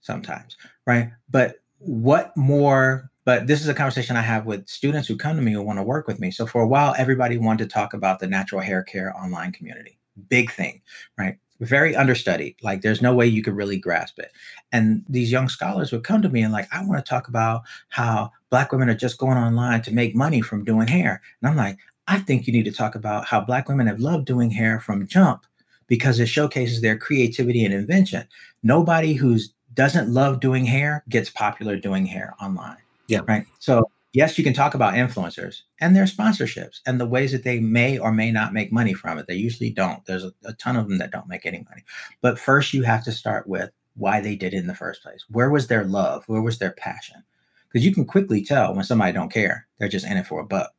Sometimes 0.00 0.56
right? 0.86 1.10
But 1.30 1.56
what 1.78 2.36
more 2.36 3.10
but 3.26 3.48
this 3.48 3.60
is 3.60 3.66
a 3.66 3.74
conversation 3.74 4.16
I 4.16 4.22
have 4.22 4.46
with 4.46 4.68
students 4.68 5.08
who 5.08 5.16
come 5.16 5.34
to 5.34 5.42
me 5.42 5.52
who 5.52 5.60
want 5.60 5.80
to 5.80 5.82
work 5.82 6.06
with 6.06 6.20
me. 6.20 6.30
So 6.30 6.46
for 6.46 6.62
a 6.62 6.68
while, 6.68 6.94
everybody 6.96 7.36
wanted 7.36 7.64
to 7.64 7.74
talk 7.74 7.92
about 7.92 8.20
the 8.20 8.28
natural 8.28 8.60
hair 8.60 8.84
care 8.84 9.14
online 9.16 9.50
community. 9.50 9.98
Big 10.28 10.52
thing, 10.52 10.80
right? 11.18 11.36
Very 11.58 11.96
understudied. 11.96 12.54
Like 12.62 12.82
there's 12.82 13.02
no 13.02 13.12
way 13.14 13.26
you 13.26 13.42
could 13.42 13.56
really 13.56 13.78
grasp 13.78 14.20
it. 14.20 14.30
And 14.70 15.04
these 15.08 15.32
young 15.32 15.48
scholars 15.48 15.90
would 15.90 16.04
come 16.04 16.22
to 16.22 16.28
me 16.28 16.42
and 16.42 16.52
like, 16.52 16.68
I 16.72 16.84
want 16.84 17.04
to 17.04 17.08
talk 17.08 17.26
about 17.26 17.62
how 17.88 18.30
black 18.48 18.70
women 18.70 18.88
are 18.88 18.94
just 18.94 19.18
going 19.18 19.36
online 19.36 19.82
to 19.82 19.92
make 19.92 20.14
money 20.14 20.40
from 20.40 20.64
doing 20.64 20.86
hair. 20.86 21.20
And 21.42 21.50
I'm 21.50 21.56
like, 21.56 21.78
I 22.06 22.20
think 22.20 22.46
you 22.46 22.52
need 22.52 22.66
to 22.66 22.72
talk 22.72 22.94
about 22.94 23.24
how 23.24 23.40
black 23.40 23.68
women 23.68 23.88
have 23.88 23.98
loved 23.98 24.26
doing 24.26 24.52
hair 24.52 24.78
from 24.78 25.04
jump 25.08 25.46
because 25.88 26.20
it 26.20 26.26
showcases 26.26 26.80
their 26.80 26.96
creativity 26.96 27.64
and 27.64 27.74
invention. 27.74 28.28
Nobody 28.62 29.14
who's 29.14 29.52
doesn't 29.74 30.14
love 30.14 30.38
doing 30.38 30.64
hair 30.64 31.02
gets 31.08 31.28
popular 31.28 31.76
doing 31.76 32.06
hair 32.06 32.34
online. 32.40 32.78
Yeah. 33.08 33.20
Right. 33.26 33.46
So 33.58 33.90
yes, 34.16 34.38
you 34.38 34.44
can 34.44 34.54
talk 34.54 34.74
about 34.74 34.94
influencers 34.94 35.60
and 35.78 35.94
their 35.94 36.06
sponsorships 36.06 36.80
and 36.86 36.98
the 36.98 37.06
ways 37.06 37.32
that 37.32 37.44
they 37.44 37.60
may 37.60 37.98
or 37.98 38.12
may 38.12 38.32
not 38.32 38.54
make 38.54 38.72
money 38.72 38.94
from 38.94 39.18
it. 39.18 39.26
They 39.26 39.34
usually 39.34 39.68
don't. 39.68 40.04
There's 40.06 40.24
a, 40.24 40.32
a, 40.46 40.54
ton 40.54 40.74
of 40.74 40.88
them 40.88 40.96
that 40.98 41.10
don't 41.10 41.28
make 41.28 41.44
any 41.44 41.58
money. 41.68 41.84
But 42.22 42.38
first, 42.38 42.72
you 42.72 42.82
have 42.84 43.04
to 43.04 43.12
start 43.12 43.46
with 43.46 43.70
why 43.94 44.22
they 44.22 44.34
did 44.34 44.54
it 44.54 44.58
in 44.58 44.68
the 44.68 44.74
first 44.74 45.02
place. 45.02 45.26
Where 45.30 45.50
was 45.50 45.66
their 45.66 45.84
love? 45.84 46.24
Where 46.28 46.40
was 46.40 46.58
their 46.58 46.70
passion? 46.72 47.22
Because 47.68 47.84
you 47.84 47.92
can 47.92 48.06
quickly 48.06 48.42
tell 48.42 48.74
when 48.74 48.84
somebody 48.84 49.12
don't 49.12 49.32
care. 49.32 49.66
They're 49.78 49.88
just 49.88 50.06
in 50.06 50.16
it 50.16 50.26
for 50.26 50.40
a 50.40 50.46
buck, 50.46 50.72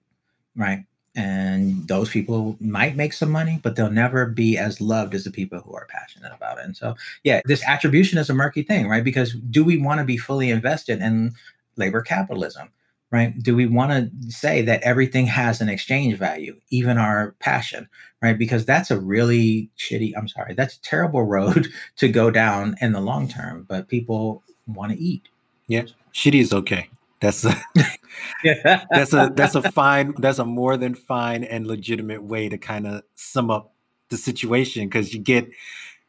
right? 0.56 0.86
And 1.16 1.88
those 1.88 2.10
people 2.10 2.58
might 2.60 2.96
make 2.96 3.14
some 3.14 3.32
money, 3.32 3.60
but 3.62 3.76
they'll 3.76 3.92
never 3.92 4.26
be 4.26 4.58
as 4.58 4.82
loved 4.82 5.14
as 5.14 5.24
the 5.26 5.32
people 5.32 5.60
who 5.60 5.76
are 5.76 5.88
passionate 5.90 6.32
about 6.34 6.58
it. 6.58 6.66
And 6.66 6.78
so, 6.78 6.96
yeah, 7.24 7.42
this 7.46 7.64
attribution 7.68 8.18
is 8.18 8.32
a 8.32 8.36
murky 8.36 8.64
thing, 8.64 8.88
right? 8.88 9.04
Because 9.04 9.34
do 9.34 9.64
we 9.64 9.78
want 9.78 10.00
to 10.00 10.06
be 10.06 10.18
fully 10.18 10.50
invested 10.50 11.02
in 11.02 11.34
labor 11.78 12.02
capitalism, 12.02 12.70
right? 13.12 13.38
Do 13.42 13.56
we 13.56 13.66
want 13.66 13.92
to 13.92 14.32
say 14.32 14.62
that 14.64 14.82
everything 14.82 15.28
has 15.28 15.62
an 15.62 15.70
exchange 15.70 16.18
value, 16.18 16.60
even 16.70 16.98
our 16.98 17.36
passion, 17.40 17.88
right? 18.22 18.38
Because 18.38 18.66
that's 18.66 18.92
a 18.92 19.00
really 19.00 19.70
shitty, 19.78 20.14
I'm 20.18 20.28
sorry, 20.28 20.54
that's 20.54 20.76
a 20.76 20.82
terrible 20.82 21.24
road 21.36 21.68
to 21.98 22.10
go 22.10 22.32
down 22.32 22.76
in 22.82 22.92
the 22.92 23.02
long 23.02 23.28
term, 23.28 23.66
but 23.68 23.88
people 23.88 24.44
want 24.68 24.92
to 24.92 24.98
eat. 24.98 25.30
Yeah. 25.68 25.84
Shitty 26.14 26.42
is 26.42 26.54
okay. 26.54 26.90
That's 27.20 27.46
a 27.46 27.56
that's 28.92 29.14
a 29.14 29.32
that's 29.34 29.56
a 29.56 29.72
fine 29.72 30.14
that's 30.20 30.40
a 30.40 30.46
more 30.46 30.78
than 30.78 30.94
fine 30.94 31.44
and 31.44 31.66
legitimate 31.66 32.24
way 32.24 32.48
to 32.48 32.58
kind 32.58 32.86
of 32.86 33.04
sum 33.16 33.50
up 33.50 33.74
the 34.10 34.18
situation 34.18 34.88
because 34.88 35.14
you 35.14 35.20
get 35.20 35.50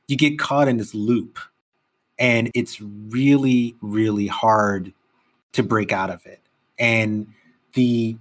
you 0.07 0.17
get 0.17 0.39
caught 0.39 0.69
in 0.69 0.77
this 0.77 0.95
loop 0.95 1.39
and 2.19 2.51
it's 2.55 2.81
really 2.81 3.75
really 3.81 4.27
hard 4.27 4.93
to 5.53 5.63
break 5.63 5.93
out 5.93 6.11
of 6.11 6.25
it. 6.27 6.41
And 6.79 7.29
the, 7.75 8.17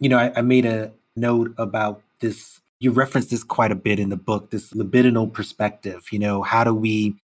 you 0.00 0.08
know, 0.08 0.18
I, 0.18 0.32
I 0.36 0.42
made 0.42 0.66
a 0.66 0.92
note 1.16 1.54
about 1.58 2.02
this. 2.20 2.60
You 2.78 2.90
referenced 2.90 3.30
this 3.30 3.44
quite 3.44 3.72
a 3.72 3.76
bit 3.76 3.98
in 3.98 4.10
the 4.10 4.16
book, 4.16 4.50
this 4.50 4.72
libidinal 4.72 5.32
perspective. 5.32 6.06
You 6.10 6.18
know, 6.18 6.42
how 6.42 6.64
do 6.64 6.74
we 6.74 7.16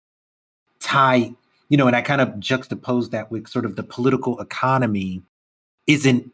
tie, 0.81 1.35
you 1.69 1.77
know, 1.77 1.87
and 1.87 1.97
I 1.97 2.03
kind 2.03 2.21
of 2.21 2.39
juxtaposed 2.39 3.11
that 3.13 3.31
with 3.31 3.49
sort 3.49 3.65
of 3.65 3.77
the 3.77 3.83
political 3.83 4.41
economy 4.41 5.23
isn't 5.87 6.33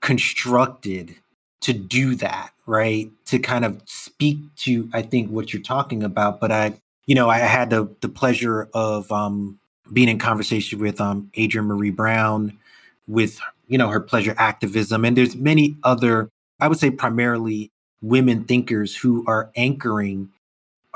constructed 0.00 1.16
to 1.60 1.72
do 1.72 2.14
that, 2.14 2.52
right? 2.66 3.10
To 3.26 3.38
kind 3.38 3.64
of 3.64 3.82
speak 3.86 4.38
to, 4.56 4.88
I 4.92 5.02
think, 5.02 5.30
what 5.30 5.52
you're 5.52 5.62
talking 5.62 6.02
about. 6.02 6.40
But 6.40 6.52
I, 6.52 6.74
you 7.06 7.14
know, 7.14 7.28
I 7.28 7.38
had 7.38 7.70
the 7.70 7.88
the 8.00 8.08
pleasure 8.08 8.68
of 8.74 9.10
um, 9.10 9.58
being 9.92 10.08
in 10.08 10.18
conversation 10.18 10.78
with 10.78 11.00
um, 11.00 11.30
Adrienne 11.38 11.68
Maree 11.68 11.94
Brown, 11.94 12.58
with 13.06 13.40
you 13.68 13.78
know 13.78 13.88
her 13.88 14.00
pleasure 14.00 14.34
activism, 14.38 15.04
and 15.04 15.16
there's 15.16 15.36
many 15.36 15.76
other, 15.84 16.30
I 16.60 16.68
would 16.68 16.78
say 16.78 16.90
primarily 16.90 17.70
women 18.02 18.44
thinkers 18.44 18.96
who 18.96 19.24
are 19.26 19.50
anchoring 19.56 20.30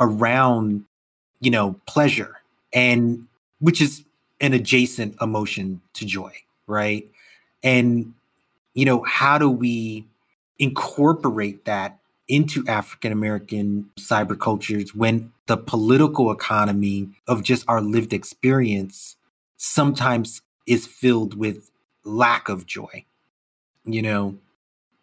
around 0.01 0.85
you 1.41 1.51
know 1.51 1.81
pleasure 1.87 2.37
and 2.73 3.27
which 3.61 3.81
is 3.81 4.05
an 4.41 4.53
adjacent 4.53 5.17
emotion 5.21 5.81
to 5.95 6.05
joy 6.05 6.33
right? 6.69 7.09
And 7.65 8.15
you 8.75 8.85
know 8.85 9.03
how 9.03 9.39
do 9.39 9.51
we 9.51 10.05
incorporate 10.61 11.65
that 11.65 11.99
into 12.29 12.65
African 12.67 13.13
American 13.13 13.91
cyber 13.99 14.39
cultures 14.39 14.95
when 14.95 15.33
the 15.47 15.57
political 15.57 16.31
economy 16.31 17.09
of 17.27 17.43
just 17.43 17.65
our 17.69 17.81
lived 17.81 18.13
experience 18.13 19.17
sometimes 19.57 20.43
is 20.67 20.87
filled 20.87 21.35
with 21.35 21.71
lack 22.05 22.49
of 22.49 22.65
joy 22.65 23.05
you 23.85 24.01
know 24.01 24.39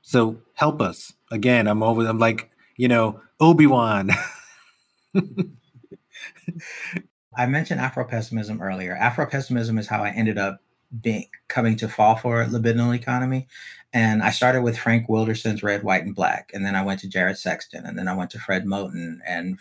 so 0.02 0.38
help 0.54 0.82
us 0.82 1.14
again 1.30 1.68
i'm 1.68 1.84
always 1.84 2.08
i'm 2.08 2.18
like 2.18 2.50
you 2.78 2.88
know, 2.88 3.22
Obi 3.40 3.68
Wan. 3.68 4.12
I 7.38 7.46
mentioned 7.48 7.82
Afro 7.82 8.06
pessimism 8.06 8.62
earlier. 8.62 8.96
Afro 8.96 9.26
pessimism 9.26 9.78
is 9.78 9.88
how 9.88 10.04
I 10.04 10.10
ended 10.10 10.38
up 10.38 10.62
being 11.02 11.28
coming 11.48 11.76
to 11.78 11.90
fall 11.90 12.16
for 12.16 12.46
libidinal 12.46 12.96
economy. 12.96 13.48
And 13.96 14.22
I 14.22 14.32
started 14.32 14.62
with 14.62 14.78
Frank 14.78 15.08
Wilderson's 15.08 15.64
Red, 15.64 15.84
White, 15.84 16.04
and 16.04 16.14
Black. 16.14 16.52
And 16.54 16.66
then 16.66 16.76
I 16.76 16.84
went 16.84 17.00
to 17.00 17.08
Jared 17.08 17.38
Sexton. 17.38 17.86
And 17.86 17.98
then 17.98 18.10
I 18.10 18.14
went 18.14 18.30
to 18.32 18.40
Fred 18.40 18.66
Moten. 18.66 19.20
And 19.26 19.58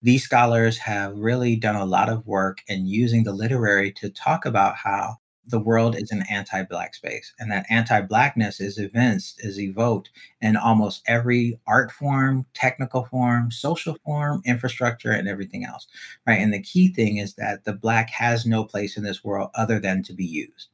these 0.00 0.24
scholars 0.24 0.78
have 0.78 1.14
really 1.14 1.56
done 1.56 1.76
a 1.76 1.84
lot 1.84 2.08
of 2.08 2.26
work 2.26 2.62
in 2.68 2.86
using 2.86 3.24
the 3.24 3.34
literary 3.34 3.92
to 3.92 4.08
talk 4.08 4.46
about 4.46 4.76
how 4.76 5.16
the 5.48 5.60
world 5.60 5.94
is 5.94 6.10
an 6.10 6.24
anti-black 6.30 6.94
space 6.94 7.32
and 7.38 7.52
that 7.52 7.66
anti-blackness 7.70 8.60
is 8.60 8.78
evinced 8.78 9.44
is 9.44 9.60
evoked 9.60 10.10
in 10.40 10.56
almost 10.56 11.02
every 11.06 11.60
art 11.68 11.92
form 11.92 12.44
technical 12.52 13.04
form 13.04 13.50
social 13.52 13.96
form 14.04 14.42
infrastructure 14.44 15.12
and 15.12 15.28
everything 15.28 15.64
else 15.64 15.86
right 16.26 16.40
and 16.40 16.52
the 16.52 16.62
key 16.62 16.88
thing 16.88 17.18
is 17.18 17.34
that 17.34 17.64
the 17.64 17.72
black 17.72 18.10
has 18.10 18.44
no 18.44 18.64
place 18.64 18.96
in 18.96 19.04
this 19.04 19.22
world 19.22 19.50
other 19.54 19.78
than 19.78 20.02
to 20.02 20.12
be 20.12 20.24
used 20.24 20.68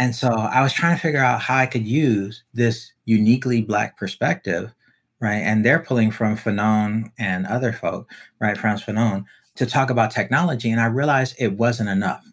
and 0.00 0.14
so 0.14 0.28
i 0.28 0.60
was 0.62 0.72
trying 0.72 0.96
to 0.96 1.00
figure 1.00 1.22
out 1.22 1.40
how 1.40 1.56
i 1.56 1.66
could 1.66 1.86
use 1.86 2.42
this 2.52 2.92
uniquely 3.04 3.62
black 3.62 3.96
perspective 3.96 4.72
right 5.20 5.42
and 5.42 5.64
they're 5.64 5.78
pulling 5.78 6.10
from 6.10 6.36
fanon 6.36 7.10
and 7.18 7.46
other 7.46 7.72
folk 7.72 8.10
right 8.40 8.58
frantz 8.58 8.82
fanon 8.82 9.24
to 9.54 9.64
talk 9.64 9.90
about 9.90 10.10
technology 10.10 10.70
and 10.70 10.80
i 10.80 10.86
realized 10.86 11.36
it 11.38 11.52
wasn't 11.52 11.88
enough 11.88 12.24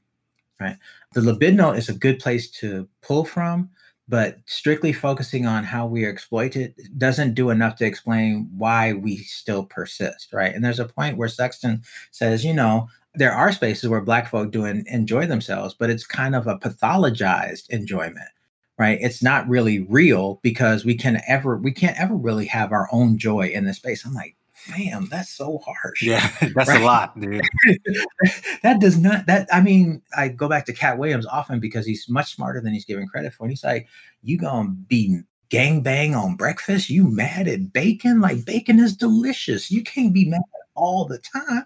right 0.60 0.78
the 1.14 1.34
libidinal 1.34 1.76
is 1.76 1.90
a 1.90 1.94
good 1.94 2.20
place 2.20 2.50
to 2.60 2.88
pull 3.02 3.26
from, 3.26 3.70
but 4.08 4.38
strictly 4.46 4.94
focusing 4.94 5.46
on 5.46 5.64
how 5.64 5.88
we 5.88 6.06
are 6.06 6.10
exploited 6.10 6.76
doesn't 6.98 7.34
do 7.34 7.50
enough 7.50 7.76
to 7.78 7.86
explain 7.86 8.50
why 8.56 8.94
we 8.94 9.18
still 9.18 9.66
persist, 9.66 10.32
right? 10.32 10.54
And 10.54 10.64
there's 10.64 10.80
a 10.80 10.86
point 10.86 11.18
where 11.18 11.28
Sexton 11.28 11.82
says, 12.12 12.46
you 12.46 12.54
know, 12.54 12.88
there 13.18 13.34
are 13.34 13.52
spaces 13.52 13.90
where 13.90 14.02
Black 14.02 14.30
folk 14.30 14.52
do 14.52 14.66
enjoy 14.66 15.26
themselves, 15.26 15.76
but 15.78 15.90
it's 15.90 16.06
kind 16.06 16.36
of 16.36 16.48
a 16.48 16.58
pathologized 16.58 17.70
enjoyment, 17.70 18.30
right? 18.78 19.00
It's 19.02 19.24
not 19.24 19.48
really 19.48 19.80
real 19.82 20.40
because 20.44 20.86
we 20.86 20.96
can 20.96 21.22
ever 21.28 21.58
we 21.58 21.72
can't 21.72 22.00
ever 22.00 22.16
really 22.16 22.46
have 22.46 22.72
our 22.72 22.88
own 22.92 23.18
joy 23.18 23.48
in 23.48 23.66
this 23.66 23.78
space. 23.78 24.06
I'm 24.06 24.14
like, 24.14 24.36
fam, 24.52 25.08
that's 25.10 25.30
so 25.30 25.60
harsh. 25.60 26.04
Yeah, 26.04 26.32
that's 26.56 26.70
right? 26.70 26.82
a 26.82 26.86
lot, 26.86 27.20
dude. 27.20 27.42
that 28.64 28.80
does 28.80 28.98
not 28.98 29.26
that 29.26 29.48
I 29.52 29.62
mean, 29.62 30.02
I 30.16 30.28
go 30.30 30.48
back 30.48 30.66
to 30.68 30.74
Katt 30.74 30.98
Williams 30.98 31.26
often 31.26 31.60
because 31.60 31.86
he's 31.86 32.08
much 32.08 32.36
smarter 32.36 32.62
than 32.62 32.74
he's 32.74 32.86
given 32.86 33.08
credit 33.08 33.34
for. 33.34 33.44
And 33.44 33.52
he's 33.52 33.64
like, 33.64 33.88
you 34.22 34.38
gonna 34.38 34.70
be 34.70 35.22
gang 35.50 35.82
bang 35.82 36.14
on 36.14 36.36
breakfast? 36.36 36.90
You 36.90 37.10
mad 37.10 37.48
at 37.48 37.74
bacon? 37.74 38.22
Like 38.22 38.46
bacon 38.46 38.80
is 38.80 38.96
delicious. 38.96 39.72
You 39.72 39.84
can't 39.84 40.14
be 40.14 40.26
mad 40.26 40.42
all 40.78 41.06
the 41.06 41.20
time. 41.20 41.66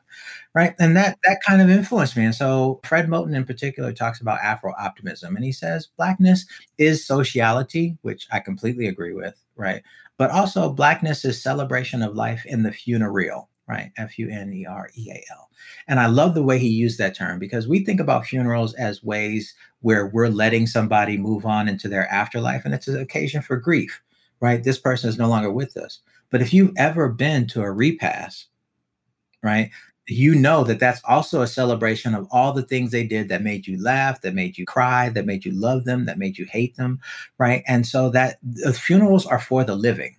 Right. 0.56 0.74
And 0.80 0.98
that 0.98 1.20
that 1.24 1.42
kind 1.48 1.62
of 1.62 1.70
influenced 1.70 2.18
me. 2.18 2.26
And 2.26 2.36
so 2.36 2.80
Fred 2.84 3.08
Moten 3.08 3.36
in 3.36 3.46
particular 3.46 3.94
talks 3.94 4.20
about 4.20 4.40
Afro 4.42 4.74
optimism. 4.80 5.36
And 5.36 5.46
he 5.46 5.52
says 5.52 5.90
blackness 5.98 6.46
is 6.78 7.06
sociality, 7.06 7.98
which 8.02 8.28
I 8.32 8.40
completely 8.40 8.88
agree 8.88 9.14
with. 9.14 9.36
Right 9.56 9.84
but 10.22 10.30
also 10.30 10.72
blackness 10.72 11.26
is 11.26 11.42
celebration 11.42 12.04
of 12.04 12.14
life 12.14 12.46
in 12.46 12.62
the 12.62 12.72
funereal 12.72 13.50
right 13.68 13.92
f-u-n-e-r-e-a-l 13.98 15.50
and 15.88 16.00
i 16.00 16.06
love 16.06 16.36
the 16.36 16.44
way 16.44 16.60
he 16.60 16.68
used 16.68 17.00
that 17.00 17.16
term 17.16 17.40
because 17.40 17.68
we 17.68 17.84
think 17.84 18.00
about 18.00 18.28
funerals 18.28 18.76
as 18.76 19.04
ways 19.04 19.56
where 19.80 20.06
we're 20.06 20.28
letting 20.28 20.68
somebody 20.68 21.18
move 21.18 21.44
on 21.48 21.68
into 21.68 21.88
their 21.88 22.08
afterlife 22.10 22.66
and 22.66 22.76
it's 22.76 22.88
an 22.88 23.00
occasion 23.00 23.42
for 23.42 23.58
grief 23.58 24.00
right 24.42 24.64
this 24.64 24.78
person 24.78 25.10
is 25.10 25.18
no 25.18 25.28
longer 25.28 25.52
with 25.52 25.76
us 25.76 26.02
but 26.30 26.40
if 26.40 26.54
you've 26.54 26.74
ever 26.78 27.10
been 27.10 27.48
to 27.48 27.64
a 27.64 27.72
repast 27.72 28.46
right 29.44 29.72
you 30.08 30.36
know 30.36 30.64
that 30.64 30.80
that's 30.80 31.02
also 31.06 31.42
a 31.42 31.48
celebration 31.48 32.14
of 32.14 32.28
all 32.32 32.54
the 32.54 32.64
things 32.64 32.92
they 32.92 33.06
did 33.06 33.30
that 33.30 33.44
made 33.44 33.66
you 33.68 33.82
laugh, 33.82 34.22
that 34.22 34.34
made 34.34 34.58
you 34.58 34.66
cry, 34.66 35.10
that 35.10 35.26
made 35.26 35.46
you 35.46 35.52
love 35.52 35.86
them, 35.86 36.06
that 36.06 36.18
made 36.18 36.38
you 36.38 36.46
hate 36.46 36.76
them, 36.76 37.00
right? 37.38 37.64
And 37.68 37.86
so 37.86 38.10
that 38.10 38.38
the 38.44 38.74
funerals 38.74 39.26
are 39.26 39.40
for 39.40 39.64
the 39.64 39.76
living 39.76 40.18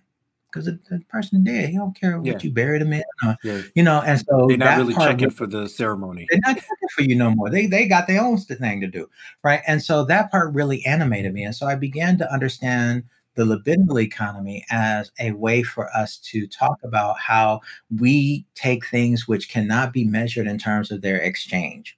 because 0.49 0.65
the, 0.65 0.79
the, 0.89 0.99
person 1.09 1.43
dead, 1.43 1.69
he 1.69 1.77
don't 1.77 1.99
care 1.99 2.19
what 2.19 2.27
yeah. 2.27 2.37
you 2.39 2.51
buried 2.51 2.81
him 2.81 2.93
in, 2.93 3.03
or, 3.25 3.35
yeah. 3.43 3.61
you 3.73 3.81
know. 3.81 4.01
And 4.05 4.19
so 4.19 4.45
they're 4.47 4.57
not 4.57 4.77
really 4.77 4.93
checking 4.93 5.31
for 5.31 5.47
the 5.47 5.67
ceremony. 5.67 6.27
They're 6.29 6.39
not 6.45 6.55
checking 6.55 6.89
for 6.95 7.01
you 7.01 7.15
no 7.15 7.31
more. 7.31 7.49
They 7.49 7.65
they 7.65 7.87
got 7.87 8.05
their 8.05 8.21
own 8.21 8.37
thing 8.37 8.79
to 8.81 8.87
do, 8.87 9.09
right? 9.43 9.61
And 9.67 9.81
so 9.81 10.05
that 10.05 10.29
part 10.29 10.53
really 10.53 10.85
animated 10.85 11.33
me, 11.33 11.43
and 11.43 11.55
so 11.55 11.65
I 11.65 11.75
began 11.75 12.19
to 12.19 12.31
understand 12.31 13.03
the 13.35 13.43
libidinal 13.43 14.01
economy 14.01 14.65
as 14.69 15.11
a 15.19 15.31
way 15.31 15.63
for 15.63 15.89
us 15.95 16.17
to 16.17 16.47
talk 16.47 16.77
about 16.83 17.19
how 17.19 17.61
we 17.99 18.45
take 18.55 18.85
things 18.85 19.27
which 19.27 19.49
cannot 19.49 19.93
be 19.93 20.03
measured 20.03 20.47
in 20.47 20.57
terms 20.57 20.91
of 20.91 21.01
their 21.01 21.17
exchange, 21.17 21.97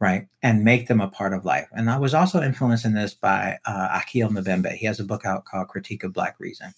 right, 0.00 0.26
and 0.42 0.64
make 0.64 0.88
them 0.88 1.00
a 1.00 1.08
part 1.08 1.32
of 1.32 1.44
life. 1.44 1.68
And 1.72 1.90
I 1.90 1.98
was 1.98 2.14
also 2.14 2.42
influenced 2.42 2.84
in 2.84 2.94
this 2.94 3.14
by 3.14 3.58
uh, 3.64 4.00
Achille 4.00 4.28
Mbembe. 4.28 4.72
He 4.72 4.86
has 4.86 5.00
a 5.00 5.04
book 5.04 5.24
out 5.24 5.44
called 5.44 5.68
Critique 5.68 6.04
of 6.04 6.12
Black 6.12 6.36
Reason. 6.38 6.72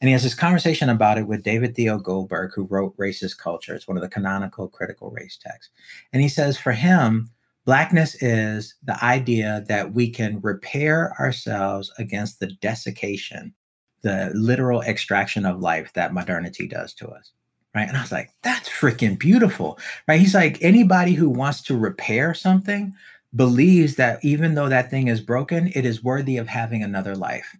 And 0.00 0.08
he 0.08 0.12
has 0.12 0.22
this 0.22 0.34
conversation 0.34 0.88
about 0.88 1.18
it 1.18 1.26
with 1.26 1.42
David 1.42 1.74
Theo 1.74 1.98
Goldberg, 1.98 2.52
who 2.54 2.64
wrote 2.64 2.96
Racist 2.96 3.38
Culture. 3.38 3.74
It's 3.74 3.88
one 3.88 3.96
of 3.96 4.02
the 4.02 4.08
canonical 4.08 4.68
critical 4.68 5.10
race 5.10 5.38
texts. 5.40 5.72
And 6.12 6.20
he 6.20 6.28
says 6.28 6.58
for 6.58 6.72
him, 6.72 7.30
Blackness 7.64 8.14
is 8.22 8.74
the 8.84 9.02
idea 9.02 9.64
that 9.68 9.94
we 9.94 10.10
can 10.10 10.40
repair 10.40 11.14
ourselves 11.18 11.92
against 11.98 12.40
the 12.40 12.48
desiccation, 12.60 13.54
the 14.02 14.30
literal 14.34 14.82
extraction 14.82 15.46
of 15.46 15.60
life 15.60 15.92
that 15.94 16.12
modernity 16.12 16.68
does 16.68 16.92
to 16.94 17.08
us. 17.08 17.32
Right. 17.74 17.88
And 17.88 17.96
I 17.96 18.02
was 18.02 18.12
like, 18.12 18.30
that's 18.42 18.68
freaking 18.68 19.18
beautiful. 19.18 19.78
Right. 20.06 20.20
He's 20.20 20.34
like, 20.34 20.58
anybody 20.60 21.14
who 21.14 21.28
wants 21.28 21.60
to 21.62 21.76
repair 21.76 22.32
something 22.32 22.94
believes 23.34 23.96
that 23.96 24.24
even 24.24 24.54
though 24.54 24.68
that 24.68 24.90
thing 24.90 25.08
is 25.08 25.20
broken, 25.20 25.72
it 25.74 25.84
is 25.84 26.04
worthy 26.04 26.36
of 26.36 26.46
having 26.46 26.84
another 26.84 27.16
life. 27.16 27.56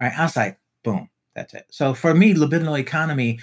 Right. 0.00 0.12
I 0.16 0.22
was 0.22 0.36
like, 0.36 0.58
boom, 0.82 1.10
that's 1.34 1.52
it. 1.52 1.66
So 1.70 1.92
for 1.92 2.14
me, 2.14 2.32
libidinal 2.32 2.78
economy 2.78 3.38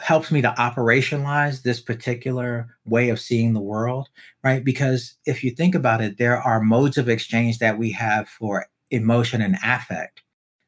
helps 0.00 0.30
me 0.30 0.42
to 0.42 0.54
operationalize 0.58 1.62
this 1.62 1.80
particular 1.80 2.76
way 2.84 3.08
of 3.08 3.20
seeing 3.20 3.52
the 3.52 3.60
world, 3.60 4.08
right? 4.42 4.64
Because 4.64 5.14
if 5.26 5.44
you 5.44 5.50
think 5.50 5.74
about 5.74 6.00
it, 6.00 6.18
there 6.18 6.38
are 6.38 6.60
modes 6.60 6.98
of 6.98 7.08
exchange 7.08 7.58
that 7.58 7.78
we 7.78 7.92
have 7.92 8.28
for 8.28 8.66
emotion 8.90 9.42
and 9.42 9.56
affect 9.64 10.22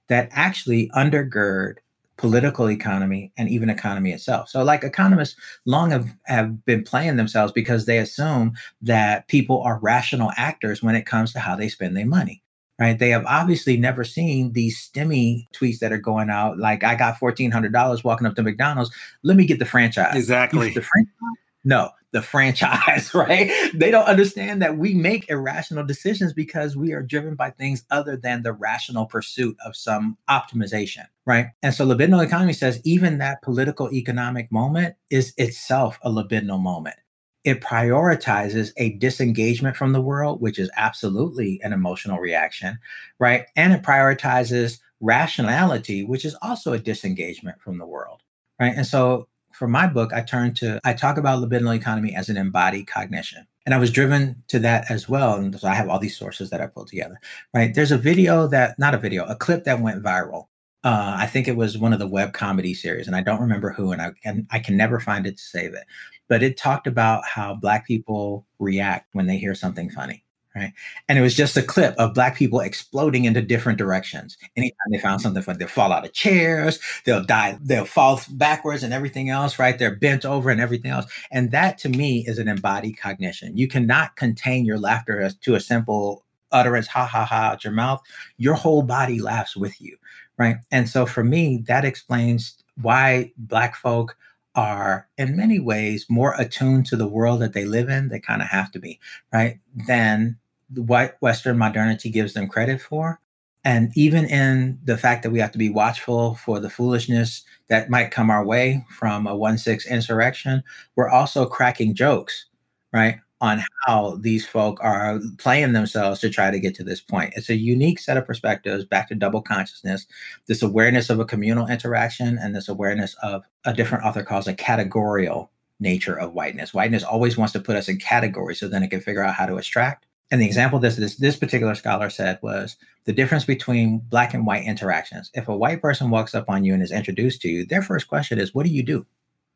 that 0.09 0.29
actually 0.33 0.91
undergird 0.91 1.77
political 2.17 2.71
economy 2.71 3.33
and 3.37 3.49
even 3.49 3.69
economy 3.69 4.13
itself. 4.13 4.49
So 4.49 4.63
like 4.63 4.85
economists 4.85 5.37
long 5.67 5.91
have, 5.91 6.15
have 6.27 6.65
been 6.65 6.85
playing 6.85 7.17
themselves 7.17 7.53
because 7.53 7.87
they 7.87 7.99
assume 7.99 8.53
that 8.83 9.27
people 9.27 9.63
are 9.63 9.81
rational 9.81 10.31
actors 10.37 10.83
when 10.83 10.95
it 10.95 11.07
comes 11.07 11.33
to 11.33 11.41
how 11.41 11.57
they 11.57 11.69
spend 11.69 11.97
their 11.97 12.07
money 12.07 12.44
right? 12.79 12.99
They 12.99 13.11
have 13.11 13.25
obviously 13.27 13.77
never 13.77 14.05
seen 14.05 14.53
these 14.53 14.79
stimmy 14.79 15.45
tweets 15.53 15.79
that 15.79 15.93
are 15.93 15.99
going 15.99 16.31
out. 16.31 16.59
Like, 16.59 16.85
I 16.85 16.95
got 16.95 17.19
fourteen 17.19 17.51
hundred 17.51 17.73
dollars 17.73 18.05
walking 18.05 18.27
up 18.27 18.35
to 18.37 18.43
McDonald's. 18.43 18.91
Let 19.23 19.37
me 19.37 19.47
get 19.47 19.59
the 19.59 19.65
franchise. 19.65 20.15
Exactly. 20.15 20.69
The 20.73 20.83
franchise? 20.83 21.39
No, 21.65 21.91
the 22.13 22.23
franchise, 22.23 23.13
right? 23.15 23.51
They 23.75 23.91
don't 23.91 24.07
understand 24.07 24.63
that 24.63 24.77
we 24.77 24.95
make 24.95 25.29
irrational 25.31 25.85
decisions 25.85 26.33
because 26.33 26.77
we 26.77 26.93
are 26.93 27.03
driven 27.03 27.35
by 27.35 27.51
things 27.51 27.85
other 27.91 28.17
than 28.17 28.43
the 28.43 28.53
rational 28.53 29.07
pursuit 29.07 29.57
of 29.65 29.75
some 29.75 30.17
optimization, 30.29 31.07
right? 31.27 31.49
And 31.63 31.75
so 31.75 31.87
libidinal 31.87 32.25
economy 32.25 32.53
says 32.53 32.81
even 32.85 33.19
that 33.19 33.43
political 33.43 33.93
economic 33.93 34.53
moment 34.53 34.95
is 35.11 35.35
itself 35.39 35.99
a 36.03 36.11
libidinal 36.11 36.61
moment 36.61 36.97
it 37.45 37.61
prioritizes 37.61 38.73
a 38.79 38.95
disengagement 38.95 39.77
from 39.77 39.93
the 39.93 40.01
world, 40.01 40.41
which 40.41 40.59
is 40.59 40.71
absolutely 40.77 41.61
an 41.63 41.73
emotional 41.73 42.19
reaction, 42.19 42.79
right? 43.19 43.47
And 43.55 43.73
it 43.73 43.83
prioritizes 43.83 44.79
rationality, 45.01 46.05
which 46.05 46.25
is 46.25 46.35
also 46.41 46.73
a 46.73 46.79
disengagement 46.79 47.61
from 47.61 47.79
the 47.79 47.87
world, 47.87 48.23
right? 48.59 48.73
And 48.75 48.87
so 48.87 49.29
for 49.53 49.69
my 49.69 49.87
book, 49.87 50.13
I 50.13 50.23
turn 50.23 50.55
to, 50.55 50.81
I 50.85 50.95
talk 50.95 51.19
about 51.19 51.43
libidinal 51.43 51.77
economy 51.77 52.15
as 52.17 52.31
an 52.31 52.39
embodied 52.39 52.87
cognition. 52.87 53.47
And 53.67 53.75
I 53.75 53.79
was 53.79 53.91
driven 53.91 54.43
to 54.49 54.59
that 54.61 54.91
as 54.91 55.09
well. 55.09 55.35
And 55.35 55.59
so 55.59 55.69
I 55.69 55.75
have 55.75 55.89
all 55.89 55.99
these 55.99 56.19
sources 56.19 56.51
that 56.51 56.61
I 56.61 56.67
pulled 56.67 56.89
together, 56.89 57.21
right? 57.53 57.75
There's 57.75 57.93
a 57.93 57.99
video 57.99 58.47
that, 58.49 58.79
not 58.79 58.95
a 58.95 58.99
video, 58.99 59.25
a 59.27 59.37
clip 59.37 59.65
that 59.65 59.81
went 59.81 60.03
viral. 60.03 60.47
Uh, 60.83 61.17
I 61.19 61.27
think 61.27 61.49
it 61.49 61.57
was 61.57 61.79
one 61.79 61.95
of 61.95 61.99
the 61.99 62.07
web 62.07 62.35
comedy 62.35 62.75
series, 62.75 63.07
and 63.07 63.17
I 63.17 63.23
don't 63.23 63.41
remember 63.41 63.73
who, 63.73 63.91
and 63.91 64.03
I 64.03 64.13
and 64.23 64.47
I 64.51 64.59
can 64.59 64.77
never 64.77 65.01
find 65.01 65.27
it 65.27 65.39
to 65.39 65.43
save 65.43 65.73
it 65.73 65.85
but 66.29 66.43
it 66.43 66.57
talked 66.57 66.87
about 66.87 67.25
how 67.25 67.55
black 67.55 67.87
people 67.87 68.47
react 68.59 69.09
when 69.13 69.27
they 69.27 69.37
hear 69.37 69.55
something 69.55 69.91
funny 69.91 70.25
right? 70.55 70.73
And 71.09 71.19
it 71.19 71.23
was 71.23 71.35
just 71.35 71.57
a 71.57 71.63
clip 71.63 71.95
of 71.99 72.15
black 72.15 72.37
people 72.37 72.61
exploding 72.61 73.25
into 73.25 73.43
different 73.43 73.79
directions. 73.79 74.37
Anytime 74.57 74.77
they 74.93 74.99
found 74.99 75.21
something 75.21 75.43
funny 75.43 75.59
they'll 75.59 75.69
fall 75.69 75.93
out 75.93 76.05
of 76.05 76.13
chairs 76.13 76.79
they'll 77.05 77.25
die 77.25 77.59
they'll 77.63 77.85
fall 77.85 78.21
backwards 78.31 78.83
and 78.83 78.93
everything 78.93 79.31
else 79.31 79.59
right? 79.59 79.79
They're 79.79 79.97
bent 79.97 80.25
over 80.25 80.51
and 80.51 80.61
everything 80.61 80.91
else. 80.91 81.07
And 81.31 81.51
that 81.51 81.79
to 81.79 81.89
me 81.89 82.25
is 82.27 82.39
an 82.39 82.49
embodied 82.49 82.99
cognition. 82.99 83.57
You 83.57 83.69
cannot 83.69 84.17
contain 84.17 84.65
your 84.65 84.79
laughter 84.79 85.29
to 85.29 85.55
a 85.55 85.61
simple 85.61 86.25
utterance 86.53 86.87
ha 86.87 87.05
ha 87.05 87.25
ha 87.25 87.51
out 87.51 87.65
your 87.65 87.73
mouth. 87.73 88.01
Your 88.37 88.55
whole 88.55 88.83
body 88.83 89.21
laughs 89.21 89.57
with 89.57 89.81
you 89.81 89.97
right? 90.37 90.57
And 90.73 90.89
so 90.89 91.07
for 91.07 91.23
me 91.25 91.63
that 91.69 91.85
explains 91.85 92.57
why 92.81 93.33
Black 93.37 93.77
folk 93.77 94.17
are 94.55 95.09
in 95.19 95.37
many 95.37 95.59
ways 95.59 96.07
more 96.09 96.35
attuned 96.39 96.87
to 96.87 96.97
the 96.97 97.09
world 97.09 97.41
that 97.41 97.53
they 97.53 97.65
live 97.65 97.89
in, 97.89 98.09
they 98.09 98.21
kind 98.21 98.43
of 98.43 98.49
have 98.49 98.71
to 98.73 98.79
be, 98.79 99.01
right? 99.33 99.59
Than 99.87 100.39
what 100.75 101.17
Western 101.21 101.59
modernity 101.59 102.11
gives 102.11 102.35
them 102.35 102.49
credit 102.49 102.81
for. 102.81 103.21
And 103.65 103.91
even 103.97 104.27
in 104.27 104.79
the 104.85 104.99
fact 104.99 105.23
that 105.23 105.31
we 105.31 105.39
have 105.41 105.53
to 105.53 105.59
be 105.59 105.71
watchful 105.71 106.35
for 106.35 106.61
the 106.61 106.69
foolishness 106.69 107.43
that 107.69 107.89
might 107.89 108.11
come 108.11 108.31
our 108.31 108.45
way 108.45 108.85
from 108.91 109.27
a 109.27 109.35
1 109.35 109.59
6 109.59 109.87
insurrection, 109.87 110.63
we're 110.97 111.09
also 111.09 111.47
cracking 111.47 111.95
jokes, 111.95 112.47
right? 112.93 113.19
On 113.45 113.63
how 113.85 114.17
these 114.23 114.47
folk 114.47 114.79
are 114.83 115.21
playing 115.37 115.75
themselves 115.75 116.19
to 116.21 116.31
try 116.31 116.51
to 116.51 116.59
get 116.59 116.75
to 116.77 116.85
this 116.85 117.03
point. 117.03 117.35
It's 117.37 117.51
a 117.51 117.55
unique 117.55 117.99
set 117.99 118.17
of 118.17 118.27
perspectives 118.27 118.87
back 118.87 119.07
to 119.09 119.15
double 119.15 119.43
consciousness, 119.43 120.07
this 120.49 120.63
awareness 120.63 121.11
of 121.11 121.21
a 121.21 121.27
communal 121.27 121.69
interaction, 121.69 122.39
and 122.41 122.57
this 122.57 122.71
awareness 122.71 123.15
of 123.23 123.45
a 123.67 123.75
different 123.75 124.05
author 124.05 124.23
calls 124.23 124.49
a 124.49 124.55
categorical 124.55 125.51
nature 125.79 126.19
of 126.19 126.33
whiteness. 126.33 126.73
Whiteness 126.73 127.03
always 127.03 127.37
wants 127.37 127.53
to 127.53 127.61
put 127.61 127.77
us 127.77 127.87
in 127.87 127.99
categories 127.99 128.61
so 128.61 128.67
then 128.67 128.83
it 128.83 128.89
can 128.89 129.03
figure 129.03 129.23
out 129.23 129.35
how 129.35 129.45
to 129.45 129.59
extract. 129.59 130.07
And 130.31 130.41
the 130.41 130.47
example 130.47 130.79
this, 130.79 130.97
this 130.97 131.17
this 131.17 131.37
particular 131.37 131.75
scholar 131.75 132.09
said 132.09 132.39
was 132.41 132.77
the 133.05 133.13
difference 133.13 133.45
between 133.45 133.99
black 134.09 134.33
and 134.33 134.47
white 134.47 134.65
interactions. 134.65 135.31
If 135.35 135.49
a 135.49 135.57
white 135.57 135.83
person 135.83 136.09
walks 136.09 136.35
up 136.35 136.49
on 136.49 136.65
you 136.65 136.73
and 136.73 136.83
is 136.83 136.93
introduced 136.93 137.43
to 137.43 137.49
you, 137.49 137.67
their 137.67 137.83
first 137.83 138.09
question 138.09 138.39
is, 138.39 138.55
"What 138.55 138.65
do 138.65 138.73
you 138.73 138.83
do?" 138.83 139.05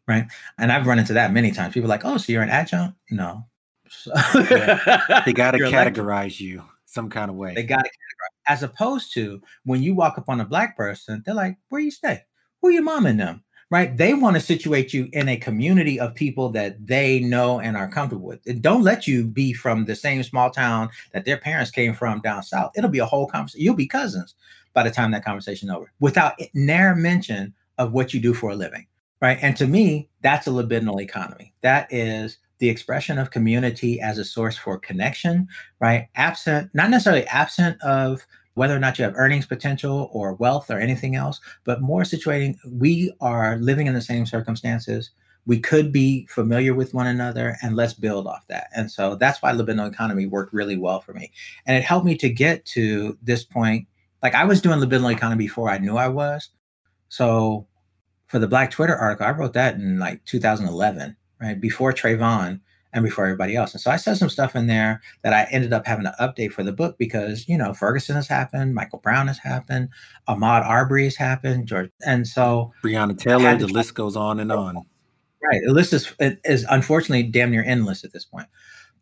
Right? 0.06 0.26
And 0.58 0.70
I've 0.72 0.86
run 0.86 0.98
into 0.98 1.14
that 1.14 1.32
many 1.32 1.52
times. 1.52 1.72
People 1.72 1.88
are 1.88 1.96
like, 1.96 2.04
"Oh, 2.04 2.18
so 2.18 2.32
you're 2.32 2.42
an 2.42 2.50
adjunct?" 2.50 2.98
No. 3.10 3.46
yeah. 4.50 5.22
They 5.24 5.32
got 5.32 5.52
to 5.52 5.58
categorize 5.58 6.40
you 6.40 6.64
some 6.86 7.10
kind 7.10 7.30
of 7.30 7.36
way. 7.36 7.54
They 7.54 7.62
got 7.62 7.84
to 7.84 7.90
categorize. 7.90 8.52
As 8.52 8.62
opposed 8.62 9.12
to 9.14 9.42
when 9.64 9.82
you 9.82 9.94
walk 9.94 10.18
up 10.18 10.28
on 10.28 10.40
a 10.40 10.44
black 10.44 10.76
person, 10.76 11.22
they're 11.24 11.34
like, 11.34 11.56
"Where 11.68 11.80
you 11.80 11.90
stay? 11.90 12.24
Who 12.62 12.70
your 12.70 12.82
mom 12.82 13.06
and 13.06 13.20
them?" 13.20 13.44
right? 13.70 13.96
They 13.96 14.14
want 14.14 14.36
to 14.36 14.40
situate 14.40 14.94
you 14.94 15.08
in 15.12 15.28
a 15.28 15.36
community 15.36 16.00
of 16.00 16.14
people 16.14 16.48
that 16.50 16.86
they 16.86 17.20
know 17.20 17.60
and 17.60 17.76
are 17.76 17.88
comfortable 17.88 18.26
with. 18.26 18.46
It 18.46 18.62
don't 18.62 18.82
let 18.82 19.06
you 19.06 19.24
be 19.24 19.52
from 19.52 19.84
the 19.84 19.94
same 19.94 20.22
small 20.22 20.50
town 20.50 20.88
that 21.12 21.24
their 21.24 21.36
parents 21.36 21.70
came 21.70 21.94
from 21.94 22.20
down 22.20 22.42
south. 22.42 22.72
It'll 22.76 22.90
be 22.90 22.98
a 22.98 23.06
whole 23.06 23.26
conversation. 23.26 23.64
You'll 23.64 23.74
be 23.74 23.86
cousins 23.86 24.34
by 24.72 24.82
the 24.84 24.90
time 24.90 25.10
that 25.10 25.24
conversation 25.24 25.70
over, 25.70 25.90
without 26.00 26.34
ne'er 26.54 26.94
mention 26.94 27.54
of 27.78 27.92
what 27.92 28.14
you 28.14 28.20
do 28.20 28.32
for 28.32 28.50
a 28.50 28.54
living, 28.54 28.86
right? 29.20 29.38
And 29.42 29.56
to 29.56 29.66
me, 29.66 30.08
that's 30.22 30.46
a 30.46 30.50
libidinal 30.50 31.00
economy. 31.02 31.52
That 31.62 31.92
is 31.92 32.38
the 32.58 32.68
expression 32.68 33.18
of 33.18 33.30
community 33.30 34.00
as 34.00 34.18
a 34.18 34.24
source 34.24 34.56
for 34.56 34.78
connection, 34.78 35.48
right? 35.80 36.08
Absent, 36.14 36.70
not 36.74 36.90
necessarily 36.90 37.26
absent 37.26 37.80
of 37.82 38.26
whether 38.54 38.74
or 38.74 38.80
not 38.80 38.98
you 38.98 39.04
have 39.04 39.14
earnings 39.16 39.46
potential 39.46 40.10
or 40.12 40.34
wealth 40.34 40.68
or 40.68 40.80
anything 40.80 41.14
else, 41.14 41.40
but 41.64 41.80
more 41.80 42.02
situating, 42.02 42.56
we 42.68 43.12
are 43.20 43.56
living 43.58 43.86
in 43.86 43.94
the 43.94 44.00
same 44.00 44.26
circumstances. 44.26 45.10
We 45.46 45.60
could 45.60 45.92
be 45.92 46.26
familiar 46.26 46.74
with 46.74 46.92
one 46.92 47.06
another 47.06 47.56
and 47.62 47.76
let's 47.76 47.94
build 47.94 48.26
off 48.26 48.46
that. 48.48 48.68
And 48.74 48.90
so 48.90 49.14
that's 49.14 49.40
why 49.40 49.52
libidinal 49.52 49.88
economy 49.88 50.26
worked 50.26 50.52
really 50.52 50.76
well 50.76 51.00
for 51.00 51.14
me. 51.14 51.30
And 51.66 51.76
it 51.76 51.84
helped 51.84 52.04
me 52.04 52.16
to 52.16 52.28
get 52.28 52.64
to 52.66 53.16
this 53.22 53.44
point. 53.44 53.86
Like 54.22 54.34
I 54.34 54.44
was 54.44 54.60
doing 54.60 54.80
libidinal 54.80 55.12
economy 55.12 55.44
before 55.44 55.70
I 55.70 55.78
knew 55.78 55.96
I 55.96 56.08
was. 56.08 56.50
So 57.08 57.66
for 58.26 58.38
the 58.38 58.48
Black 58.48 58.70
Twitter 58.72 58.96
article, 58.96 59.26
I 59.26 59.30
wrote 59.30 59.54
that 59.54 59.76
in 59.76 59.98
like 59.98 60.24
2011, 60.24 61.16
right? 61.40 61.60
Before 61.60 61.92
Trayvon 61.92 62.60
and 62.92 63.04
before 63.04 63.24
everybody 63.24 63.54
else. 63.54 63.72
And 63.72 63.80
so 63.80 63.90
I 63.90 63.96
said 63.96 64.16
some 64.16 64.30
stuff 64.30 64.56
in 64.56 64.66
there 64.66 65.02
that 65.22 65.32
I 65.32 65.46
ended 65.50 65.72
up 65.72 65.86
having 65.86 66.04
to 66.04 66.14
update 66.20 66.52
for 66.52 66.62
the 66.62 66.72
book 66.72 66.96
because, 66.98 67.48
you 67.48 67.58
know, 67.58 67.74
Ferguson 67.74 68.16
has 68.16 68.26
happened, 68.26 68.74
Michael 68.74 68.98
Brown 69.00 69.26
has 69.26 69.38
happened, 69.38 69.90
Ahmaud 70.28 70.64
Arbery 70.64 71.04
has 71.04 71.16
happened, 71.16 71.66
George. 71.66 71.90
And 72.04 72.26
so 72.26 72.72
Breonna 72.82 73.18
Taylor, 73.18 73.56
the 73.56 73.66
list 73.66 73.94
goes 73.94 74.16
on 74.16 74.40
and 74.40 74.50
on. 74.50 74.76
Right. 75.42 75.60
The 75.64 75.72
list 75.72 75.92
is, 75.92 76.12
is 76.18 76.66
unfortunately 76.68 77.24
damn 77.24 77.50
near 77.50 77.64
endless 77.64 78.04
at 78.04 78.12
this 78.12 78.24
point. 78.24 78.48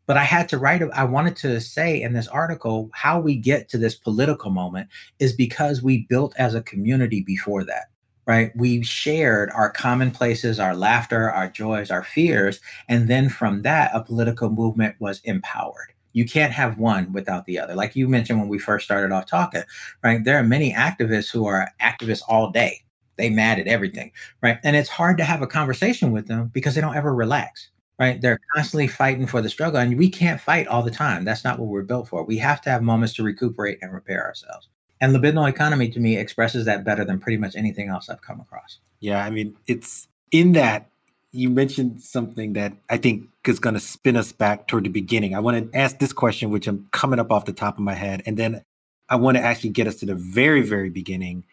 But 0.06 0.16
I 0.16 0.22
had 0.22 0.48
to 0.50 0.58
write, 0.58 0.82
I 0.94 1.04
wanted 1.04 1.36
to 1.38 1.60
say 1.60 2.00
in 2.00 2.12
this 2.12 2.28
article 2.28 2.90
how 2.92 3.18
we 3.18 3.34
get 3.34 3.68
to 3.70 3.78
this 3.78 3.96
political 3.96 4.50
moment 4.50 4.88
is 5.18 5.32
because 5.32 5.82
we 5.82 6.06
built 6.08 6.34
as 6.38 6.54
a 6.54 6.62
community 6.62 7.22
before 7.22 7.64
that 7.64 7.86
right? 8.26 8.50
We 8.56 8.82
shared 8.82 9.50
our 9.50 9.70
commonplaces, 9.70 10.58
our 10.58 10.74
laughter, 10.74 11.30
our 11.30 11.48
joys, 11.48 11.90
our 11.90 12.02
fears. 12.02 12.60
And 12.88 13.08
then 13.08 13.28
from 13.28 13.62
that, 13.62 13.90
a 13.94 14.02
political 14.02 14.50
movement 14.50 14.96
was 14.98 15.20
empowered. 15.24 15.92
You 16.12 16.24
can't 16.24 16.52
have 16.52 16.78
one 16.78 17.12
without 17.12 17.44
the 17.44 17.58
other. 17.58 17.74
Like 17.74 17.94
you 17.94 18.08
mentioned 18.08 18.40
when 18.40 18.48
we 18.48 18.58
first 18.58 18.84
started 18.86 19.12
off 19.12 19.26
talking, 19.26 19.62
right? 20.02 20.24
There 20.24 20.38
are 20.38 20.42
many 20.42 20.72
activists 20.72 21.30
who 21.30 21.46
are 21.46 21.70
activists 21.80 22.22
all 22.28 22.50
day. 22.50 22.82
They 23.16 23.30
mad 23.30 23.58
at 23.58 23.66
everything, 23.66 24.12
right? 24.42 24.58
And 24.62 24.76
it's 24.76 24.88
hard 24.88 25.18
to 25.18 25.24
have 25.24 25.42
a 25.42 25.46
conversation 25.46 26.12
with 26.12 26.26
them 26.26 26.50
because 26.52 26.74
they 26.74 26.80
don't 26.80 26.96
ever 26.96 27.14
relax, 27.14 27.70
right? 27.98 28.20
They're 28.20 28.40
constantly 28.54 28.88
fighting 28.88 29.26
for 29.26 29.40
the 29.40 29.48
struggle, 29.48 29.80
and 29.80 29.96
we 29.96 30.10
can't 30.10 30.40
fight 30.40 30.66
all 30.66 30.82
the 30.82 30.90
time. 30.90 31.24
That's 31.24 31.44
not 31.44 31.58
what 31.58 31.68
we're 31.68 31.82
built 31.82 32.08
for. 32.08 32.24
We 32.24 32.38
have 32.38 32.60
to 32.62 32.70
have 32.70 32.82
moments 32.82 33.14
to 33.14 33.22
recuperate 33.22 33.78
and 33.80 33.92
repair 33.92 34.24
ourselves. 34.24 34.68
And 35.00 35.14
libidinal 35.14 35.48
economy 35.48 35.88
to 35.90 36.00
me 36.00 36.16
expresses 36.16 36.64
that 36.64 36.84
better 36.84 37.04
than 37.04 37.18
pretty 37.18 37.36
much 37.36 37.54
anything 37.54 37.88
else 37.88 38.08
I've 38.08 38.22
come 38.22 38.40
across. 38.40 38.78
Yeah, 39.00 39.24
I 39.24 39.30
mean, 39.30 39.56
it's 39.66 40.08
in 40.32 40.52
that 40.52 40.88
you 41.32 41.50
mentioned 41.50 42.00
something 42.00 42.54
that 42.54 42.72
I 42.88 42.96
think 42.96 43.28
is 43.46 43.58
going 43.58 43.74
to 43.74 43.80
spin 43.80 44.16
us 44.16 44.32
back 44.32 44.66
toward 44.66 44.84
the 44.84 44.90
beginning. 44.90 45.34
I 45.34 45.40
want 45.40 45.72
to 45.72 45.78
ask 45.78 45.98
this 45.98 46.12
question, 46.12 46.50
which 46.50 46.66
I'm 46.66 46.88
coming 46.92 47.18
up 47.18 47.30
off 47.30 47.44
the 47.44 47.52
top 47.52 47.74
of 47.74 47.84
my 47.84 47.94
head, 47.94 48.22
and 48.26 48.36
then 48.36 48.62
I 49.08 49.16
want 49.16 49.36
to 49.36 49.42
actually 49.42 49.70
get 49.70 49.86
us 49.86 49.96
to 49.96 50.06
the 50.06 50.14
very, 50.14 50.62
very 50.62 50.88
beginning 50.88 51.44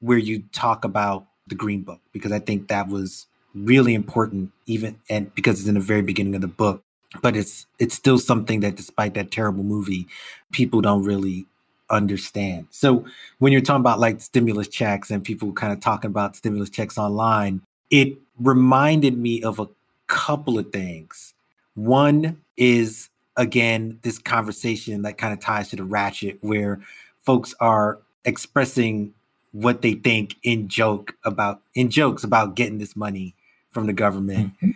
where 0.00 0.18
you 0.18 0.44
talk 0.52 0.84
about 0.84 1.26
the 1.46 1.54
Green 1.54 1.82
Book, 1.82 2.00
because 2.12 2.32
I 2.32 2.38
think 2.38 2.68
that 2.68 2.88
was 2.88 3.26
really 3.54 3.94
important, 3.94 4.52
even 4.66 4.98
and 5.08 5.34
because 5.34 5.60
it's 5.60 5.68
in 5.68 5.74
the 5.74 5.80
very 5.80 6.02
beginning 6.02 6.34
of 6.34 6.40
the 6.40 6.48
book. 6.48 6.84
But 7.22 7.34
it's 7.34 7.66
it's 7.78 7.94
still 7.94 8.18
something 8.18 8.60
that, 8.60 8.76
despite 8.76 9.14
that 9.14 9.32
terrible 9.32 9.64
movie, 9.64 10.06
people 10.52 10.80
don't 10.80 11.02
really 11.02 11.46
understand. 11.90 12.66
So 12.70 13.04
when 13.38 13.52
you're 13.52 13.60
talking 13.60 13.80
about 13.80 14.00
like 14.00 14.20
stimulus 14.20 14.68
checks 14.68 15.10
and 15.10 15.22
people 15.22 15.52
kind 15.52 15.72
of 15.72 15.80
talking 15.80 16.10
about 16.10 16.36
stimulus 16.36 16.70
checks 16.70 16.96
online, 16.96 17.62
it 17.90 18.16
reminded 18.38 19.18
me 19.18 19.42
of 19.42 19.58
a 19.58 19.68
couple 20.06 20.58
of 20.58 20.72
things. 20.72 21.34
One 21.74 22.40
is 22.56 23.08
again 23.36 23.98
this 24.02 24.18
conversation 24.18 25.02
that 25.02 25.18
kind 25.18 25.32
of 25.32 25.40
ties 25.40 25.70
to 25.70 25.76
the 25.76 25.84
ratchet 25.84 26.38
where 26.40 26.80
folks 27.20 27.54
are 27.60 27.98
expressing 28.24 29.14
what 29.52 29.82
they 29.82 29.94
think 29.94 30.36
in 30.42 30.68
joke 30.68 31.16
about 31.24 31.60
in 31.74 31.90
jokes 31.90 32.22
about 32.22 32.54
getting 32.54 32.78
this 32.78 32.94
money 32.94 33.34
from 33.70 33.86
the 33.86 33.92
government. 33.92 34.52
Mm-hmm. 34.56 34.70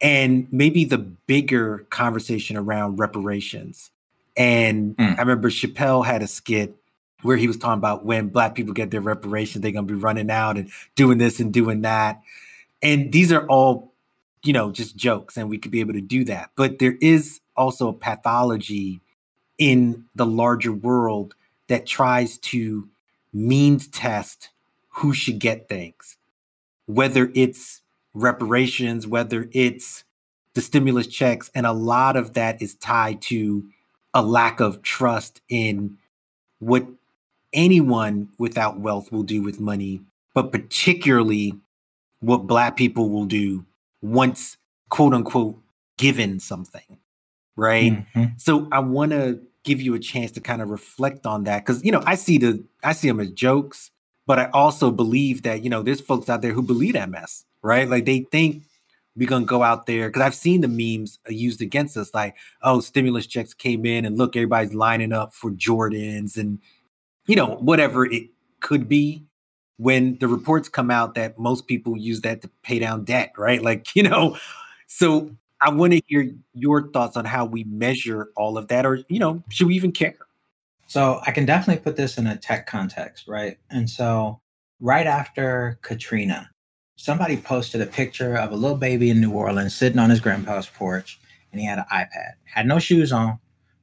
And 0.00 0.48
maybe 0.52 0.84
the 0.84 0.98
bigger 0.98 1.86
conversation 1.90 2.56
around 2.56 2.98
reparations 2.98 3.90
and 4.36 4.96
mm. 4.96 5.16
I 5.16 5.20
remember 5.20 5.50
Chappelle 5.50 6.04
had 6.04 6.22
a 6.22 6.26
skit 6.26 6.74
where 7.22 7.36
he 7.36 7.46
was 7.46 7.56
talking 7.56 7.78
about 7.78 8.04
when 8.04 8.28
black 8.28 8.54
people 8.54 8.74
get 8.74 8.90
their 8.90 9.00
reparations, 9.00 9.62
they're 9.62 9.72
gonna 9.72 9.86
be 9.86 9.94
running 9.94 10.30
out 10.30 10.56
and 10.56 10.70
doing 10.94 11.18
this 11.18 11.40
and 11.40 11.52
doing 11.52 11.82
that. 11.82 12.20
And 12.82 13.12
these 13.12 13.32
are 13.32 13.46
all, 13.46 13.92
you 14.42 14.52
know, 14.52 14.70
just 14.70 14.94
jokes, 14.96 15.36
and 15.36 15.48
we 15.48 15.58
could 15.58 15.70
be 15.70 15.80
able 15.80 15.94
to 15.94 16.02
do 16.02 16.24
that. 16.24 16.50
But 16.54 16.78
there 16.78 16.96
is 17.00 17.40
also 17.56 17.88
a 17.88 17.94
pathology 17.94 19.00
in 19.56 20.04
the 20.14 20.26
larger 20.26 20.72
world 20.72 21.34
that 21.68 21.86
tries 21.86 22.38
to 22.38 22.88
means 23.32 23.86
test 23.88 24.50
who 24.88 25.12
should 25.12 25.38
get 25.38 25.68
things, 25.68 26.16
whether 26.86 27.30
it's 27.34 27.80
reparations, 28.12 29.06
whether 29.06 29.48
it's 29.52 30.04
the 30.54 30.60
stimulus 30.60 31.06
checks, 31.06 31.50
and 31.54 31.66
a 31.66 31.72
lot 31.72 32.16
of 32.16 32.34
that 32.34 32.62
is 32.62 32.74
tied 32.76 33.20
to 33.22 33.64
a 34.14 34.22
lack 34.22 34.60
of 34.60 34.80
trust 34.82 35.42
in 35.48 35.98
what 36.60 36.86
anyone 37.52 38.28
without 38.38 38.78
wealth 38.78 39.12
will 39.12 39.22
do 39.22 39.42
with 39.42 39.60
money, 39.60 40.00
but 40.32 40.52
particularly 40.52 41.54
what 42.20 42.46
Black 42.46 42.76
people 42.76 43.10
will 43.10 43.26
do 43.26 43.64
once, 44.00 44.56
quote 44.88 45.12
unquote, 45.12 45.58
given 45.98 46.40
something. 46.40 46.98
Right. 47.56 47.92
Mm-hmm. 47.92 48.24
So 48.38 48.68
I 48.72 48.80
want 48.80 49.12
to 49.12 49.40
give 49.62 49.80
you 49.80 49.94
a 49.94 49.98
chance 49.98 50.30
to 50.32 50.40
kind 50.40 50.60
of 50.62 50.70
reflect 50.70 51.26
on 51.26 51.44
that 51.44 51.64
because 51.64 51.84
you 51.84 51.92
know 51.92 52.02
I 52.04 52.16
see 52.16 52.38
the 52.38 52.64
I 52.82 52.92
see 52.92 53.08
them 53.08 53.20
as 53.20 53.30
jokes, 53.30 53.90
but 54.26 54.38
I 54.38 54.50
also 54.52 54.90
believe 54.90 55.42
that 55.42 55.62
you 55.62 55.70
know 55.70 55.82
there's 55.82 56.00
folks 56.00 56.28
out 56.28 56.42
there 56.42 56.52
who 56.52 56.62
believe 56.62 56.94
that 56.94 57.10
mess, 57.10 57.44
right? 57.62 57.88
Like 57.88 58.06
they 58.06 58.20
think 58.30 58.64
we're 59.16 59.28
gonna 59.28 59.44
go 59.44 59.62
out 59.62 59.86
there 59.86 60.08
because 60.08 60.22
I've 60.22 60.34
seen 60.34 60.60
the 60.60 60.68
memes 60.68 61.18
uh, 61.28 61.32
used 61.32 61.62
against 61.62 61.96
us, 61.96 62.12
like, 62.14 62.36
oh, 62.62 62.80
stimulus 62.80 63.26
checks 63.26 63.54
came 63.54 63.86
in 63.86 64.04
and 64.04 64.18
look, 64.18 64.36
everybody's 64.36 64.74
lining 64.74 65.12
up 65.12 65.32
for 65.32 65.50
Jordans 65.50 66.36
and 66.36 66.58
you 67.26 67.36
know, 67.36 67.56
whatever 67.56 68.04
it 68.04 68.24
could 68.60 68.88
be. 68.88 69.24
When 69.76 70.18
the 70.18 70.28
reports 70.28 70.68
come 70.68 70.88
out 70.88 71.16
that 71.16 71.36
most 71.36 71.66
people 71.66 71.96
use 71.96 72.20
that 72.20 72.42
to 72.42 72.50
pay 72.62 72.78
down 72.78 73.04
debt, 73.04 73.32
right? 73.36 73.60
Like, 73.62 73.96
you 73.96 74.04
know, 74.04 74.36
so 74.86 75.34
I 75.60 75.70
want 75.70 75.94
to 75.94 76.02
hear 76.06 76.30
your 76.52 76.92
thoughts 76.92 77.16
on 77.16 77.24
how 77.24 77.44
we 77.44 77.64
measure 77.64 78.28
all 78.36 78.56
of 78.56 78.68
that, 78.68 78.86
or 78.86 79.00
you 79.08 79.18
know, 79.18 79.42
should 79.48 79.66
we 79.66 79.74
even 79.74 79.90
care? 79.90 80.16
So 80.86 81.20
I 81.26 81.32
can 81.32 81.46
definitely 81.46 81.82
put 81.82 81.96
this 81.96 82.18
in 82.18 82.26
a 82.26 82.36
tech 82.36 82.66
context, 82.66 83.26
right? 83.26 83.58
And 83.70 83.88
so 83.88 84.40
right 84.80 85.06
after 85.06 85.78
Katrina, 85.82 86.50
somebody 86.96 87.36
posted 87.36 87.80
a 87.80 87.86
picture 87.86 88.36
of 88.36 88.52
a 88.52 88.56
little 88.56 88.76
baby 88.76 89.10
in 89.10 89.20
New 89.20 89.32
Orleans 89.32 89.74
sitting 89.74 89.98
on 89.98 90.10
his 90.10 90.20
grandpa's 90.20 90.68
porch, 90.68 91.18
and 91.50 91.60
he 91.60 91.66
had 91.66 91.78
an 91.78 91.84
iPad, 91.92 92.32
had 92.44 92.66
no 92.66 92.78
shoes 92.78 93.12
on, 93.12 93.38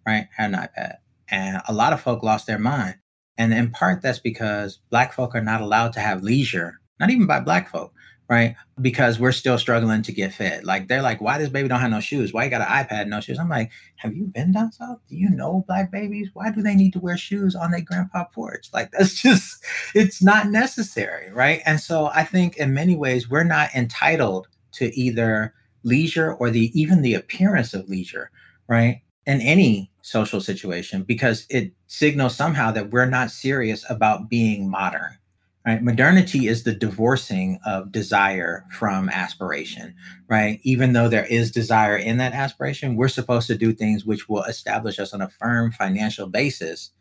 right? 0.06 0.28
Had 0.36 0.54
an 0.54 0.60
iPad, 0.60 0.98
and 1.30 1.62
a 1.68 1.74
lot 1.74 1.94
of 1.94 2.02
folk 2.02 2.24
lost 2.24 2.48
their 2.48 2.60
mind. 2.60 2.96
And 3.38 3.54
in 3.54 3.72
part, 3.72 4.02
that's 4.02 4.20
because 4.20 4.80
Black 4.90 5.14
folk 5.14 5.36
are 5.36 5.42
not 5.42 5.62
allowed 5.62 5.94
to 5.94 6.00
have 6.00 6.24
leisure, 6.24 6.80
not 7.00 7.10
even 7.10 7.26
by 7.26 7.40
Black 7.40 7.70
folk, 7.70 7.94
right? 8.32 8.56
Because 8.80 9.20
we're 9.20 9.34
still 9.34 9.58
struggling 9.58 10.02
to 10.04 10.14
get 10.14 10.34
fed. 10.34 10.64
Like 10.64 10.88
they're 10.88 11.02
like, 11.02 11.20
why 11.20 11.38
this 11.38 11.50
baby 11.50 11.68
don't 11.68 11.82
have 11.82 11.92
no 11.92 12.00
shoes? 12.00 12.32
Why 12.32 12.46
you 12.46 12.50
got 12.50 12.62
an 12.62 12.68
iPad, 12.68 13.08
no 13.08 13.20
shoes? 13.20 13.38
I'm 13.38 13.50
like, 13.50 13.72
have 13.98 14.16
you 14.16 14.24
been 14.24 14.54
down 14.54 14.72
south? 14.72 15.00
Do 15.10 15.18
you 15.18 15.30
know 15.30 15.66
black 15.68 15.92
babies? 15.92 16.30
Why 16.34 16.50
do 16.50 16.62
they 16.62 16.74
need 16.74 16.94
to 16.94 17.00
wear 17.00 17.18
shoes 17.18 17.56
on 17.56 17.72
their 17.72 17.82
grandpa 17.82 18.24
porch? 18.34 18.70
Like 18.74 18.90
that's 18.98 19.22
just, 19.22 19.66
it's 19.94 20.24
not 20.24 20.48
necessary, 20.48 21.30
right? 21.34 21.62
And 21.66 21.82
so 21.82 22.06
I 22.06 22.24
think 22.24 22.56
in 22.56 22.74
many 22.74 22.96
ways 22.96 23.30
we're 23.30 23.44
not 23.44 23.76
entitled 23.76 24.48
to 24.74 24.98
either 24.98 25.54
leisure 25.84 26.34
or 26.34 26.50
the 26.50 26.72
even 26.80 27.02
the 27.02 27.16
appearance 27.16 27.74
of 27.74 27.90
leisure, 27.90 28.32
right? 28.70 29.02
In 29.26 29.42
any 29.42 29.92
social 30.04 30.40
situation, 30.40 31.04
because 31.04 31.46
it 31.50 31.74
signals 31.88 32.34
somehow 32.34 32.72
that 32.72 32.92
we're 32.92 33.10
not 33.10 33.30
serious 33.30 33.84
about 33.90 34.30
being 34.30 34.70
modern 34.70 35.18
right? 35.66 35.84
Modernity 35.84 36.48
is 36.48 36.64
the 36.64 36.74
divorcing 36.74 37.60
of 37.66 37.92
desire 37.92 38.66
from 38.72 39.10
aspiration 39.10 39.96
right? 40.28 40.60
Even 40.64 40.94
though 40.94 41.08
there 41.08 41.26
is 41.26 41.52
desire 41.52 41.96
in 41.96 42.18
that 42.18 42.34
aspiration 42.34 42.96
we're 42.96 43.08
supposed 43.08 43.48
to 43.48 43.58
do 43.58 43.74
things 43.74 44.06
which 44.06 44.28
will 44.28 44.44
establish 44.44 45.00
us 45.00 45.14
on 45.14 45.22
a 45.22 45.30
firm 45.30 45.72
financial 45.72 46.28
basis 46.28 46.92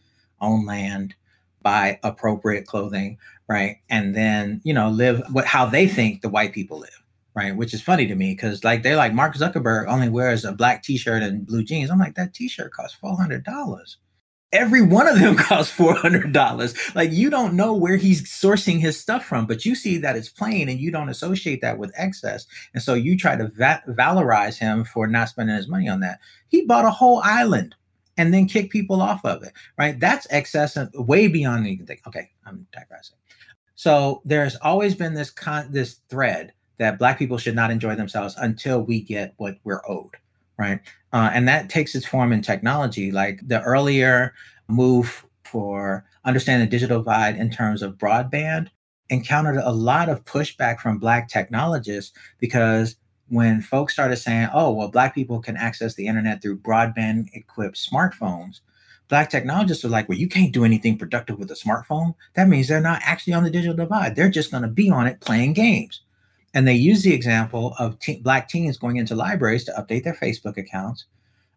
own 0.41 0.67
land 0.67 1.15
buy 1.63 1.99
appropriate 2.03 2.67
clothing 2.67 3.19
right? 3.49 3.79
And 3.89 4.15
then 4.15 4.61
you 4.65 4.75
know 4.75 4.91
live 4.91 5.23
what 5.33 5.47
how 5.47 5.67
they 5.67 5.87
think 5.89 6.23
the 6.23 6.29
white 6.29 6.53
people 6.53 6.79
live 6.79 7.03
right? 7.35 7.57
Which 7.57 7.73
is 7.73 7.81
funny 7.81 8.07
to 8.07 8.15
me 8.15 8.33
because 8.33 8.65
like 8.65 8.83
they're 8.83 8.97
like 8.97 9.15
mark 9.15 9.35
zuckerberg 9.37 9.87
only 9.87 10.09
wears 10.09 10.45
a 10.45 10.53
black 10.53 10.83
t-shirt 10.83 11.23
and 11.23 11.47
blue 11.47 11.63
jeans. 11.63 11.91
I'm 11.91 11.99
like 11.99 12.15
that 12.17 12.35
t-shirt 12.35 12.73
costs 12.73 12.99
$400 13.03 13.97
every 14.53 14.83
one 14.83 15.07
of 15.07 15.19
them 15.19 15.37
costs 15.37 15.77
$400 15.77 16.95
like 16.95 17.11
you 17.13 17.31
don't 17.31 17.55
know 17.55 17.75
where 17.75 17.97
he's 17.97 18.23
sourcing 18.23 18.81
his 18.81 18.99
stuff 18.99 19.25
from 19.25 19.47
but 19.47 19.65
you 19.65 19.75
see 19.75 19.97
that 19.99 20.17
it's 20.17 20.29
plain 20.29 20.69
and 20.69 20.81
you 20.81 20.91
don't 20.91 21.09
associate 21.09 21.61
that 21.61 21.79
with 21.79 21.93
excess. 21.97 22.47
And 22.75 22.83
so 22.83 22.95
you 22.95 23.17
try 23.17 23.37
to 23.37 23.49
va- 23.49 23.83
valorize 23.89 24.59
him 24.59 24.85
for 24.85 25.07
not 25.07 25.29
spending 25.29 25.57
his 25.57 25.69
money 25.69 25.89
on 25.89 26.01
that. 26.01 26.19
He 26.49 26.67
bought 26.67 26.85
a 26.85 26.91
whole 26.91 27.21
island 27.25 27.75
and 28.17 28.35
then 28.35 28.47
kick 28.47 28.71
people 28.71 29.01
off 29.01 29.25
of 29.25 29.43
it 29.43 29.53
right? 29.79 29.99
That's 29.99 30.27
excess 30.31 30.77
and 30.77 30.91
way 30.95 31.29
beyond 31.29 31.65
think 31.87 32.01
okay 32.07 32.31
i'm 32.47 32.67
digressing. 32.73 33.17
So 33.75 34.21
there's 34.25 34.57
always 34.57 34.95
been 34.95 35.15
this 35.15 35.31
con- 35.31 35.71
this 35.71 36.01
thread 36.09 36.53
that 36.79 36.99
black 36.99 37.19
people 37.19 37.39
should 37.39 37.55
not 37.55 37.71
enjoy 37.71 37.95
themselves 37.95 38.35
until 38.39 38.83
we 38.83 39.01
get 39.01 39.35
what 39.37 39.57
we're 39.65 39.83
owed 39.89 40.17
right 40.61 40.81
uh, 41.13 41.31
and 41.33 41.49
that 41.49 41.69
takes 41.69 41.95
its 41.95 42.07
form 42.07 42.33
in 42.33 42.43
technology. 42.43 43.11
Like 43.11 43.41
the 43.47 43.63
earlier 43.63 44.35
move 44.69 45.27
for 45.45 46.05
understanding 46.25 46.67
the 46.67 46.71
digital 46.71 46.99
divide 46.99 47.37
in 47.37 47.51
terms 47.51 47.83
of 47.83 47.99
broadband 47.99 48.69
encountered 49.09 49.57
a 49.57 49.73
lot 49.73 50.09
of 50.09 50.25
pushback 50.25 50.79
from 50.79 50.99
Black 50.99 51.29
technologists 51.29 52.17
because 52.39 52.97
when 53.29 53.61
folks 53.61 53.93
started 53.93 54.17
saying, 54.17 54.49
oh, 54.55 54.71
well, 54.73 54.89
Black 54.89 55.15
people 55.15 55.41
can 55.41 55.57
access 55.57 55.95
the 55.95 56.07
internet 56.07 56.41
through 56.41 56.59
broadband 56.59 57.29
equipped 57.33 57.77
smartphones, 57.77 58.61
Black 59.09 59.29
technologists 59.29 59.85
are 59.85 59.89
like, 59.89 60.09
well, 60.09 60.19
you 60.19 60.29
can't 60.29 60.53
do 60.53 60.65
anything 60.65 60.97
productive 60.97 61.41
with 61.41 61.51
a 61.51 61.55
smartphone. 61.55 62.15
That 62.35 62.47
means 62.47 62.69
they're 62.69 62.81
not 62.81 63.03
actually 63.05 63.33
on 63.33 63.43
the 63.43 63.51
digital 63.51 63.75
divide. 63.75 64.15
They're 64.15 64.31
just 64.31 64.53
going 64.53 64.63
to 64.63 64.69
be 64.69 64.89
on 64.89 65.09
it 65.09 65.21
playing 65.21 65.55
games. 65.55 66.03
And 66.55 66.67
they 66.67 66.75
use 66.75 67.03
the 67.03 67.15
example 67.15 67.75
of 67.79 67.99
black 68.23 68.49
teens 68.49 68.77
going 68.77 68.97
into 68.97 69.15
libraries 69.15 69.65
to 69.65 69.73
update 69.73 70.05
their 70.05 70.15
Facebook 70.15 70.57
accounts, 70.57 71.05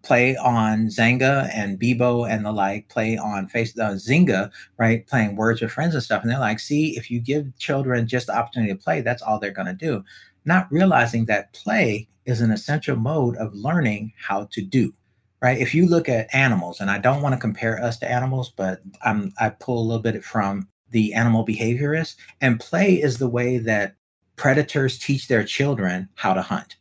play 0.04 0.36
on 0.36 0.88
Xanga 0.88 1.50
and 1.54 1.80
Bebo 1.80 2.30
and 2.30 2.46
the 2.46 2.52
like, 2.52 2.90
play 2.90 3.18
on 3.18 3.48
face 3.48 3.78
uh, 3.80 3.94
Zynga, 3.94 4.52
right? 4.78 5.08
Playing 5.08 5.36
words 5.36 5.62
with 5.62 5.72
friends 5.72 5.96
and 5.96 6.04
stuff. 6.04 6.22
And 6.22 6.32
they're 6.32 6.40
like, 6.40 6.60
see, 6.60 6.96
if 6.98 7.10
you 7.10 7.20
give 7.20 7.58
children 7.58 8.08
just 8.08 8.28
the 8.28 8.38
opportunity 8.38 8.74
to 8.74 8.80
play, 8.80 9.02
that's 9.02 9.22
all 9.22 9.40
they're 9.40 9.52
going 9.52 9.68
to 9.68 9.74
do. 9.74 10.04
Not 10.46 10.72
realizing 10.72 11.26
that 11.26 11.54
play 11.54 12.08
is 12.26 12.42
an 12.42 12.52
essential 12.52 12.96
mode 12.96 13.36
of 13.38 13.54
learning 13.54 14.14
how 14.18 14.48
to 14.52 14.62
do. 14.62 14.94
Right. 15.42 15.58
If 15.58 15.76
you 15.76 15.88
look 15.88 16.08
at 16.08 16.34
animals, 16.34 16.80
and 16.80 16.90
I 16.90 17.00
don't 17.00 17.22
want 17.22 17.36
to 17.36 17.42
compare 17.42 17.84
us 17.84 17.98
to 17.98 18.10
animals, 18.10 18.54
but 18.56 18.82
I'm 19.04 19.34
I 19.42 19.50
pull 19.50 19.78
a 19.78 19.84
little 19.84 20.02
bit 20.02 20.24
from 20.24 20.70
the 20.92 21.14
animal 21.14 21.46
behaviorist, 21.46 22.16
and 22.40 22.62
play 22.62 22.94
is 22.94 23.18
the 23.18 23.28
way 23.28 23.58
that 23.58 23.98
predators 24.44 25.00
teach 25.00 25.30
their 25.30 25.46
children 25.46 26.10
how 26.16 26.34
to 26.34 26.42
hunt. 26.42 26.76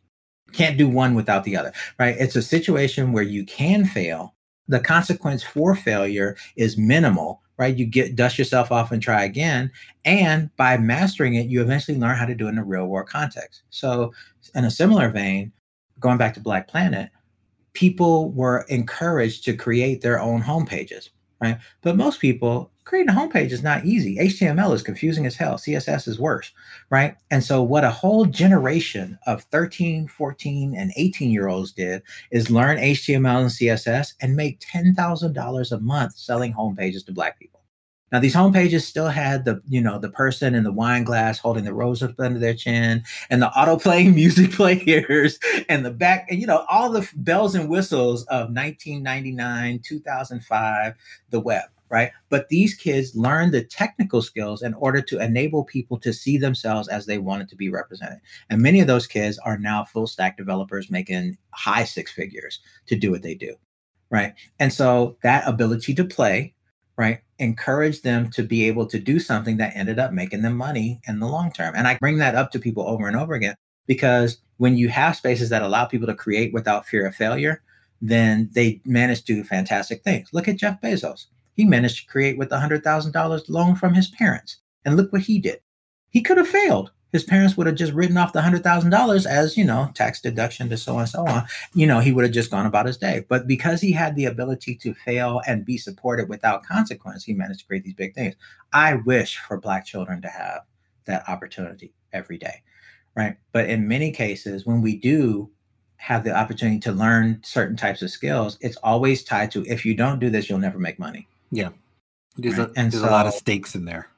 Can't 0.53 0.77
do 0.77 0.89
one 0.89 1.15
without 1.15 1.45
the 1.45 1.57
other, 1.57 1.73
right? 1.97 2.17
It's 2.19 2.35
a 2.35 2.43
situation 2.43 3.13
where 3.13 3.23
you 3.23 3.47
can 3.47 3.85
fail. 3.85 4.35
The 4.67 4.81
consequence 4.81 5.45
for 5.45 5.77
failure 5.77 6.37
is 6.57 6.77
minimal, 6.77 7.41
right? 7.59 7.77
You 7.77 7.87
get 7.87 8.17
dust 8.17 8.37
yourself 8.37 8.73
off 8.73 8.91
and 8.91 9.01
try 9.01 9.23
again. 9.23 9.71
And 10.05 10.51
by 10.57 10.77
mastering 10.77 11.35
it, 11.35 11.47
you 11.47 11.63
eventually 11.63 11.97
learn 11.97 12.17
how 12.17 12.27
to 12.27 12.35
do 12.35 12.49
it 12.49 12.51
in 12.51 12.59
a 12.59 12.65
real 12.65 12.87
world 12.87 13.09
context. 13.09 13.63
So, 13.71 14.13
in 14.57 14.65
a 14.65 14.71
similar 14.71 15.09
vein, 15.09 15.53
going 16.01 16.19
back 16.19 16.35
to 16.35 16.41
Black 16.41 16.67
Planet, 16.67 17.11
people 17.75 18.33
were 18.33 18.67
encouraged 18.71 19.45
to 19.45 19.55
create 19.55 20.01
their 20.01 20.19
own 20.19 20.43
homepages, 20.43 21.11
right? 21.41 21.59
But 21.83 21.95
most 21.95 22.21
people 22.21 22.72
creating 22.85 23.15
a 23.15 23.19
homepage 23.19 23.51
is 23.51 23.63
not 23.63 23.85
easy. 23.85 24.17
HTML 24.17 24.75
is 24.75 24.83
confusing 24.83 25.27
as 25.27 25.37
hell. 25.37 25.55
CSS 25.55 26.09
is 26.09 26.19
worse, 26.19 26.53
right? 26.91 27.17
And 27.31 27.43
so, 27.43 27.63
what 27.63 27.85
a 27.85 27.91
whole 27.91 28.25
generation 28.25 29.19
of 29.27 29.43
13, 29.45 30.09
14, 30.09 30.75
and 30.75 30.93
18 30.97 31.31
year 31.31 31.49
olds 31.49 31.73
did 31.73 32.03
is 32.31 32.51
learn 32.51 32.79
HTML 32.79 33.43
and 33.43 33.51
CSS 33.51 34.15
and 34.21 34.37
make 34.37 34.61
$10,000 34.61 35.73
a 35.73 35.81
month 35.81 36.17
selling 36.17 36.53
homepages 36.53 37.05
to 37.07 37.13
Black 37.13 37.39
people. 37.39 37.61
Now, 38.11 38.21
these 38.21 38.35
homepages 38.35 38.83
still 38.83 39.09
had 39.09 39.47
the, 39.47 39.63
you 39.67 39.81
know, 39.81 39.99
the 39.99 40.11
person 40.11 40.55
in 40.55 40.65
the 40.65 40.73
wine 40.73 41.03
glass 41.03 41.39
holding 41.39 41.65
the 41.65 41.73
rose 41.73 42.03
up 42.03 42.21
under 42.21 42.39
their 42.39 42.53
chin 42.53 43.03
and 43.31 43.41
the 43.41 43.49
auto 43.49 43.79
playing 43.79 44.15
music 44.15 44.53
players 44.53 45.39
and 45.71 45.85
the 45.85 45.91
back, 45.91 46.27
and, 46.29 46.39
you 46.39 46.47
know, 46.47 46.67
all 46.69 46.91
the 46.91 47.09
bells 47.17 47.55
and 47.55 47.71
whistles 47.71 48.25
of 48.25 48.51
1999, 48.51 49.81
2005, 49.83 50.95
the 51.31 51.41
web 51.41 51.63
right? 51.93 52.11
But 52.31 52.49
these 52.49 52.75
kids 52.75 53.15
learn 53.15 53.51
the 53.51 53.63
technical 53.63 54.23
skills 54.23 54.63
in 54.63 54.73
order 54.75 55.03
to 55.03 55.23
enable 55.23 55.63
people 55.63 55.99
to 56.01 56.13
see 56.15 56.39
themselves 56.39 56.89
as 56.89 57.05
they 57.05 57.19
wanted 57.19 57.51
to 57.51 57.57
be 57.57 57.69
represented. 57.69 58.19
And 58.49 58.63
many 58.63 58.81
of 58.81 58.87
those 58.87 59.07
kids 59.07 59.39
are 59.39 59.59
now 59.59 59.85
full 59.85 60.07
stack 60.07 60.39
developers 60.39 60.91
making 60.91 61.37
high 61.51 61.85
six 61.85 62.11
figures 62.11 62.61
to 62.87 62.97
do 62.97 63.11
what 63.11 63.21
they 63.21 63.35
do, 63.35 63.57
right? 64.09 64.33
And 64.59 64.73
so 64.73 65.19
that 65.23 65.47
ability 65.47 65.95
to 65.97 66.05
play, 66.05 66.55
right, 66.97 67.21
encouraged 67.39 68.05
them 68.05 68.31
to 68.31 68.43
be 68.43 68.67
able 68.67 68.87
to 68.87 68.99
do 68.99 69.21
something 69.21 69.59
that 69.59 69.77
ended 69.77 69.99
up 69.99 70.13
making 70.13 70.41
them 70.41 70.57
money 70.57 71.03
in 71.07 71.21
the 71.21 71.29
long 71.29 71.53
term. 71.53 71.75
And 71.77 71.87
I 71.87 71.99
bring 71.99 72.17
that 72.19 72.35
up 72.35 72.53
to 72.53 72.59
people 72.59 72.89
over 72.89 73.07
and 73.07 73.19
over 73.19 73.35
again 73.35 73.55
because 73.87 74.39
when 74.57 74.79
you 74.79 74.89
have 74.89 75.17
spaces 75.17 75.51
that 75.51 75.61
allow 75.63 75.85
people 75.85 76.07
to 76.07 76.15
create 76.15 76.55
without 76.55 76.87
fear 76.87 77.07
of 77.07 77.15
failure, 77.15 77.63
then 78.01 78.49
they 78.55 78.81
manage 78.87 79.25
to 79.25 79.35
do 79.35 79.45
fantastic 79.45 80.03
things. 80.03 80.31
Look 80.33 80.49
at 80.49 80.57
Jeff 80.57 80.81
Bezos 80.81 81.27
he 81.63 81.69
managed 81.69 81.99
to 82.01 82.11
create 82.11 82.37
with 82.37 82.51
a 82.51 82.57
$100,000 82.57 83.49
loan 83.49 83.77
from 83.77 83.95
his 83.95 84.09
parents. 84.09 84.57
And 84.85 84.97
look 84.97 85.13
what 85.13 85.23
he 85.23 85.39
did. 85.39 85.61
He 86.11 86.21
could 86.21 86.37
have 86.37 86.49
failed. 86.49 86.91
His 87.13 87.23
parents 87.23 87.57
would 87.57 87.69
have 87.69 87.77
just 87.77 87.93
written 87.93 88.17
off 88.17 88.33
the 88.33 88.41
$100,000 88.41 89.27
as, 89.27 89.57
you 89.57 89.65
know, 89.65 89.93
tax 89.95 90.21
deduction 90.21 90.69
to 90.71 90.77
so 90.77 90.99
and 90.99 91.09
so 91.09 91.25
on. 91.25 91.45
You 91.73 91.87
know, 91.87 92.01
he 92.01 92.11
would 92.11 92.25
have 92.25 92.35
just 92.35 92.51
gone 92.51 92.67
about 92.67 92.87
his 92.87 92.97
day. 92.97 93.25
But 93.29 93.47
because 93.47 93.81
he 93.81 93.93
had 93.93 94.17
the 94.17 94.25
ability 94.25 94.75
to 94.75 94.93
fail 94.93 95.41
and 95.47 95.65
be 95.65 95.79
supported 95.79 96.29
without 96.29 96.67
consequence, 96.67 97.23
he 97.23 97.33
managed 97.33 97.61
to 97.61 97.67
create 97.67 97.85
these 97.85 97.95
big 97.95 98.13
things. 98.13 98.35
I 98.73 98.95
wish 98.95 99.39
for 99.39 99.61
Black 99.61 99.87
children 99.87 100.21
to 100.23 100.29
have 100.29 100.63
that 101.05 101.29
opportunity 101.29 101.95
every 102.13 102.39
day. 102.39 102.63
Right. 103.15 103.37
But 103.53 103.71
in 103.71 103.87
many 103.87 104.11
cases, 104.11 104.67
when 104.67 104.83
we 104.83 104.97
do 104.97 105.49
have 105.99 106.25
the 106.25 106.37
opportunity 106.37 106.81
to 106.81 106.91
learn 106.91 107.41
certain 107.45 107.77
types 107.77 108.03
of 108.03 108.11
skills, 108.11 108.59
it's 108.61 108.79
always 108.79 109.23
tied 109.23 109.53
to 109.53 109.65
if 109.67 109.87
you 109.87 109.95
don't 109.95 110.19
do 110.19 110.29
this, 110.29 110.51
you'll 110.51 110.59
never 110.59 110.81
make 110.81 110.99
money. 110.99 111.29
Yeah. 111.53 111.69
There's, 112.37 112.59
right? 112.59 112.71
a, 112.71 112.73
and 112.77 112.91
there's 112.91 113.03
so, 113.03 113.09
a 113.09 113.13
lot 113.13 113.27
of 113.27 113.35
stakes 113.35 113.77
in 113.77 113.85
there. 113.85 114.09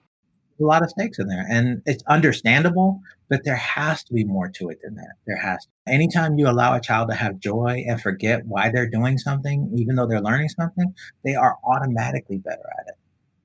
A 0.61 0.65
lot 0.65 0.83
of 0.83 0.91
stakes 0.91 1.19
in 1.19 1.27
there. 1.27 1.45
And 1.51 1.83
it's 1.85 2.05
understandable, 2.05 3.01
but 3.29 3.45
there 3.45 3.57
has 3.57 4.05
to 4.05 4.15
be 4.15 4.23
more 4.23 4.49
to 4.51 4.69
it 4.69 4.79
than 4.83 4.95
that. 4.95 5.15
There 5.27 5.37
has 5.37 5.65
to. 5.65 5.93
Anytime 5.93 6.39
you 6.39 6.49
allow 6.49 6.75
a 6.75 6.81
child 6.81 7.11
to 7.11 7.17
have 7.17 7.41
joy 7.41 7.85
and 7.89 8.01
forget 8.01 8.47
why 8.47 8.71
they're 8.71 8.89
doing 8.89 9.19
something, 9.19 9.71
even 9.77 9.97
though 9.97 10.07
they're 10.07 10.23
learning 10.23 10.49
something, 10.51 10.95
they 11.25 11.35
are 11.35 11.59
automatically 11.65 12.39
better 12.39 12.63
at 12.81 12.87
it. 12.87 12.95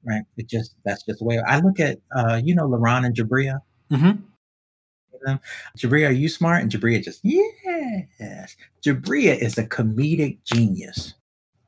Right. 0.06 0.24
It 0.38 0.48
just, 0.48 0.76
that's 0.86 1.04
just 1.04 1.20
the 1.20 1.26
way 1.26 1.40
I 1.40 1.60
look 1.60 1.80
at, 1.80 1.98
uh, 2.16 2.40
you 2.42 2.56
know, 2.56 2.70
LaRon 2.70 3.06
and 3.06 3.16
Jabria. 3.16 3.60
Mm-hmm. 3.92 4.22
Jabria, 5.78 6.10
are 6.10 6.14
you 6.14 6.30
smart? 6.30 6.62
And 6.62 6.72
Jabria 6.72 7.04
just, 7.04 7.20
yes. 7.24 8.56
Jabria 8.86 9.38
is 9.38 9.58
a 9.58 9.66
comedic 9.66 10.38
genius 10.46 11.16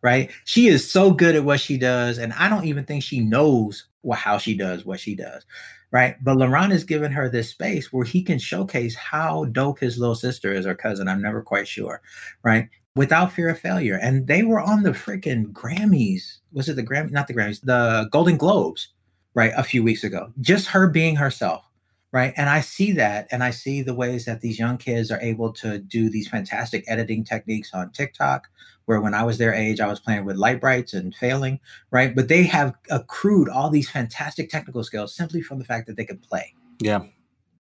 right? 0.01 0.31
She 0.45 0.67
is 0.67 0.89
so 0.89 1.11
good 1.11 1.35
at 1.35 1.43
what 1.43 1.59
she 1.59 1.77
does. 1.77 2.17
And 2.17 2.33
I 2.33 2.49
don't 2.49 2.65
even 2.65 2.85
think 2.85 3.03
she 3.03 3.19
knows 3.19 3.85
how 4.13 4.37
she 4.37 4.55
does 4.55 4.85
what 4.85 4.99
she 4.99 5.15
does, 5.15 5.45
right? 5.91 6.15
But 6.23 6.37
LaRon 6.37 6.71
has 6.71 6.83
given 6.83 7.11
her 7.11 7.29
this 7.29 7.49
space 7.49 7.93
where 7.93 8.05
he 8.05 8.23
can 8.23 8.39
showcase 8.39 8.95
how 8.95 9.45
dope 9.45 9.79
his 9.79 9.97
little 9.97 10.15
sister 10.15 10.51
is 10.51 10.65
or 10.65 10.75
cousin. 10.75 11.07
I'm 11.07 11.21
never 11.21 11.41
quite 11.41 11.67
sure, 11.67 12.01
right? 12.43 12.67
Without 12.95 13.31
fear 13.31 13.49
of 13.49 13.59
failure. 13.59 13.99
And 14.01 14.27
they 14.27 14.43
were 14.43 14.59
on 14.59 14.83
the 14.83 14.91
freaking 14.91 15.51
Grammys. 15.53 16.39
Was 16.51 16.67
it 16.67 16.75
the 16.75 16.83
Grammy? 16.83 17.11
Not 17.11 17.27
the 17.27 17.33
Grammys, 17.33 17.61
the 17.61 18.09
Golden 18.11 18.37
Globes, 18.37 18.89
right? 19.33 19.53
A 19.55 19.63
few 19.63 19.83
weeks 19.83 20.03
ago. 20.03 20.33
Just 20.41 20.67
her 20.67 20.87
being 20.87 21.15
herself 21.15 21.63
right 22.11 22.33
and 22.37 22.49
i 22.49 22.59
see 22.59 22.91
that 22.91 23.27
and 23.31 23.43
i 23.43 23.49
see 23.49 23.81
the 23.81 23.93
ways 23.93 24.25
that 24.25 24.41
these 24.41 24.59
young 24.59 24.77
kids 24.77 25.11
are 25.11 25.21
able 25.21 25.51
to 25.51 25.79
do 25.79 26.09
these 26.09 26.27
fantastic 26.27 26.83
editing 26.87 27.23
techniques 27.23 27.73
on 27.73 27.89
tiktok 27.91 28.49
where 28.85 29.01
when 29.01 29.13
i 29.13 29.23
was 29.23 29.37
their 29.37 29.53
age 29.53 29.79
i 29.79 29.87
was 29.87 29.99
playing 29.99 30.25
with 30.25 30.35
light 30.35 30.61
brights 30.61 30.93
and 30.93 31.15
failing 31.15 31.59
right? 31.91 32.15
But 32.15 32.27
they 32.27 32.43
have 32.43 32.73
accrued 32.89 33.49
all 33.49 33.69
these 33.69 33.89
fantastic 33.89 34.49
technical 34.49 34.83
skills 34.83 35.15
simply 35.15 35.41
from 35.41 35.59
the 35.59 35.65
fact 35.65 35.87
that 35.87 35.97
they 35.97 36.05
could 36.05 36.21
play. 36.21 36.53
Yeah. 36.79 37.03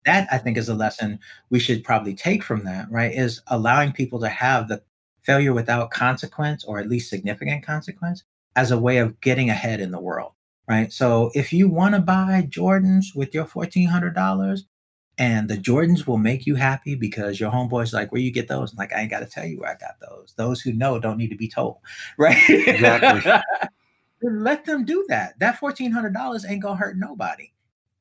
That 0.04 0.28
i 0.30 0.38
think 0.38 0.56
is 0.56 0.68
a 0.68 0.74
lesson 0.74 1.18
we 1.50 1.58
should 1.58 1.84
probably 1.84 2.14
take 2.14 2.42
from 2.42 2.64
that 2.64 2.90
right 2.90 3.12
is 3.12 3.40
allowing 3.46 3.92
people 3.92 4.20
to 4.20 4.28
have 4.28 4.68
the 4.68 4.82
failure 5.22 5.54
without 5.54 5.90
consequence 5.90 6.64
or 6.64 6.78
at 6.78 6.88
least 6.88 7.08
significant 7.08 7.64
consequence 7.64 8.24
as 8.56 8.70
a 8.70 8.78
way 8.78 8.98
of 8.98 9.20
getting 9.20 9.48
ahead 9.48 9.80
in 9.80 9.90
the 9.90 10.00
world 10.00 10.32
right? 10.68 10.92
So 10.92 11.30
if 11.34 11.52
you 11.52 11.68
want 11.68 11.94
to 11.94 12.00
buy 12.00 12.46
Jordans 12.48 13.14
with 13.14 13.34
your 13.34 13.44
$1,400 13.44 14.62
and 15.18 15.48
the 15.48 15.56
Jordans 15.56 16.06
will 16.06 16.18
make 16.18 16.46
you 16.46 16.54
happy 16.54 16.94
because 16.94 17.38
your 17.38 17.50
homeboy's 17.50 17.92
like, 17.92 18.10
where 18.10 18.20
you 18.20 18.30
get 18.30 18.48
those? 18.48 18.72
I'm 18.72 18.76
like, 18.76 18.92
I 18.92 19.00
ain't 19.00 19.10
got 19.10 19.20
to 19.20 19.26
tell 19.26 19.44
you 19.44 19.60
where 19.60 19.70
I 19.70 19.74
got 19.74 20.00
those. 20.00 20.34
Those 20.36 20.60
who 20.60 20.72
know 20.72 20.98
don't 20.98 21.18
need 21.18 21.30
to 21.30 21.36
be 21.36 21.48
told, 21.48 21.78
right? 22.18 22.38
Exactly. 22.48 23.32
Let 24.22 24.64
them 24.64 24.84
do 24.84 25.04
that. 25.08 25.38
That 25.38 25.60
$1,400 25.60 26.50
ain't 26.50 26.62
going 26.62 26.78
to 26.78 26.82
hurt 26.82 26.96
nobody, 26.96 27.52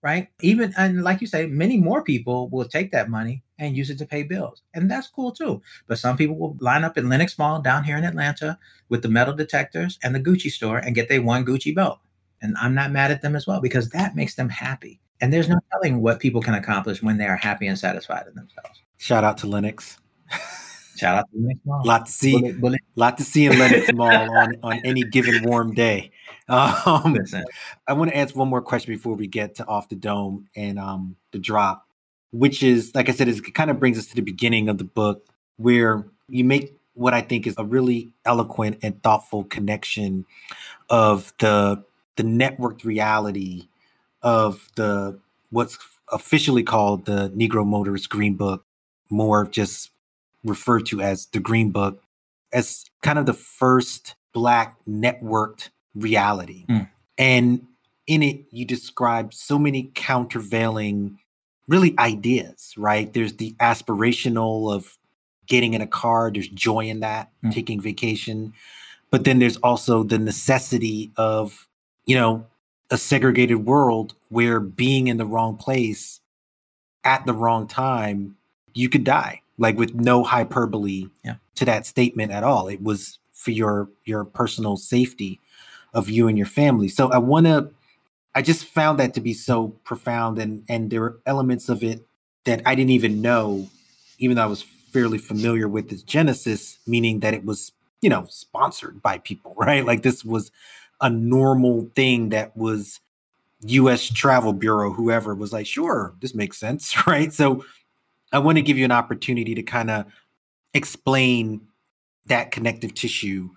right? 0.01 0.29
Even, 0.41 0.73
and 0.77 1.03
like 1.03 1.21
you 1.21 1.27
say, 1.27 1.45
many 1.45 1.77
more 1.77 2.01
people 2.01 2.49
will 2.49 2.65
take 2.65 2.91
that 2.91 3.09
money 3.09 3.43
and 3.59 3.75
use 3.75 3.89
it 3.89 3.97
to 3.97 4.05
pay 4.05 4.23
bills. 4.23 4.61
And 4.73 4.89
that's 4.89 5.07
cool 5.07 5.31
too. 5.31 5.61
But 5.87 5.99
some 5.99 6.17
people 6.17 6.37
will 6.37 6.57
line 6.59 6.83
up 6.83 6.97
in 6.97 7.09
Lenox 7.09 7.37
Mall 7.37 7.61
down 7.61 7.83
here 7.83 7.97
in 7.97 8.05
Atlanta 8.05 8.57
with 8.89 9.01
the 9.01 9.09
metal 9.09 9.33
detectors 9.33 9.99
and 10.01 10.15
the 10.15 10.19
Gucci 10.19 10.49
store 10.49 10.77
and 10.77 10.95
get 10.95 11.09
their 11.09 11.21
one 11.21 11.45
Gucci 11.45 11.75
belt 11.75 11.99
and 12.43 12.57
I'm 12.59 12.75
not 12.75 12.91
mad 12.91 13.09
at 13.09 13.21
them 13.21 13.35
as 13.35 13.47
well 13.47 13.61
because 13.61 13.89
that 13.89 14.15
makes 14.15 14.35
them 14.35 14.49
happy. 14.49 14.99
And 15.21 15.31
there's 15.31 15.47
no 15.47 15.59
telling 15.71 16.01
what 16.01 16.19
people 16.19 16.41
can 16.41 16.53
accomplish 16.53 17.01
when 17.01 17.17
they 17.17 17.25
are 17.25 17.35
happy 17.35 17.67
and 17.67 17.77
satisfied 17.77 18.27
in 18.27 18.35
themselves. 18.35 18.81
Shout 18.97 19.23
out 19.23 19.37
to 19.39 19.47
Lenox. 19.47 19.97
Shout 20.95 21.15
out 21.15 21.31
to 21.31 21.37
Lenox 21.37 21.59
Mall. 21.65 21.81
Lot 21.85 22.05
to 22.05 22.11
see, 22.11 22.39
bullet, 22.39 22.61
bullet. 22.61 22.81
lot 22.95 23.17
to 23.17 23.23
see 23.23 23.45
in 23.45 23.57
Lenox 23.57 23.91
Mall 23.93 24.37
on, 24.37 24.55
on 24.63 24.81
any 24.83 25.03
given 25.03 25.43
warm 25.43 25.73
day. 25.73 26.11
Um, 26.49 27.17
I 27.87 27.93
want 27.93 28.11
to 28.11 28.17
ask 28.17 28.35
one 28.35 28.49
more 28.49 28.61
question 28.61 28.93
before 28.93 29.15
we 29.15 29.27
get 29.27 29.55
to 29.55 29.65
off 29.65 29.89
the 29.89 29.95
dome 29.95 30.47
and 30.55 30.77
um, 30.77 31.15
the 31.31 31.39
drop, 31.39 31.87
which 32.31 32.63
is, 32.63 32.93
like 32.93 33.09
I 33.09 33.13
said, 33.13 33.27
it 33.27 33.53
kind 33.53 33.71
of 33.71 33.79
brings 33.79 33.97
us 33.97 34.07
to 34.07 34.15
the 34.15 34.21
beginning 34.21 34.67
of 34.67 34.77
the 34.77 34.83
book 34.83 35.25
where 35.57 36.05
you 36.27 36.43
make 36.43 36.77
what 36.95 37.13
I 37.13 37.21
think 37.21 37.47
is 37.47 37.55
a 37.57 37.63
really 37.63 38.13
eloquent 38.25 38.79
and 38.81 39.01
thoughtful 39.01 39.45
connection 39.45 40.25
of 40.89 41.33
the 41.39 41.83
the 42.15 42.23
networked 42.23 42.83
reality 42.83 43.67
of 44.23 44.69
the 44.75 45.19
what's 45.49 45.77
officially 46.11 46.63
called 46.63 47.05
the 47.05 47.29
Negro 47.29 47.65
Motorist 47.65 48.09
Green 48.09 48.35
Book, 48.35 48.65
more 49.09 49.45
just 49.45 49.91
referred 50.43 50.85
to 50.87 51.01
as 51.01 51.27
the 51.27 51.39
Green 51.39 51.71
Book, 51.71 52.01
as 52.51 52.85
kind 53.01 53.19
of 53.19 53.25
the 53.25 53.33
first 53.33 54.15
Black 54.33 54.77
networked 54.87 55.69
reality. 55.93 56.65
Mm. 56.67 56.89
And 57.17 57.67
in 58.07 58.23
it, 58.23 58.45
you 58.51 58.65
describe 58.65 59.33
so 59.33 59.59
many 59.59 59.91
countervailing, 59.93 61.19
really 61.67 61.93
ideas, 61.99 62.73
right? 62.77 63.13
There's 63.13 63.33
the 63.33 63.53
aspirational 63.59 64.73
of 64.73 64.97
getting 65.45 65.73
in 65.73 65.81
a 65.81 65.87
car, 65.87 66.31
there's 66.31 66.47
joy 66.47 66.85
in 66.85 67.01
that, 67.01 67.29
mm. 67.43 67.53
taking 67.53 67.79
vacation. 67.79 68.53
But 69.11 69.25
then 69.25 69.39
there's 69.39 69.57
also 69.57 70.03
the 70.03 70.17
necessity 70.17 71.11
of 71.15 71.67
you 72.05 72.15
know, 72.15 72.45
a 72.89 72.97
segregated 72.97 73.65
world 73.65 74.13
where 74.29 74.59
being 74.59 75.07
in 75.07 75.17
the 75.17 75.25
wrong 75.25 75.57
place 75.57 76.19
at 77.03 77.25
the 77.25 77.33
wrong 77.33 77.67
time, 77.67 78.37
you 78.73 78.89
could 78.89 79.03
die. 79.03 79.41
Like 79.57 79.77
with 79.77 79.93
no 79.93 80.23
hyperbole 80.23 81.07
yeah. 81.23 81.35
to 81.55 81.65
that 81.65 81.85
statement 81.85 82.31
at 82.31 82.43
all. 82.43 82.67
It 82.67 82.81
was 82.81 83.19
for 83.31 83.51
your 83.51 83.89
your 84.03 84.23
personal 84.23 84.77
safety 84.77 85.39
of 85.93 86.09
you 86.09 86.27
and 86.27 86.37
your 86.37 86.47
family. 86.47 86.87
So 86.87 87.11
I 87.11 87.19
want 87.19 87.45
to 87.45 87.69
I 88.33 88.41
just 88.41 88.65
found 88.65 88.99
that 88.99 89.13
to 89.13 89.21
be 89.21 89.33
so 89.33 89.69
profound 89.83 90.39
and 90.39 90.63
and 90.67 90.89
there 90.89 91.03
are 91.03 91.19
elements 91.25 91.69
of 91.69 91.83
it 91.83 92.05
that 92.45 92.61
I 92.65 92.73
didn't 92.73 92.91
even 92.91 93.21
know 93.21 93.69
even 94.17 94.37
though 94.37 94.43
I 94.43 94.47
was 94.47 94.63
fairly 94.63 95.17
familiar 95.17 95.67
with 95.67 95.91
its 95.91 96.03
genesis 96.03 96.79
meaning 96.87 97.19
that 97.19 97.33
it 97.33 97.45
was, 97.45 97.73
you 98.01 98.09
know, 98.09 98.25
sponsored 98.29 99.01
by 99.01 99.19
people, 99.19 99.53
right? 99.57 99.85
Like 99.85 100.01
this 100.01 100.25
was 100.25 100.51
a 101.03 101.09
normal 101.09 101.91
thing 101.95 102.29
that 102.29 102.55
was 102.57 103.01
US 103.65 104.07
Travel 104.09 104.53
Bureau, 104.53 104.91
whoever 104.91 105.35
was 105.35 105.53
like, 105.53 105.67
sure, 105.67 106.15
this 106.21 106.33
makes 106.33 106.57
sense, 106.57 106.95
right? 107.07 107.31
So 107.31 107.63
I 108.31 108.39
want 108.39 108.57
to 108.57 108.63
give 108.63 108.77
you 108.77 108.85
an 108.85 108.91
opportunity 108.91 109.53
to 109.53 109.61
kind 109.61 109.91
of 109.91 110.05
explain 110.73 111.61
that 112.25 112.51
connective 112.51 112.93
tissue 112.93 113.49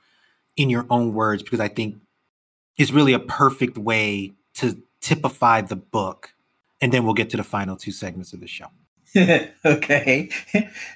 in 0.57 0.69
your 0.69 0.87
own 0.91 1.15
words, 1.15 1.43
because 1.43 1.61
I 1.61 1.69
think 1.69 1.97
it's 2.77 2.91
really 2.91 3.13
a 3.13 3.19
perfect 3.19 3.79
way 3.79 4.33
to 4.55 4.83
typify 5.01 5.61
the 5.61 5.77
book. 5.77 6.35
And 6.81 6.93
then 6.93 7.05
we'll 7.05 7.15
get 7.15 7.31
to 7.31 7.37
the 7.37 7.45
final 7.45 7.77
two 7.77 7.93
segments 7.93 8.33
of 8.33 8.41
the 8.41 8.49
show. 8.49 8.67
okay. 9.65 10.29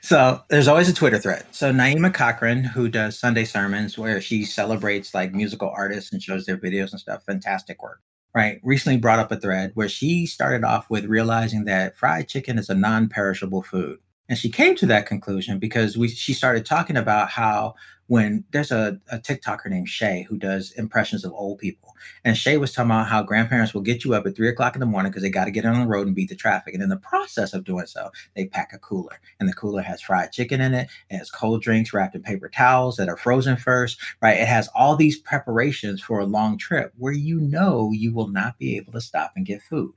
So 0.03 0.43
there's 0.49 0.69
always 0.69 0.89
a 0.89 0.95
Twitter 0.95 1.19
thread. 1.19 1.45
So 1.53 1.73
Naima 1.73 2.13
Cochrane, 2.13 2.65
who 2.65 2.89
does 2.89 3.19
Sunday 3.19 3.45
sermons 3.45 3.97
where 3.97 4.21
she 4.21 4.45
celebrates 4.45 5.15
like 5.15 5.33
musical 5.33 5.73
artists 5.75 6.13
and 6.13 6.23
shows 6.23 6.45
their 6.45 6.59
videos 6.59 6.91
and 6.91 7.01
stuff, 7.01 7.25
fantastic 7.25 7.83
work. 7.83 8.01
Right. 8.35 8.61
Recently 8.63 8.99
brought 8.99 9.19
up 9.19 9.33
a 9.33 9.37
thread 9.37 9.73
where 9.75 9.89
she 9.89 10.27
started 10.27 10.65
off 10.65 10.89
with 10.89 11.07
realizing 11.07 11.65
that 11.65 11.97
fried 11.97 12.29
chicken 12.29 12.59
is 12.59 12.69
a 12.69 12.75
non 12.75 13.09
perishable 13.09 13.63
food. 13.63 13.99
And 14.31 14.39
she 14.39 14.49
came 14.49 14.77
to 14.77 14.87
that 14.87 15.07
conclusion 15.07 15.59
because 15.59 15.99
we 15.99 16.07
she 16.07 16.33
started 16.33 16.65
talking 16.65 16.97
about 16.97 17.31
how 17.31 17.75
when 18.07 18.45
there's 18.53 18.71
a, 18.71 18.99
a 19.11 19.19
TikToker 19.19 19.67
named 19.67 19.89
Shay 19.89 20.25
who 20.29 20.39
does 20.39 20.71
impressions 20.73 21.25
of 21.25 21.33
old 21.33 21.59
people. 21.59 21.95
And 22.25 22.37
Shay 22.37 22.57
was 22.57 22.73
talking 22.73 22.93
about 22.93 23.09
how 23.09 23.25
grandparents 23.25 23.75
will 23.75 23.83
get 23.83 24.05
you 24.05 24.15
up 24.15 24.27
at 24.27 24.37
three 24.37 24.49
o'clock 24.49 24.77
in 24.77 24.81
the 24.81 24.87
morning 24.87 25.11
because 25.11 25.25
they 25.25 25.31
got 25.31 25.47
to 25.47 25.51
get 25.51 25.65
on 25.65 25.81
the 25.81 25.87
road 25.87 26.07
and 26.07 26.15
beat 26.15 26.29
the 26.29 26.37
traffic. 26.37 26.75
And 26.75 26.83
in 26.83 26.89
the 26.89 26.97
process 26.97 27.55
of 27.55 27.65
doing 27.65 27.87
so, 27.87 28.11
they 28.37 28.47
pack 28.47 28.73
a 28.73 28.79
cooler. 28.79 29.21
And 29.41 29.49
the 29.49 29.53
cooler 29.53 29.83
has 29.83 30.01
fried 30.01 30.31
chicken 30.31 30.61
in 30.61 30.75
it. 30.75 30.89
It 31.09 31.19
has 31.19 31.31
cold 31.31 31.63
drinks 31.63 31.93
wrapped 31.93 32.15
in 32.15 32.23
paper 32.23 32.49
towels 32.49 32.97
that 32.97 33.09
are 33.09 33.17
frozen 33.17 33.57
first, 33.57 33.99
right? 34.23 34.39
It 34.39 34.49
has 34.49 34.69
all 34.77 34.95
these 34.95 35.19
preparations 35.19 36.01
for 36.01 36.21
a 36.21 36.27
long 36.27 36.57
trip 36.57 36.93
where 36.99 37.13
you 37.13 37.41
know 37.41 37.91
you 37.93 38.15
will 38.15 38.29
not 38.29 38.59
be 38.59 38.77
able 38.77 38.93
to 38.93 39.01
stop 39.01 39.33
and 39.35 39.45
get 39.45 39.61
food. 39.61 39.95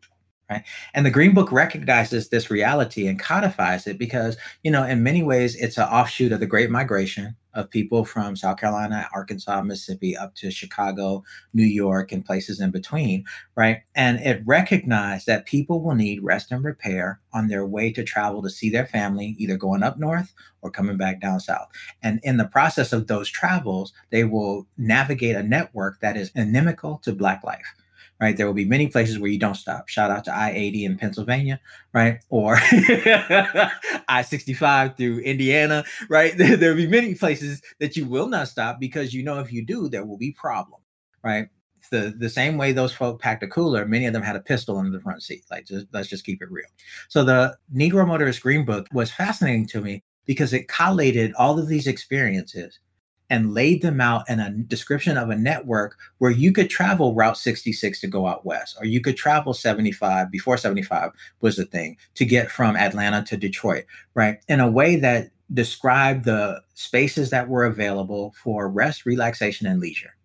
Right? 0.50 0.64
And 0.94 1.06
the 1.06 1.12
Green 1.12 1.34
Book 1.34 1.52
recognizes 1.52 2.30
this 2.30 2.52
reality 2.52 3.08
and 3.08 3.18
codifies 3.18 3.88
it 3.88 3.98
because, 3.98 4.36
you 4.62 4.70
know, 4.70 4.84
in 4.84 5.02
many 5.02 5.24
ways, 5.24 5.56
it's 5.56 5.78
an 5.78 5.88
offshoot 5.88 6.34
of 6.34 6.41
the 6.41 6.46
Great 6.46 6.70
Migration 6.70 7.36
of 7.54 7.70
people 7.70 8.04
from 8.04 8.36
South 8.36 8.58
Carolina, 8.58 9.08
Arkansas, 9.14 9.62
Mississippi, 9.62 10.18
up 10.18 10.36
to 10.36 10.52
Chicago, 10.52 11.24
New 11.54 11.66
York, 11.66 12.12
and 12.12 12.26
places 12.26 12.60
in 12.60 12.72
between, 12.72 13.24
right? 13.56 13.82
And 13.96 14.20
it 14.20 14.41
recognized 14.46 15.28
that 15.28 15.46
people 15.46 15.82
will 15.82 15.96
need 15.96 16.24
rest 16.24 16.52
and 16.52 16.64
repair 16.64 17.20
on 17.32 17.48
their 17.48 17.66
way 17.66 17.91
to 17.94 18.04
travel 18.04 18.41
to 18.41 18.50
see 18.50 18.70
their 18.70 18.86
family, 18.86 19.36
either 19.38 19.56
going 19.56 19.84
up 19.84 19.98
north 19.98 20.34
or 20.62 20.72
coming 20.72 20.98
back 20.98 21.22
down 21.22 21.39
south. 21.39 21.70
And 22.02 22.20
in 22.24 22.38
the 22.38 22.46
process 22.46 22.91
of 22.91 23.08
those 23.08 23.30
travels, 23.30 23.94
they 24.10 24.24
will 24.24 24.68
navigate 24.78 25.36
a 25.36 25.44
network 25.44 26.00
that 26.02 26.18
is 26.18 26.32
inimical 26.36 26.98
to 27.04 27.14
Black 27.14 27.44
life 27.44 27.76
right? 28.22 28.38
There 28.38 28.45
will 28.45 28.53
be 28.53 28.66
many 28.66 28.88
places 28.88 29.20
where 29.20 29.30
you 29.30 29.39
don't 29.39 29.55
stop. 29.55 29.89
Shout 29.89 30.11
out 30.11 30.24
to 30.26 30.36
I 30.36 30.51
80 30.51 30.86
in 30.86 30.97
Pennsylvania, 30.97 31.59
right? 31.93 32.20
Or 32.30 32.57
I 34.07 34.24
65 34.26 34.95
through 34.95 35.20
Indiana, 35.20 35.84
right? 36.09 36.34
There, 36.43 36.70
will 36.70 36.78
be 36.78 36.88
many 36.88 37.16
places 37.16 37.61
that 37.80 37.97
you 37.97 38.05
will 38.05 38.28
not 38.28 38.47
stop 38.47 38.80
because 38.80 39.14
you 39.14 39.24
know 39.24 39.39
if 39.39 39.51
you 39.51 39.66
do, 39.66 39.89
there 39.89 40.05
will 40.05 40.18
be 40.18 40.32
problem, 40.32 40.82
right? 41.24 41.47
The, 41.91 42.14
the 42.18 42.30
same 42.30 42.57
way 42.57 42.72
those 42.72 42.93
folk 42.93 43.22
packed 43.22 43.43
a 43.43 43.47
cooler, 43.47 43.86
many 43.86 44.05
of 44.05 44.14
them 44.14 44.24
had 44.24 44.36
a 44.36 44.41
pistol 44.41 44.80
in 44.80 44.91
the 44.91 45.01
front 45.01 45.22
seat. 45.22 45.43
Like, 45.51 45.66
just, 45.66 45.88
let's 45.91 46.07
just 46.07 46.26
keep 46.26 46.41
it 46.41 46.51
real. 46.51 46.66
So 47.09 47.24
the 47.24 47.57
Negro 47.76 48.07
Motorist 48.07 48.41
Green 48.41 48.66
Book 48.66 48.88
was 48.93 49.11
fascinating 49.11 49.68
to 49.68 49.82
me 49.82 50.03
because 50.26 50.53
it 50.53 50.68
collated 50.68 51.34
all 51.34 51.59
of 51.59 51.68
these 51.68 51.88
experiences 51.88 52.80
and 53.34 53.52
laid 53.52 53.82
them 53.82 54.00
out 54.00 54.30
in 54.30 54.40
a 54.40 54.52
description 54.52 55.18
of 55.18 55.32
a 55.32 55.36
network 55.36 55.98
where 56.20 56.30
you 56.30 56.52
could 56.52 56.70
travel 56.70 57.16
Route 57.16 57.36
66 57.36 58.00
to 58.02 58.06
go 58.06 58.28
out 58.28 58.46
west, 58.46 58.78
or 58.80 58.86
you 58.86 59.02
could 59.02 59.18
travel 59.18 59.56
75 59.56 60.30
before 60.30 60.56
75 60.56 61.10
was 61.42 61.56
the 61.56 61.66
thing 61.66 61.98
to 62.14 62.26
get 62.26 62.52
from 62.52 62.76
Atlanta 62.76 63.24
to 63.24 63.36
Detroit, 63.36 63.86
right? 64.14 64.38
In 64.48 64.60
a 64.60 64.70
way 64.70 64.98
that 64.98 65.32
described 65.52 66.26
the 66.26 66.62
spaces 66.76 67.32
that 67.32 67.50
were 67.50 67.66
available 67.66 68.36
for 68.44 68.70
rest, 68.70 69.04
relaxation, 69.04 69.66
and 69.66 69.80
leisure. 69.80 70.16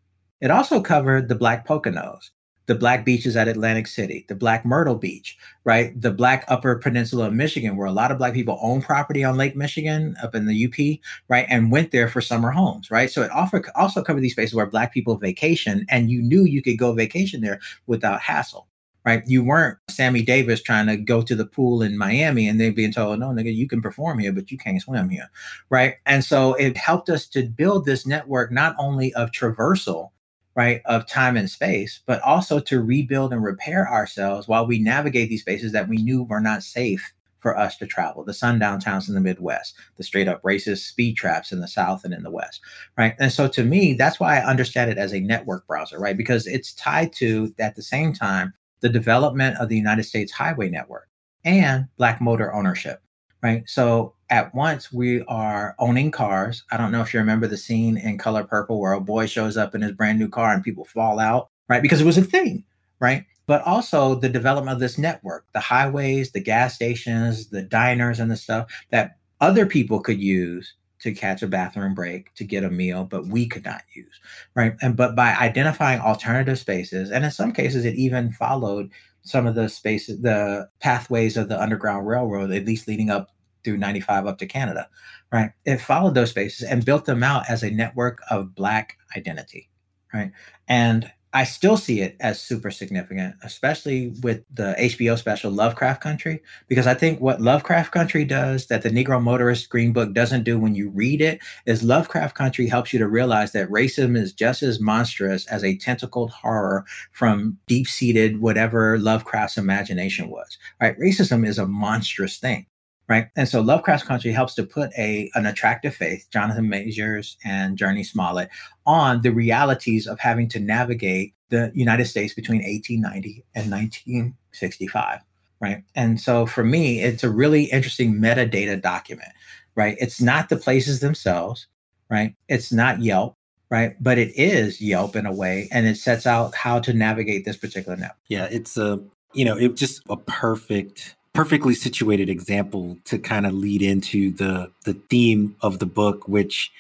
It 0.43 0.51
also 0.51 0.83
covered 0.83 1.31
the 1.31 1.35
Black 1.35 1.67
Poconos, 1.67 2.29
the 2.69 2.75
black 2.75 3.03
beaches 3.03 3.35
at 3.35 3.49
Atlantic 3.49 3.87
City, 3.87 4.27
the 4.29 4.35
black 4.35 4.65
Myrtle 4.65 4.95
Beach, 4.95 5.39
right? 5.65 5.99
The 5.99 6.11
black 6.11 6.45
Upper 6.49 6.77
Peninsula 6.77 7.29
of 7.29 7.33
Michigan, 7.33 7.77
where 7.79 7.87
a 7.87 7.93
lot 7.93 8.13
of 8.13 8.19
black 8.19 8.35
people 8.35 8.59
own 8.63 8.83
property 8.83 9.25
on 9.25 9.39
Lake 9.39 9.57
Michigan 9.57 10.15
up 10.23 10.35
in 10.35 10.45
the 10.45 10.67
UP, 10.67 11.01
right? 11.29 11.47
And 11.49 11.73
went 11.73 11.93
there 11.93 12.09
for 12.09 12.21
summer 12.21 12.51
homes, 12.51 12.91
right? 12.91 13.11
So 13.11 13.23
it 13.23 13.31
offer, 13.33 13.65
also 13.75 14.03
covered 14.03 14.21
these 14.21 14.33
spaces 14.33 14.55
where 14.55 14.67
black 14.67 14.93
people 14.93 15.17
vacation 15.17 15.87
and 15.89 16.11
you 16.11 16.21
knew 16.21 16.45
you 16.45 16.61
could 16.61 16.79
go 16.79 16.93
vacation 16.93 17.41
there 17.41 17.59
without 17.87 18.21
hassle. 18.21 18.69
Right. 19.05 19.23
You 19.27 19.43
weren't 19.43 19.79
Sammy 19.89 20.21
Davis 20.21 20.61
trying 20.61 20.87
to 20.89 20.99
go 20.99 21.23
to 21.23 21.35
the 21.35 21.47
pool 21.47 21.81
in 21.81 21.97
Miami 21.97 22.47
and 22.47 22.61
then 22.61 22.75
being 22.75 22.93
told, 22.93 23.19
no, 23.19 23.29
nigga, 23.29 23.55
you 23.55 23.67
can 23.67 23.81
perform 23.81 24.19
here, 24.19 24.33
but 24.33 24.51
you 24.51 24.59
can't 24.59 24.83
swim 24.83 25.09
here. 25.09 25.31
Right. 25.71 25.95
And 26.05 26.23
so 26.23 26.53
it 26.55 26.77
helped 26.77 27.09
us 27.09 27.27
to 27.29 27.45
build 27.45 27.87
this 27.87 28.07
network 28.07 28.53
not 28.53 28.77
only 28.79 29.15
of 29.15 29.31
traversal, 29.31 30.11
right, 30.59 30.83
of 30.87 31.07
time 31.07 31.37
and 31.37 31.49
space, 31.49 32.01
but 32.05 32.21
also 32.23 32.59
to 32.59 32.83
rebuild 32.83 33.33
and 33.33 33.45
repair 33.45 33.89
ourselves 33.89 34.49
while 34.49 34.67
we 34.67 34.81
navigate 34.81 35.29
these 35.29 35.43
spaces 35.43 35.71
that 35.71 35.89
we 35.89 35.99
knew 35.99 36.25
were 36.25 36.41
not 36.41 36.65
safe 36.65 37.13
for 37.39 37.57
us 37.57 37.77
to 37.77 37.87
travel. 37.87 38.25
The 38.25 38.35
sundown 38.35 38.81
towns 38.81 39.09
in 39.09 39.15
the 39.15 39.21
Midwest, 39.21 39.77
the 39.99 40.03
straight 40.03 40.27
up 40.27 40.43
racist 40.43 40.79
speed 40.79 41.17
traps 41.17 41.53
in 41.53 41.61
the 41.61 41.69
South 41.69 42.05
and 42.05 42.13
in 42.13 42.25
the 42.25 42.31
West, 42.33 42.61
right? 42.97 43.15
And 43.21 43.31
so 43.31 43.47
to 43.47 43.63
me, 43.63 43.93
that's 43.93 44.19
why 44.19 44.37
I 44.37 44.45
understand 44.45 44.91
it 44.91 44.99
as 44.99 45.15
a 45.15 45.21
network 45.21 45.65
browser, 45.69 45.97
right? 45.97 46.17
Because 46.17 46.49
it's 46.49 46.73
tied 46.73 47.13
to, 47.19 47.55
at 47.61 47.77
the 47.77 47.83
same 47.83 48.13
time, 48.13 48.53
the 48.81 48.89
development 48.89 49.59
of 49.59 49.69
the 49.69 49.77
United 49.77 50.07
States 50.07 50.33
highway 50.33 50.69
network 50.69 51.09
and 51.45 51.87
Black 51.99 52.21
motor 52.21 52.53
ownership, 52.53 53.01
right? 53.43 53.63
So 53.69 54.15
at 54.31 54.55
once 54.55 54.93
we 54.93 55.23
are 55.23 55.75
owning 55.79 56.11
cars. 56.11 56.65
I 56.71 56.77
don't 56.77 56.93
know 56.93 57.01
if 57.01 57.15
you 57.15 57.21
remember 57.21 57.47
the 57.47 57.57
scene 57.57 57.97
in 57.97 58.19
Color 58.19 58.45
Purple 58.45 58.81
where 58.81 58.93
a 58.93 59.01
boy 59.01 59.27
shows 59.27 59.57
up 59.57 59.75
in 59.75 59.83
his 59.83 59.93
brand 59.93 60.19
new 60.19 60.29
car 60.29 60.53
and 60.53 60.63
people 60.63 60.85
fall 60.85 61.19
out, 61.19 61.51
right? 61.69 61.83
Because 61.83 62.01
it 62.01 62.07
was 62.07 62.19
a 62.19 62.23
thing, 62.23 62.65
right? 63.01 63.25
But 63.47 63.63
also 63.63 64.15
the 64.15 64.29
development 64.29 64.75
of 64.75 64.81
this 64.81 64.99
network, 64.99 65.47
the 65.55 65.61
highways, 65.61 66.33
the 66.33 66.41
gas 66.41 66.75
stations, 66.75 67.49
the 67.49 67.63
diners, 67.63 68.21
and 68.21 68.31
the 68.31 68.37
stuff 68.37 68.71
that 68.91 69.17
other 69.41 69.65
people 69.67 70.01
could 70.01 70.21
use 70.21 70.75
to 71.01 71.15
catch 71.15 71.43
a 71.43 71.47
bathroom 71.47 71.95
break, 71.95 72.35
to 72.35 72.45
get 72.45 72.65
a 72.65 72.71
meal, 72.71 73.05
but 73.05 73.27
we 73.27 73.47
could 73.47 73.65
not 73.65 73.83
use, 73.95 74.21
right? 74.55 74.75
And 74.83 74.97
but 74.97 75.15
by 75.15 75.35
identifying 75.37 76.01
alternative 76.01 76.59
spaces, 76.59 77.11
and 77.11 77.25
in 77.25 77.31
some 77.31 77.53
cases, 77.53 77.85
it 77.85 77.95
even 77.95 78.33
followed 78.33 78.91
some 79.29 79.47
of 79.47 79.55
the 79.55 79.69
spaces, 79.69 80.21
the 80.21 80.69
pathways 80.81 81.37
of 81.37 81.49
the 81.49 81.61
Underground 81.61 82.07
Railroad, 82.07 82.51
at 82.53 82.65
least 82.65 82.89
leading 82.89 83.11
up 83.11 83.31
through 83.65 83.77
95 83.77 84.27
up 84.27 84.39
to 84.39 84.47
Canada, 84.47 84.89
right? 85.33 85.51
It 85.65 85.79
followed 85.79 86.15
those 86.15 86.31
spaces 86.31 86.69
and 86.69 86.85
built 86.85 87.05
them 87.05 87.23
out 87.23 87.49
as 87.49 87.63
a 87.63 87.71
network 87.71 88.21
of 88.31 88.55
Black 88.55 88.97
identity, 89.17 89.69
right? 90.13 90.33
And 90.69 91.11
I 91.39 91.45
still 91.45 91.77
see 91.77 92.01
it 92.01 92.17
as 92.19 92.41
super 92.41 92.69
significant, 92.69 93.37
especially 93.45 94.13
with 94.25 94.43
the 94.53 94.75
HBO 94.77 95.17
special 95.17 95.53
Lovecraft 95.53 96.01
Country, 96.01 96.43
because 96.67 96.89
I 96.89 96.95
think 96.95 97.21
what 97.21 97.41
Lovecraft 97.41 97.93
Country 97.93 98.25
does 98.25 98.67
that 98.67 98.83
the 98.83 98.91
Negro 98.91 99.23
Motorist 99.23 99.69
Green 99.69 99.93
Book 99.93 100.13
doesn't 100.13 100.43
do 100.43 100.59
when 100.59 100.75
you 100.75 100.91
read 100.91 101.21
it 101.21 101.39
is 101.65 101.85
Lovecraft 101.85 102.35
Country 102.35 102.67
helps 102.67 102.93
you 102.93 102.99
to 102.99 103.07
realize 103.07 103.53
that 103.53 103.69
racism 103.69 104.17
is 104.17 104.33
just 104.33 104.65
as 104.65 104.81
monstrous 104.81 105.47
as 105.47 105.63
a 105.63 105.77
tentacled 105.77 106.33
horror 106.33 106.85
from 107.13 107.57
deep 107.69 107.87
seated 107.87 108.41
whatever 108.41 108.99
Lovecraft's 108.99 109.57
imagination 109.57 110.31
was. 110.31 110.59
Right? 110.81 110.99
Racism 110.99 111.47
is 111.47 111.57
a 111.57 111.69
monstrous 111.69 112.39
thing 112.39 112.67
right? 113.09 113.29
And 113.37 113.49
so 113.49 113.61
Lovecraft's 113.61 114.07
Country 114.07 114.33
helps 114.33 114.55
to 114.55 114.65
put 114.65 114.91
a 114.97 115.31
an 115.35 115.47
attractive 115.47 115.95
faith, 115.95 116.27
Jonathan 116.31 116.69
Majors 116.69 117.37
and 117.45 117.79
Jurnee 117.79 118.07
Smollett, 118.07 118.51
on 118.87 119.23
the 119.23 119.31
realities 119.31 120.07
of 120.07 120.21
having 120.21 120.49
to 120.51 120.61
navigate 120.61 121.35
the 121.49 121.73
United 121.75 122.05
States 122.05 122.35
between 122.35 122.63
1890 122.63 123.45
and 123.55 123.71
1965, 123.71 125.21
right? 125.61 125.83
And 125.95 126.21
so 126.21 126.45
for 126.45 126.63
me, 126.63 127.01
it's 127.01 127.25
a 127.25 127.31
really 127.31 127.65
interesting 127.65 128.15
metadata 128.15 128.81
document, 128.81 129.31
right? 129.75 129.97
It's 129.99 130.21
not 130.21 130.51
the 130.51 130.57
places 130.57 131.01
themselves, 131.01 131.67
right? 132.11 132.35
It's 132.49 132.71
not 132.71 133.01
Yelp, 133.01 133.35
right? 133.71 133.97
But 133.99 134.19
it 134.19 134.33
is 134.37 134.83
Yelp 134.83 135.17
in 135.17 135.25
a 135.25 135.33
way, 135.33 135.69
and 135.73 135.87
it 135.87 135.97
sets 135.97 136.27
out 136.27 136.55
how 136.55 136.81
to 136.81 136.93
navigate 136.93 137.47
this 137.47 137.57
particular 137.57 137.97
network. 137.97 138.19
Yeah, 138.29 138.49
it's 138.51 138.77
a 138.77 139.01
you 139.35 139.45
know, 139.45 139.57
it 139.57 139.77
just 139.77 140.03
a 140.09 140.17
perfect 140.17 141.17
perfectly 141.39 141.73
situated 141.73 142.29
example 142.29 142.99
to 143.05 143.17
kind 143.17 143.47
of 143.47 143.55
lead 143.55 143.81
into 143.81 144.33
the 144.33 144.73
the 144.85 144.95
theme 144.95 145.55
of 145.61 145.79
the 145.79 145.87
book 145.87 146.27
which 146.27 146.73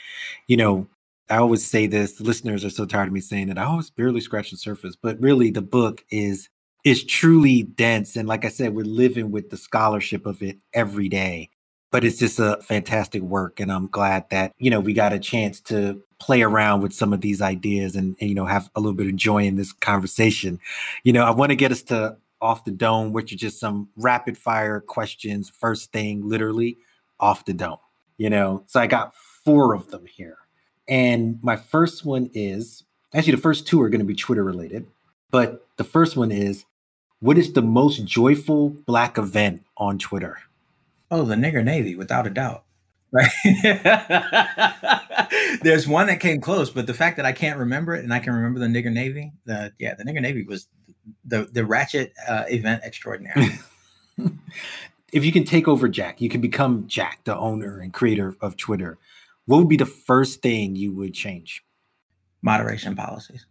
you 0.48 0.56
know 0.56 0.84
i 1.30 1.36
always 1.36 1.64
say 1.64 1.86
this 1.86 2.20
listeners 2.20 2.64
are 2.64 2.70
so 2.70 2.84
tired 2.84 3.06
of 3.06 3.12
me 3.12 3.20
saying 3.20 3.48
it 3.48 3.56
i 3.56 3.62
always 3.62 3.88
barely 3.88 4.20
scratch 4.20 4.50
the 4.50 4.56
surface 4.56 4.96
but 5.00 5.16
really 5.20 5.48
the 5.48 5.62
book 5.62 6.04
is 6.11 6.48
is 6.84 7.04
truly 7.04 7.62
dense 7.62 8.16
and 8.16 8.26
like 8.26 8.44
i 8.44 8.48
said 8.48 8.74
we're 8.74 8.84
living 8.84 9.30
with 9.30 9.48
the 9.50 9.56
scholarship 9.56 10.26
of 10.26 10.42
it 10.42 10.59
every 10.72 11.09
day 11.09 11.48
but 11.92 12.02
it's 12.02 12.18
just 12.18 12.40
a 12.40 12.59
fantastic 12.61 13.22
work 13.22 13.61
and 13.61 13.70
i'm 13.70 13.86
glad 13.86 14.28
that 14.30 14.52
you 14.59 14.72
know 14.72 14.80
we 14.80 14.92
got 14.92 15.12
a 15.12 15.20
chance 15.20 15.61
to 15.61 16.02
play 16.18 16.42
around 16.42 16.80
with 16.80 16.92
some 16.92 17.12
of 17.12 17.20
these 17.20 17.40
ideas 17.40 17.94
and, 17.94 18.16
and 18.20 18.28
you 18.28 18.34
know 18.34 18.46
have 18.46 18.68
a 18.74 18.80
little 18.80 18.96
bit 18.96 19.06
of 19.06 19.14
joy 19.14 19.44
in 19.44 19.54
this 19.54 19.72
conversation. 19.72 20.59
You 21.04 21.12
know 21.12 21.22
i 21.22 21.30
want 21.30 21.50
to 21.50 21.56
get 21.56 21.70
us 21.70 21.82
to 21.84 22.16
off 22.41 22.64
the 22.64 22.70
dome, 22.70 23.12
which 23.12 23.32
are 23.32 23.36
just 23.36 23.61
some 23.61 23.89
rapid 23.97 24.36
fire 24.36 24.80
questions, 24.80 25.51
first 25.51 25.93
thing, 25.93 26.28
literally 26.28 26.78
off 27.20 27.45
the 27.45 27.53
dome. 27.53 27.78
You 28.16 28.30
know, 28.30 28.64
so 28.66 28.80
I 28.80 28.86
got 28.86 29.14
four 29.45 29.74
of 29.74 29.89
them 29.91 30.07
here. 30.07 30.39
And 30.89 31.39
my 31.43 31.57
first 31.57 32.05
one 32.05 32.30
is 32.34 32.84
actually 33.14 33.34
the 33.34 33.43
first 33.43 33.66
two 33.66 33.80
are 33.80 33.89
going 33.89 34.01
to 34.01 34.05
be 34.05 34.14
Twitter 34.14 34.43
related, 34.43 34.86
but 35.30 35.66
the 35.76 35.84
first 35.84 36.16
one 36.16 36.32
is 36.32 36.64
what 37.20 37.39
is 37.39 37.53
the 37.53 37.62
most 37.62 38.05
joyful 38.05 38.70
black 38.70 39.18
event 39.18 39.64
on 39.76 39.99
Twitter? 39.99 40.39
Oh, 41.11 41.24
the 41.24 41.34
nigger 41.34 41.64
navy, 41.64 41.95
without 41.95 42.26
a 42.26 42.30
doubt. 42.30 42.64
Right. 43.11 43.30
There's 45.62 45.86
one 45.86 46.06
that 46.06 46.20
came 46.20 46.40
close, 46.40 46.70
but 46.70 46.86
the 46.86 46.94
fact 46.94 47.16
that 47.16 47.26
I 47.26 47.32
can't 47.32 47.58
remember 47.58 47.94
it 47.94 48.04
and 48.04 48.12
I 48.12 48.18
can 48.18 48.32
remember 48.32 48.60
the 48.60 48.66
nigger 48.66 48.92
navy, 48.92 49.32
the 49.44 49.72
yeah, 49.78 49.94
the 49.94 50.04
nigger 50.04 50.20
navy 50.20 50.44
was 50.44 50.68
the 51.24 51.48
the 51.52 51.64
ratchet 51.64 52.12
uh, 52.28 52.44
event 52.48 52.82
extraordinary. 52.84 53.50
if 55.12 55.24
you 55.24 55.32
can 55.32 55.44
take 55.44 55.68
over 55.68 55.88
Jack, 55.88 56.20
you 56.20 56.28
can 56.28 56.40
become 56.40 56.86
Jack, 56.86 57.20
the 57.24 57.36
owner 57.36 57.78
and 57.78 57.92
creator 57.92 58.36
of 58.40 58.56
Twitter. 58.56 58.98
What 59.46 59.58
would 59.58 59.68
be 59.68 59.76
the 59.76 59.86
first 59.86 60.42
thing 60.42 60.76
you 60.76 60.92
would 60.92 61.14
change? 61.14 61.64
Moderation 62.42 62.94
policies, 62.94 63.46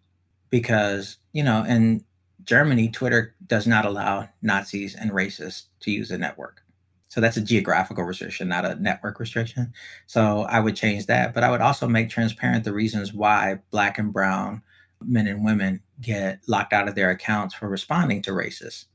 because 0.49 1.17
you 1.33 1.43
know, 1.43 1.63
in 1.63 2.05
Germany, 2.43 2.89
Twitter 2.89 3.35
does 3.45 3.67
not 3.67 3.85
allow 3.85 4.29
Nazis 4.41 4.95
and 4.95 5.11
racists 5.11 5.63
to 5.81 5.91
use 5.91 6.09
the 6.09 6.17
network. 6.17 6.63
So 7.09 7.21
that's 7.21 7.37
a 7.37 7.41
geographical 7.41 8.03
restriction, 8.03 8.49
not 8.49 8.65
a 8.65 8.75
network 8.75 9.19
restriction. 9.19 9.73
So 10.07 10.41
I 10.41 10.59
would 10.59 10.75
change 10.75 11.05
that, 11.05 11.33
but 11.33 11.43
I 11.43 11.49
would 11.49 11.61
also 11.61 11.87
make 11.87 12.09
transparent 12.09 12.63
the 12.63 12.73
reasons 12.73 13.13
why 13.13 13.59
Black 13.71 13.97
and 13.97 14.11
Brown 14.11 14.61
men 15.01 15.27
and 15.27 15.43
women 15.43 15.81
get 16.01 16.39
locked 16.47 16.73
out 16.73 16.87
of 16.87 16.95
their 16.95 17.11
accounts 17.11 17.55
for 17.55 17.69
responding 17.69 18.21
to 18.23 18.31
racists, 18.31 18.85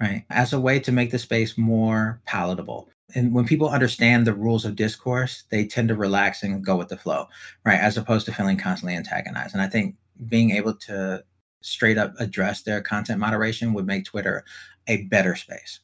right? 0.00 0.24
As 0.30 0.52
a 0.52 0.60
way 0.60 0.78
to 0.80 0.92
make 0.92 1.10
the 1.10 1.18
space 1.18 1.58
more 1.58 2.20
palatable. 2.26 2.88
And 3.14 3.34
when 3.34 3.44
people 3.44 3.68
understand 3.68 4.26
the 4.26 4.32
rules 4.32 4.64
of 4.64 4.76
discourse, 4.76 5.44
they 5.50 5.66
tend 5.66 5.88
to 5.88 5.94
relax 5.94 6.42
and 6.42 6.64
go 6.64 6.76
with 6.76 6.88
the 6.88 6.96
flow, 6.96 7.26
right? 7.64 7.78
As 7.78 7.98
opposed 7.98 8.24
to 8.26 8.32
feeling 8.32 8.56
constantly 8.56 8.96
antagonized. 8.96 9.54
And 9.54 9.62
I 9.62 9.66
think 9.66 9.96
being 10.28 10.50
able 10.52 10.74
to 10.74 11.22
straight 11.60 11.98
up 11.98 12.14
address 12.18 12.62
their 12.62 12.80
content 12.80 13.20
moderation 13.20 13.74
would 13.74 13.86
make 13.86 14.04
Twitter 14.04 14.44
a 14.86 15.04
better 15.04 15.36
space. 15.36 15.80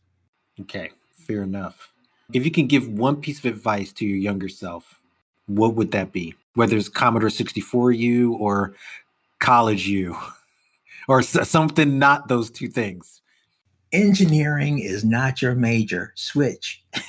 Okay, 0.61 0.91
fair 1.29 1.43
enough. 1.43 1.93
If 2.33 2.45
you 2.45 2.51
can 2.51 2.67
give 2.67 2.89
one 2.89 3.17
piece 3.17 3.39
of 3.39 3.45
advice 3.45 3.93
to 3.95 4.07
your 4.07 4.17
younger 4.17 4.49
self, 4.49 5.01
what 5.47 5.75
would 5.75 5.93
that 5.93 6.11
be? 6.11 6.35
Whether 6.55 6.77
it's 6.77 6.89
Commodore 6.89 7.31
64 7.31 7.93
you 7.93 8.35
or 8.35 8.75
college 9.39 9.87
you 9.87 10.17
or 11.09 11.23
something 11.23 11.99
not 11.99 12.29
those 12.29 12.51
two 12.51 12.69
things 12.69 13.21
engineering 13.93 14.79
is 14.79 15.05
not 15.05 15.41
your 15.41 15.55
major. 15.55 16.13
Switch. 16.15 16.83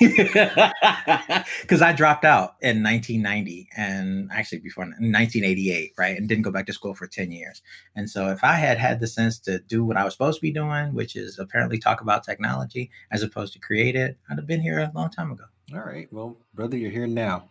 Because 1.62 1.82
i 1.82 1.92
dropped 1.92 2.24
out 2.24 2.56
in 2.60 2.82
1990 2.82 3.68
and 3.76 4.30
actually 4.32 4.58
before 4.58 4.84
1988 4.84 5.92
right? 5.98 6.16
And 6.16 6.28
didn't 6.28 6.42
go 6.42 6.50
back 6.50 6.66
to 6.66 6.72
school 6.72 6.94
for 6.94 7.06
10 7.06 7.32
years. 7.32 7.62
And 7.96 8.08
so 8.08 8.28
if 8.28 8.44
i 8.44 8.54
had 8.54 8.78
had 8.78 9.00
the 9.00 9.06
sense 9.06 9.38
to 9.40 9.58
do 9.60 9.84
what 9.84 9.96
i 9.96 10.04
was 10.04 10.14
supposed 10.14 10.38
to 10.38 10.42
be 10.42 10.52
doing 10.52 10.94
which 10.94 11.16
is 11.16 11.38
apparently 11.38 11.78
talk 11.78 12.00
about 12.00 12.24
technology 12.24 12.90
as 13.10 13.22
opposed 13.22 13.52
to 13.54 13.58
create 13.58 13.96
it 13.96 14.18
i'd 14.30 14.38
have 14.38 14.46
been 14.46 14.60
here 14.60 14.78
a 14.78 14.92
long 14.94 15.10
time 15.10 15.32
ago. 15.32 15.44
All 15.74 15.80
right. 15.80 16.08
Well 16.12 16.36
brother 16.54 16.76
you're 16.76 16.90
here 16.90 17.06
now. 17.06 17.48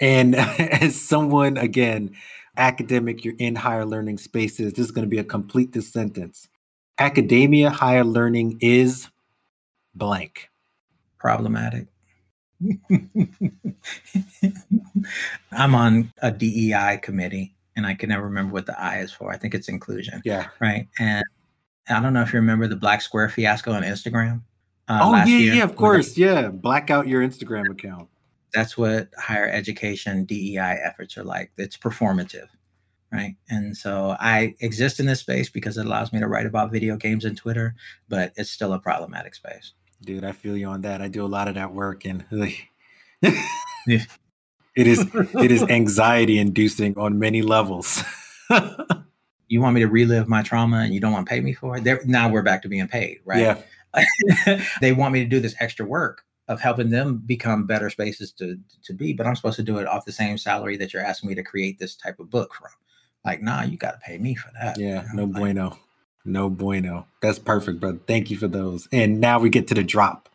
And 0.00 0.34
as 0.84 1.00
someone 1.00 1.56
again 1.56 2.14
academic, 2.56 3.24
you're 3.24 3.34
in 3.38 3.56
higher 3.56 3.84
learning 3.84 4.18
spaces. 4.18 4.72
This 4.72 4.86
is 4.86 4.90
going 4.90 5.04
to 5.04 5.10
be 5.10 5.18
a 5.18 5.24
complete 5.24 5.72
this 5.72 5.92
sentence. 5.92 6.48
Academia, 6.98 7.70
higher 7.70 8.04
learning 8.04 8.58
is 8.60 9.08
blank. 9.94 10.50
Problematic. 11.18 11.86
I'm 15.52 15.74
on 15.74 16.12
a 16.22 16.30
DEI 16.30 17.00
committee 17.02 17.54
and 17.76 17.86
I 17.86 17.94
can 17.94 18.08
never 18.08 18.24
remember 18.24 18.54
what 18.54 18.66
the 18.66 18.80
I 18.80 19.00
is 19.00 19.12
for. 19.12 19.30
I 19.30 19.36
think 19.36 19.54
it's 19.54 19.68
inclusion. 19.68 20.22
Yeah. 20.24 20.48
Right. 20.58 20.88
And 20.98 21.24
I 21.88 22.00
don't 22.00 22.14
know 22.14 22.22
if 22.22 22.32
you 22.32 22.40
remember 22.40 22.66
the 22.66 22.76
black 22.76 23.02
square 23.02 23.28
fiasco 23.28 23.72
on 23.72 23.82
Instagram. 23.82 24.42
Uh, 24.88 25.00
oh 25.02 25.14
yeah, 25.16 25.24
year. 25.24 25.54
yeah, 25.54 25.64
of 25.64 25.76
course, 25.76 26.16
yeah. 26.16 26.48
Black 26.48 26.90
out 26.90 27.08
your 27.08 27.22
Instagram 27.22 27.70
account. 27.70 28.08
That's 28.54 28.78
what 28.78 29.08
higher 29.18 29.48
education 29.48 30.24
DEI 30.24 30.78
efforts 30.84 31.18
are 31.18 31.24
like. 31.24 31.50
It's 31.58 31.76
performative, 31.76 32.46
right? 33.12 33.36
And 33.48 33.76
so 33.76 34.16
I 34.18 34.54
exist 34.60 35.00
in 35.00 35.06
this 35.06 35.20
space 35.20 35.48
because 35.48 35.78
it 35.78 35.86
allows 35.86 36.12
me 36.12 36.20
to 36.20 36.26
write 36.26 36.46
about 36.46 36.72
video 36.72 36.96
games 36.96 37.24
and 37.24 37.36
Twitter, 37.36 37.74
but 38.08 38.32
it's 38.36 38.50
still 38.50 38.72
a 38.72 38.78
problematic 38.78 39.34
space. 39.34 39.72
Dude, 40.02 40.24
I 40.24 40.32
feel 40.32 40.56
you 40.56 40.66
on 40.66 40.82
that. 40.82 41.00
I 41.00 41.08
do 41.08 41.24
a 41.24 41.26
lot 41.28 41.48
of 41.48 41.54
that 41.54 41.72
work, 41.72 42.04
and 42.04 42.24
like, 42.30 42.68
it 43.22 44.06
is 44.76 45.06
it 45.14 45.50
is 45.50 45.62
anxiety 45.70 46.38
inducing 46.38 46.96
on 46.98 47.18
many 47.18 47.42
levels. 47.42 48.02
you 49.48 49.60
want 49.60 49.74
me 49.74 49.80
to 49.80 49.88
relive 49.88 50.28
my 50.28 50.42
trauma 50.42 50.78
and 50.78 50.92
you 50.92 51.00
don't 51.00 51.12
want 51.12 51.26
to 51.26 51.30
pay 51.30 51.40
me 51.40 51.52
for 51.52 51.76
it? 51.76 51.84
There, 51.84 52.00
now 52.04 52.28
we're 52.28 52.42
back 52.42 52.62
to 52.62 52.68
being 52.68 52.88
paid, 52.88 53.20
right? 53.24 53.40
Yeah. 53.96 54.62
they 54.80 54.92
want 54.92 55.14
me 55.14 55.20
to 55.20 55.28
do 55.28 55.40
this 55.40 55.54
extra 55.60 55.86
work 55.86 56.24
of 56.48 56.60
helping 56.60 56.90
them 56.90 57.22
become 57.24 57.66
better 57.66 57.90
spaces 57.90 58.32
to 58.32 58.58
to 58.84 58.92
be, 58.92 59.12
but 59.12 59.26
I'm 59.26 59.34
supposed 59.34 59.56
to 59.56 59.62
do 59.62 59.78
it 59.78 59.86
off 59.86 60.04
the 60.04 60.12
same 60.12 60.38
salary 60.38 60.76
that 60.76 60.92
you're 60.92 61.02
asking 61.02 61.30
me 61.30 61.34
to 61.36 61.42
create 61.42 61.78
this 61.78 61.96
type 61.96 62.20
of 62.20 62.30
book 62.30 62.54
from. 62.54 62.70
Like, 63.26 63.42
nah, 63.42 63.62
you 63.62 63.76
got 63.76 63.92
to 63.92 63.98
pay 63.98 64.18
me 64.18 64.34
for 64.34 64.50
that. 64.60 64.78
Yeah, 64.78 65.04
no 65.12 65.24
like, 65.24 65.34
bueno, 65.34 65.78
no 66.24 66.48
bueno. 66.48 67.06
That's 67.20 67.38
perfect, 67.38 67.80
brother. 67.80 67.98
Thank 68.06 68.30
you 68.30 68.36
for 68.38 68.48
those. 68.48 68.88
And 68.92 69.20
now 69.20 69.40
we 69.40 69.50
get 69.50 69.66
to 69.68 69.74
the 69.74 69.84
drop 69.84 70.28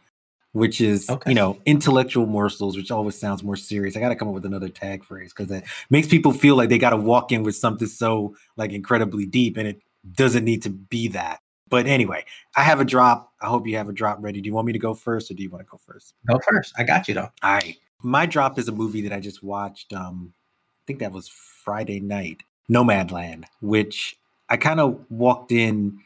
which 0.53 0.81
is 0.81 1.09
okay. 1.09 1.31
you 1.31 1.35
know 1.35 1.57
intellectual 1.65 2.25
morsels 2.25 2.75
which 2.75 2.91
always 2.91 3.17
sounds 3.17 3.43
more 3.43 3.55
serious 3.55 3.95
i 3.95 3.99
gotta 3.99 4.15
come 4.15 4.27
up 4.27 4.33
with 4.33 4.45
another 4.45 4.69
tag 4.69 5.03
phrase 5.03 5.33
because 5.33 5.51
it 5.51 5.63
makes 5.89 6.07
people 6.07 6.31
feel 6.31 6.55
like 6.55 6.69
they 6.69 6.77
gotta 6.77 6.97
walk 6.97 7.31
in 7.31 7.43
with 7.43 7.55
something 7.55 7.87
so 7.87 8.35
like 8.57 8.71
incredibly 8.71 9.25
deep 9.25 9.57
and 9.57 9.67
it 9.67 9.81
doesn't 10.13 10.43
need 10.43 10.61
to 10.61 10.69
be 10.69 11.07
that 11.07 11.39
but 11.69 11.87
anyway 11.87 12.23
i 12.55 12.63
have 12.63 12.79
a 12.79 12.85
drop 12.85 13.31
i 13.41 13.47
hope 13.47 13.67
you 13.67 13.77
have 13.77 13.89
a 13.89 13.93
drop 13.93 14.17
ready 14.21 14.41
do 14.41 14.47
you 14.47 14.53
want 14.53 14.67
me 14.67 14.73
to 14.73 14.79
go 14.79 14.93
first 14.93 15.31
or 15.31 15.33
do 15.33 15.43
you 15.43 15.49
want 15.49 15.65
to 15.65 15.69
go 15.69 15.77
first 15.77 16.15
go 16.27 16.39
first 16.49 16.73
i 16.77 16.83
got 16.83 17.07
you 17.07 17.13
though 17.13 17.29
all 17.43 17.53
right 17.53 17.77
my 18.03 18.25
drop 18.25 18.59
is 18.59 18.67
a 18.67 18.71
movie 18.71 19.01
that 19.01 19.13
i 19.13 19.19
just 19.19 19.41
watched 19.43 19.93
um 19.93 20.33
i 20.81 20.83
think 20.85 20.99
that 20.99 21.11
was 21.11 21.29
friday 21.29 21.99
night 21.99 22.43
nomadland 22.69 23.45
which 23.61 24.15
i 24.49 24.57
kind 24.57 24.79
of 24.79 24.99
walked 25.09 25.51
in 25.51 25.97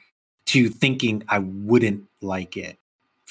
to 0.45 0.69
thinking 0.69 1.23
i 1.29 1.39
wouldn't 1.39 2.03
like 2.21 2.57
it 2.57 2.77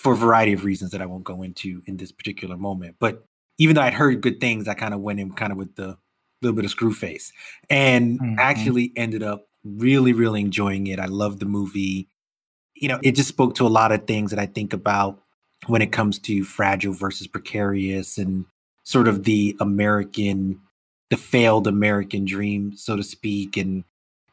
for 0.05 0.13
a 0.13 0.17
variety 0.17 0.53
of 0.53 0.65
reasons 0.65 0.91
that 0.91 1.01
I 1.01 1.07
won't 1.07 1.25
go 1.25 1.43
into 1.43 1.83
in 1.87 1.97
this 1.97 2.13
particular 2.13 2.59
moment. 2.59 2.97
But 2.99 3.25
even 3.57 3.75
though 3.75 3.81
I'd 3.81 3.95
heard 3.95 4.21
good 4.21 4.39
things, 4.39 4.69
I 4.69 4.75
kind 4.75 4.93
of 4.93 5.01
went 5.01 5.19
in 5.19 5.33
kind 5.33 5.51
of 5.51 5.57
with 5.57 5.77
the 5.77 5.97
little 6.43 6.55
bit 6.55 6.67
of 6.67 6.71
screw 6.71 6.93
face 6.93 7.33
and 7.71 8.21
mm-hmm. 8.21 8.35
actually 8.39 8.93
ended 8.97 9.23
up 9.23 9.47
really, 9.65 10.13
really 10.13 10.43
enjoying 10.43 10.89
it. 10.89 11.01
I 11.01 11.07
loved 11.07 11.41
the 11.41 11.47
movie. 11.47 12.09
You 12.75 12.89
know, 12.89 12.99
it 13.03 13.13
just 13.13 13.31
spoke 13.31 13.55
to 13.55 13.67
a 13.67 13.69
lot 13.69 13.93
of 13.93 14.07
things 14.07 14.31
that 14.31 14.39
I 14.39 14.45
think 14.45 14.75
about 14.75 15.23
when 15.69 15.81
it 15.81 15.91
comes 15.91 16.19
to 16.19 16.45
fragile 16.45 16.93
versus 16.93 17.27
precarious 17.27 18.19
and 18.19 18.45
sort 18.83 19.09
of 19.09 19.25
the 19.25 19.57
American, 19.59 20.61
the 21.15 21.21
failed 21.21 21.69
American 21.69 22.25
dream, 22.25 22.77
so 22.77 22.97
to 22.97 23.03
speak, 23.05 23.57
and 23.57 23.85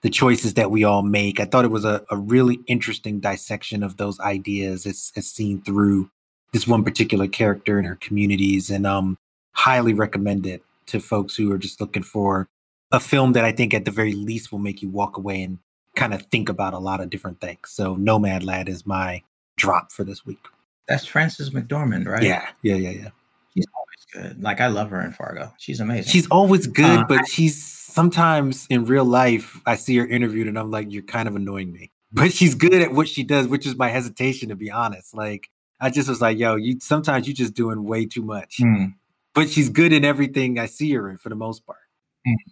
the 0.01 0.09
choices 0.09 0.55
that 0.55 0.71
we 0.71 0.83
all 0.83 1.03
make. 1.03 1.39
I 1.39 1.45
thought 1.45 1.63
it 1.63 1.69
was 1.69 1.85
a, 1.85 2.03
a 2.09 2.17
really 2.17 2.59
interesting 2.65 3.19
dissection 3.19 3.83
of 3.83 3.97
those 3.97 4.19
ideas 4.19 4.87
as, 4.87 5.11
as 5.15 5.27
seen 5.27 5.61
through 5.61 6.09
this 6.53 6.65
one 6.65 6.83
particular 6.83 7.27
character 7.27 7.77
and 7.77 7.85
her 7.85 7.97
communities, 7.97 8.71
and 8.71 8.87
um, 8.87 9.19
highly 9.51 9.93
recommend 9.93 10.47
it 10.47 10.63
to 10.87 10.99
folks 10.99 11.35
who 11.35 11.51
are 11.51 11.59
just 11.59 11.79
looking 11.79 12.01
for 12.01 12.47
a 12.91 12.99
film 12.99 13.33
that 13.33 13.45
I 13.45 13.51
think 13.51 13.75
at 13.75 13.85
the 13.85 13.91
very 13.91 14.13
least 14.13 14.51
will 14.51 14.57
make 14.57 14.81
you 14.81 14.89
walk 14.89 15.17
away 15.17 15.43
and 15.43 15.59
kind 15.95 16.15
of 16.15 16.23
think 16.31 16.49
about 16.49 16.73
a 16.73 16.79
lot 16.79 16.99
of 16.99 17.11
different 17.11 17.39
things. 17.39 17.69
So 17.69 17.95
Nomadland 17.95 18.69
is 18.69 18.87
my 18.87 19.21
drop 19.55 19.91
for 19.91 20.03
this 20.03 20.25
week. 20.25 20.43
That's 20.87 21.05
Frances 21.05 21.51
McDormand, 21.51 22.07
right? 22.07 22.23
Yeah, 22.23 22.47
yeah, 22.63 22.73
yeah, 22.73 22.89
yeah. 22.89 23.09
She's 23.53 23.67
always 23.75 24.00
good. 24.11 24.41
Like 24.41 24.61
I 24.61 24.67
love 24.67 24.89
her 24.89 25.01
in 25.01 25.11
Fargo. 25.13 25.53
She's 25.57 25.79
amazing. 25.79 26.11
She's 26.11 26.27
always 26.27 26.67
good, 26.67 26.99
uh, 26.99 27.05
but 27.07 27.27
she's 27.27 27.63
sometimes 27.63 28.67
in 28.69 28.85
real 28.85 29.05
life, 29.05 29.59
I 29.65 29.75
see 29.75 29.97
her 29.97 30.05
interviewed 30.05 30.47
and 30.47 30.57
I'm 30.57 30.71
like, 30.71 30.91
you're 30.91 31.03
kind 31.03 31.27
of 31.27 31.35
annoying 31.35 31.71
me. 31.71 31.91
But 32.13 32.33
she's 32.33 32.55
good 32.55 32.73
at 32.73 32.91
what 32.91 33.07
she 33.07 33.23
does, 33.23 33.47
which 33.47 33.65
is 33.65 33.77
my 33.77 33.87
hesitation 33.87 34.49
to 34.49 34.55
be 34.57 34.69
honest. 34.69 35.15
Like 35.15 35.49
I 35.79 35.89
just 35.89 36.09
was 36.09 36.19
like, 36.19 36.37
yo, 36.37 36.57
you 36.57 36.77
sometimes 36.81 37.25
you're 37.25 37.33
just 37.33 37.53
doing 37.53 37.85
way 37.85 38.05
too 38.05 38.21
much. 38.21 38.57
Mm. 38.61 38.95
But 39.33 39.49
she's 39.49 39.69
good 39.69 39.93
in 39.93 40.03
everything 40.03 40.59
I 40.59 40.65
see 40.65 40.91
her 40.91 41.09
in 41.09 41.15
for 41.15 41.29
the 41.29 41.35
most 41.35 41.65
part. 41.65 41.79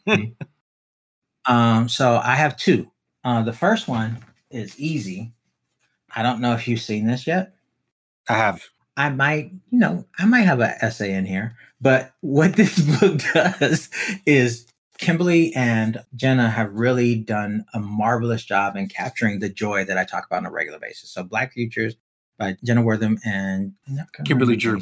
Mm-hmm. 0.08 0.24
um, 1.54 1.90
so 1.90 2.22
I 2.24 2.36
have 2.36 2.56
two. 2.56 2.90
Uh, 3.26 3.44
the 3.44 3.52
first 3.52 3.90
one 3.90 4.24
is 4.50 4.80
easy. 4.80 5.34
I 6.16 6.24
don't 6.24 6.40
know 6.40 6.54
if 6.54 6.66
you've 6.66 6.80
seen 6.80 7.06
this 7.06 7.28
yet. 7.28 7.54
I 8.30 8.38
have. 8.38 8.64
I 9.00 9.10
might, 9.10 9.52
you 9.72 9.80
know, 9.80 10.06
I 10.20 10.26
might 10.26 10.42
have 10.42 10.60
an 10.60 10.76
essay 10.82 11.14
in 11.14 11.26
here. 11.26 11.56
But 11.80 12.12
what 12.20 12.54
this 12.58 12.78
book 13.00 13.22
does 13.34 13.90
is 14.26 14.68
Kimberly 14.98 15.56
and 15.56 16.04
Jenna 16.14 16.50
have 16.50 16.74
really 16.74 17.16
done 17.16 17.66
a 17.74 17.80
marvelous 17.80 18.44
job 18.44 18.76
in 18.76 18.90
capturing 18.90 19.40
the 19.40 19.48
joy 19.48 19.86
that 19.86 19.98
I 19.98 20.04
talk 20.04 20.26
about 20.26 20.40
on 20.40 20.46
a 20.46 20.52
regular 20.52 20.80
basis. 20.80 21.10
So, 21.10 21.24
Black 21.24 21.54
Futures 21.54 21.96
by 22.38 22.58
Jenna 22.62 22.82
Wortham 22.82 23.18
and 23.24 23.74
Kimberly 24.26 24.58
Drew. 24.58 24.82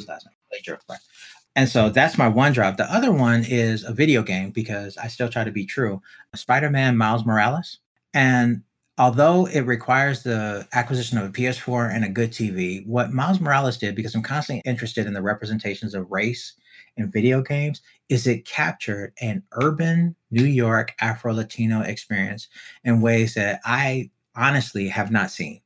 And 1.54 1.68
so 1.68 1.88
that's 1.88 2.18
my 2.18 2.28
one 2.28 2.52
drop. 2.52 2.76
The 2.76 2.92
other 2.92 3.12
one 3.12 3.44
is 3.48 3.84
a 3.84 3.92
video 3.92 4.22
game 4.22 4.50
because 4.50 4.96
I 4.96 5.06
still 5.06 5.28
try 5.28 5.44
to 5.44 5.50
be 5.52 5.64
true. 5.64 6.02
Spider 6.34 6.70
Man 6.70 6.96
Miles 6.96 7.24
Morales. 7.24 7.78
And 8.12 8.62
although 8.98 9.46
it 9.46 9.60
requires 9.60 10.22
the 10.22 10.66
acquisition 10.72 11.18
of 11.18 11.24
a 11.24 11.32
PS4 11.32 11.94
and 11.94 12.04
a 12.04 12.08
good 12.08 12.32
TV, 12.32 12.86
what 12.86 13.12
Miles 13.12 13.40
Morales 13.40 13.78
did, 13.78 13.94
because 13.94 14.14
I'm 14.14 14.22
constantly 14.22 14.62
interested 14.68 15.06
in 15.06 15.12
the 15.12 15.22
representations 15.22 15.94
of 15.94 16.10
race 16.10 16.54
in 16.96 17.10
video 17.10 17.40
games 17.40 17.80
is 18.08 18.26
it 18.26 18.44
captured 18.44 19.12
an 19.20 19.42
urban 19.52 20.16
New 20.30 20.44
York 20.44 20.94
Afro 21.00 21.32
Latino 21.32 21.80
experience 21.80 22.48
in 22.84 23.00
ways 23.00 23.34
that 23.34 23.60
I 23.64 24.10
honestly 24.34 24.88
have 24.88 25.10
not 25.10 25.30
seen. 25.30 25.60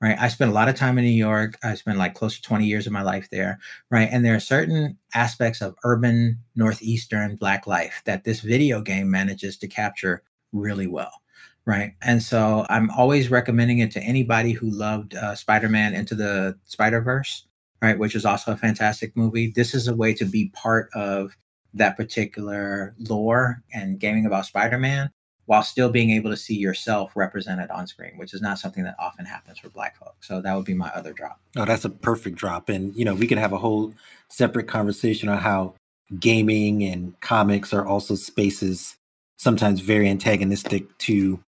Right. 0.00 0.18
I 0.18 0.28
spent 0.28 0.50
a 0.50 0.54
lot 0.54 0.68
of 0.68 0.74
time 0.74 0.98
in 0.98 1.04
New 1.04 1.10
York. 1.10 1.58
I 1.64 1.74
spent 1.74 1.96
like 1.96 2.14
close 2.14 2.36
to 2.36 2.42
20 2.42 2.66
years 2.66 2.86
of 2.86 2.92
my 2.92 3.00
life 3.00 3.28
there. 3.30 3.58
Right. 3.90 4.08
And 4.12 4.22
there 4.22 4.34
are 4.34 4.40
certain 4.40 4.98
aspects 5.14 5.62
of 5.62 5.74
urban 5.84 6.38
Northeastern 6.54 7.36
Black 7.36 7.66
life 7.66 8.02
that 8.04 8.22
this 8.22 8.40
video 8.40 8.82
game 8.82 9.10
manages 9.10 9.56
to 9.56 9.66
capture 9.66 10.22
really 10.52 10.86
well. 10.86 11.22
Right. 11.66 11.94
And 12.00 12.22
so 12.22 12.64
I'm 12.70 12.90
always 12.90 13.28
recommending 13.28 13.80
it 13.80 13.90
to 13.92 14.00
anybody 14.00 14.52
who 14.52 14.70
loved 14.70 15.14
uh, 15.14 15.34
Spider 15.34 15.68
Man 15.68 15.94
Into 15.94 16.14
the 16.14 16.56
Spider 16.64 17.00
Verse 17.00 17.44
right, 17.82 17.98
which 17.98 18.14
is 18.14 18.24
also 18.24 18.52
a 18.52 18.56
fantastic 18.56 19.16
movie. 19.16 19.52
This 19.54 19.74
is 19.74 19.88
a 19.88 19.94
way 19.94 20.14
to 20.14 20.24
be 20.24 20.50
part 20.50 20.90
of 20.94 21.36
that 21.74 21.96
particular 21.96 22.94
lore 22.98 23.62
and 23.72 24.00
gaming 24.00 24.26
about 24.26 24.46
Spider-Man 24.46 25.10
while 25.44 25.62
still 25.62 25.90
being 25.90 26.10
able 26.10 26.30
to 26.30 26.36
see 26.36 26.56
yourself 26.56 27.12
represented 27.14 27.70
on 27.70 27.86
screen, 27.86 28.16
which 28.16 28.34
is 28.34 28.42
not 28.42 28.58
something 28.58 28.82
that 28.82 28.96
often 28.98 29.24
happens 29.24 29.58
for 29.58 29.68
black 29.68 29.96
folks. 29.96 30.26
So 30.26 30.40
that 30.40 30.54
would 30.56 30.64
be 30.64 30.74
my 30.74 30.88
other 30.88 31.12
drop. 31.12 31.38
Oh, 31.56 31.64
that's 31.64 31.84
a 31.84 31.90
perfect 31.90 32.36
drop. 32.36 32.68
And 32.68 32.96
you 32.96 33.04
know, 33.04 33.14
we 33.14 33.28
could 33.28 33.38
have 33.38 33.52
a 33.52 33.58
whole 33.58 33.94
separate 34.28 34.66
conversation 34.66 35.28
on 35.28 35.38
how 35.38 35.74
gaming 36.18 36.82
and 36.82 37.18
comics 37.20 37.72
are 37.72 37.86
also 37.86 38.16
spaces 38.16 38.96
sometimes 39.36 39.80
very 39.80 40.08
antagonistic 40.08 40.96
to 40.98 41.40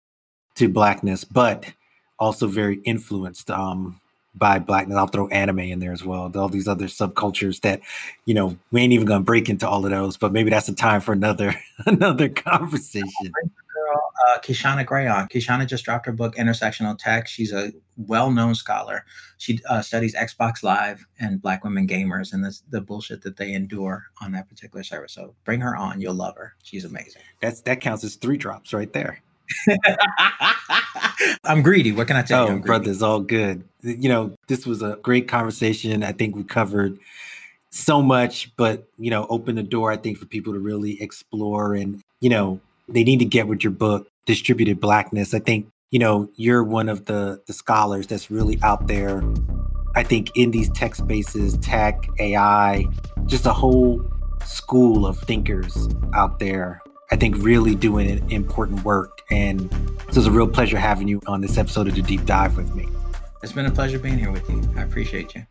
to 0.58 0.68
blackness, 0.68 1.24
but 1.24 1.72
also 2.18 2.46
very 2.46 2.80
influenced. 2.84 3.50
Um, 3.50 4.00
by 4.38 4.58
blackness. 4.58 4.96
I'll 4.96 5.06
throw 5.06 5.28
anime 5.28 5.58
in 5.60 5.80
there 5.80 5.92
as 5.92 6.04
well. 6.04 6.30
All 6.36 6.48
these 6.48 6.68
other 6.68 6.86
subcultures 6.86 7.60
that, 7.62 7.80
you 8.24 8.34
know, 8.34 8.56
we 8.70 8.80
ain't 8.80 8.92
even 8.92 9.06
gonna 9.06 9.24
break 9.24 9.48
into 9.48 9.68
all 9.68 9.84
of 9.84 9.90
those, 9.90 10.16
but 10.16 10.32
maybe 10.32 10.50
that's 10.50 10.68
a 10.68 10.74
time 10.74 11.00
for 11.00 11.12
another 11.12 11.54
another 11.86 12.28
conversation. 12.28 13.32
Girl, 13.74 14.12
uh, 14.28 14.38
Kishonna 14.40 14.84
Gray 14.84 15.06
on. 15.06 15.28
Kishonna 15.28 15.66
just 15.66 15.84
dropped 15.84 16.06
her 16.06 16.12
book 16.12 16.36
Intersectional 16.36 16.96
Tech. 16.98 17.26
She's 17.26 17.52
a 17.52 17.72
well-known 17.96 18.54
scholar. 18.54 19.04
She 19.38 19.60
uh, 19.68 19.82
studies 19.82 20.14
Xbox 20.14 20.62
Live 20.62 21.06
and 21.18 21.40
Black 21.40 21.64
women 21.64 21.86
gamers 21.86 22.32
and 22.32 22.44
this, 22.44 22.62
the 22.70 22.80
bullshit 22.80 23.22
that 23.22 23.36
they 23.36 23.52
endure 23.52 24.06
on 24.20 24.32
that 24.32 24.48
particular 24.48 24.82
service. 24.82 25.12
So 25.12 25.34
bring 25.44 25.60
her 25.60 25.76
on. 25.76 26.00
You'll 26.00 26.14
love 26.14 26.36
her. 26.36 26.54
She's 26.62 26.84
amazing. 26.84 27.22
That's 27.40 27.60
that 27.62 27.80
counts 27.80 28.04
as 28.04 28.16
three 28.16 28.36
drops 28.36 28.72
right 28.72 28.92
there. 28.92 29.22
I'm 31.44 31.62
greedy. 31.62 31.92
What 31.92 32.06
can 32.06 32.16
I 32.16 32.22
tell 32.22 32.44
oh, 32.44 32.50
you? 32.50 32.56
Oh, 32.56 32.58
brother's 32.58 33.02
all 33.02 33.20
good. 33.20 33.64
You 33.82 34.08
know, 34.08 34.34
this 34.48 34.66
was 34.66 34.82
a 34.82 34.98
great 35.02 35.28
conversation. 35.28 36.02
I 36.02 36.12
think 36.12 36.36
we 36.36 36.44
covered 36.44 36.98
so 37.70 38.02
much, 38.02 38.54
but 38.56 38.88
you 38.98 39.10
know, 39.10 39.26
open 39.28 39.54
the 39.56 39.62
door, 39.62 39.92
I 39.92 39.96
think, 39.96 40.18
for 40.18 40.26
people 40.26 40.52
to 40.52 40.58
really 40.58 41.00
explore 41.02 41.74
and, 41.74 42.00
you 42.20 42.30
know, 42.30 42.60
they 42.88 43.04
need 43.04 43.18
to 43.18 43.24
get 43.24 43.46
with 43.46 43.62
your 43.62 43.70
book, 43.70 44.08
Distributed 44.26 44.80
Blackness. 44.80 45.34
I 45.34 45.38
think, 45.40 45.68
you 45.90 45.98
know, 45.98 46.30
you're 46.36 46.64
one 46.64 46.88
of 46.88 47.06
the 47.06 47.42
the 47.46 47.52
scholars 47.52 48.06
that's 48.06 48.30
really 48.30 48.58
out 48.62 48.86
there. 48.86 49.22
I 49.94 50.02
think 50.02 50.36
in 50.36 50.50
these 50.50 50.70
tech 50.70 50.94
spaces, 50.94 51.56
tech, 51.58 52.08
AI, 52.18 52.86
just 53.26 53.46
a 53.46 53.52
whole 53.52 54.04
school 54.44 55.06
of 55.06 55.18
thinkers 55.18 55.88
out 56.14 56.38
there 56.38 56.80
I 57.10 57.16
think 57.16 57.36
really 57.38 57.74
doing 57.74 58.30
important 58.30 58.84
work 58.84 59.22
And 59.30 59.70
so 59.70 60.10
it 60.10 60.16
was 60.16 60.26
a 60.26 60.30
real 60.30 60.48
pleasure 60.48 60.78
having 60.78 61.08
you 61.08 61.20
on 61.26 61.40
this 61.40 61.58
episode 61.58 61.88
of 61.88 61.94
the 61.94 62.02
Deep 62.02 62.24
Dive 62.24 62.56
with 62.56 62.74
me. 62.74 62.86
It's 63.42 63.52
been 63.52 63.66
a 63.66 63.70
pleasure 63.70 63.98
being 63.98 64.18
here 64.18 64.30
with 64.32 64.48
you. 64.48 64.62
I 64.76 64.82
appreciate 64.82 65.34
you. 65.34 65.46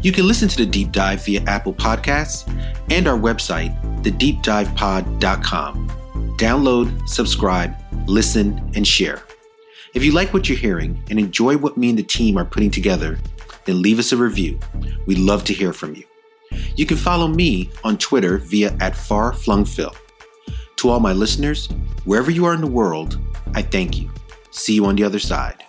You 0.00 0.12
can 0.12 0.26
listen 0.26 0.48
to 0.48 0.56
the 0.56 0.66
deep 0.66 0.92
dive 0.92 1.24
via 1.24 1.42
Apple 1.42 1.74
Podcasts 1.74 2.48
and 2.90 3.08
our 3.08 3.18
website, 3.18 3.74
thedeepdivepod.com. 4.02 5.88
Download, 6.38 7.08
subscribe, 7.08 7.74
listen, 8.06 8.72
and 8.74 8.86
share. 8.86 9.22
If 9.94 10.04
you 10.04 10.12
like 10.12 10.34
what 10.34 10.48
you're 10.48 10.58
hearing 10.58 11.02
and 11.10 11.18
enjoy 11.18 11.56
what 11.56 11.78
me 11.78 11.88
and 11.88 11.98
the 11.98 12.02
team 12.02 12.36
are 12.36 12.44
putting 12.44 12.70
together, 12.70 13.18
then 13.64 13.82
leave 13.82 13.98
us 13.98 14.12
a 14.12 14.16
review. 14.16 14.58
We'd 15.06 15.18
love 15.18 15.44
to 15.44 15.54
hear 15.54 15.72
from 15.72 15.94
you. 15.94 16.04
You 16.76 16.86
can 16.86 16.96
follow 16.96 17.26
me 17.26 17.70
on 17.84 17.98
Twitter 17.98 18.38
via 18.38 18.76
at 18.80 18.92
farflungphil. 18.92 19.96
To 20.76 20.90
all 20.90 21.00
my 21.00 21.12
listeners, 21.12 21.68
wherever 22.04 22.30
you 22.30 22.44
are 22.44 22.54
in 22.54 22.60
the 22.60 22.66
world, 22.66 23.18
I 23.54 23.62
thank 23.62 23.98
you. 23.98 24.10
See 24.50 24.74
you 24.74 24.86
on 24.86 24.96
the 24.96 25.04
other 25.04 25.18
side. 25.18 25.64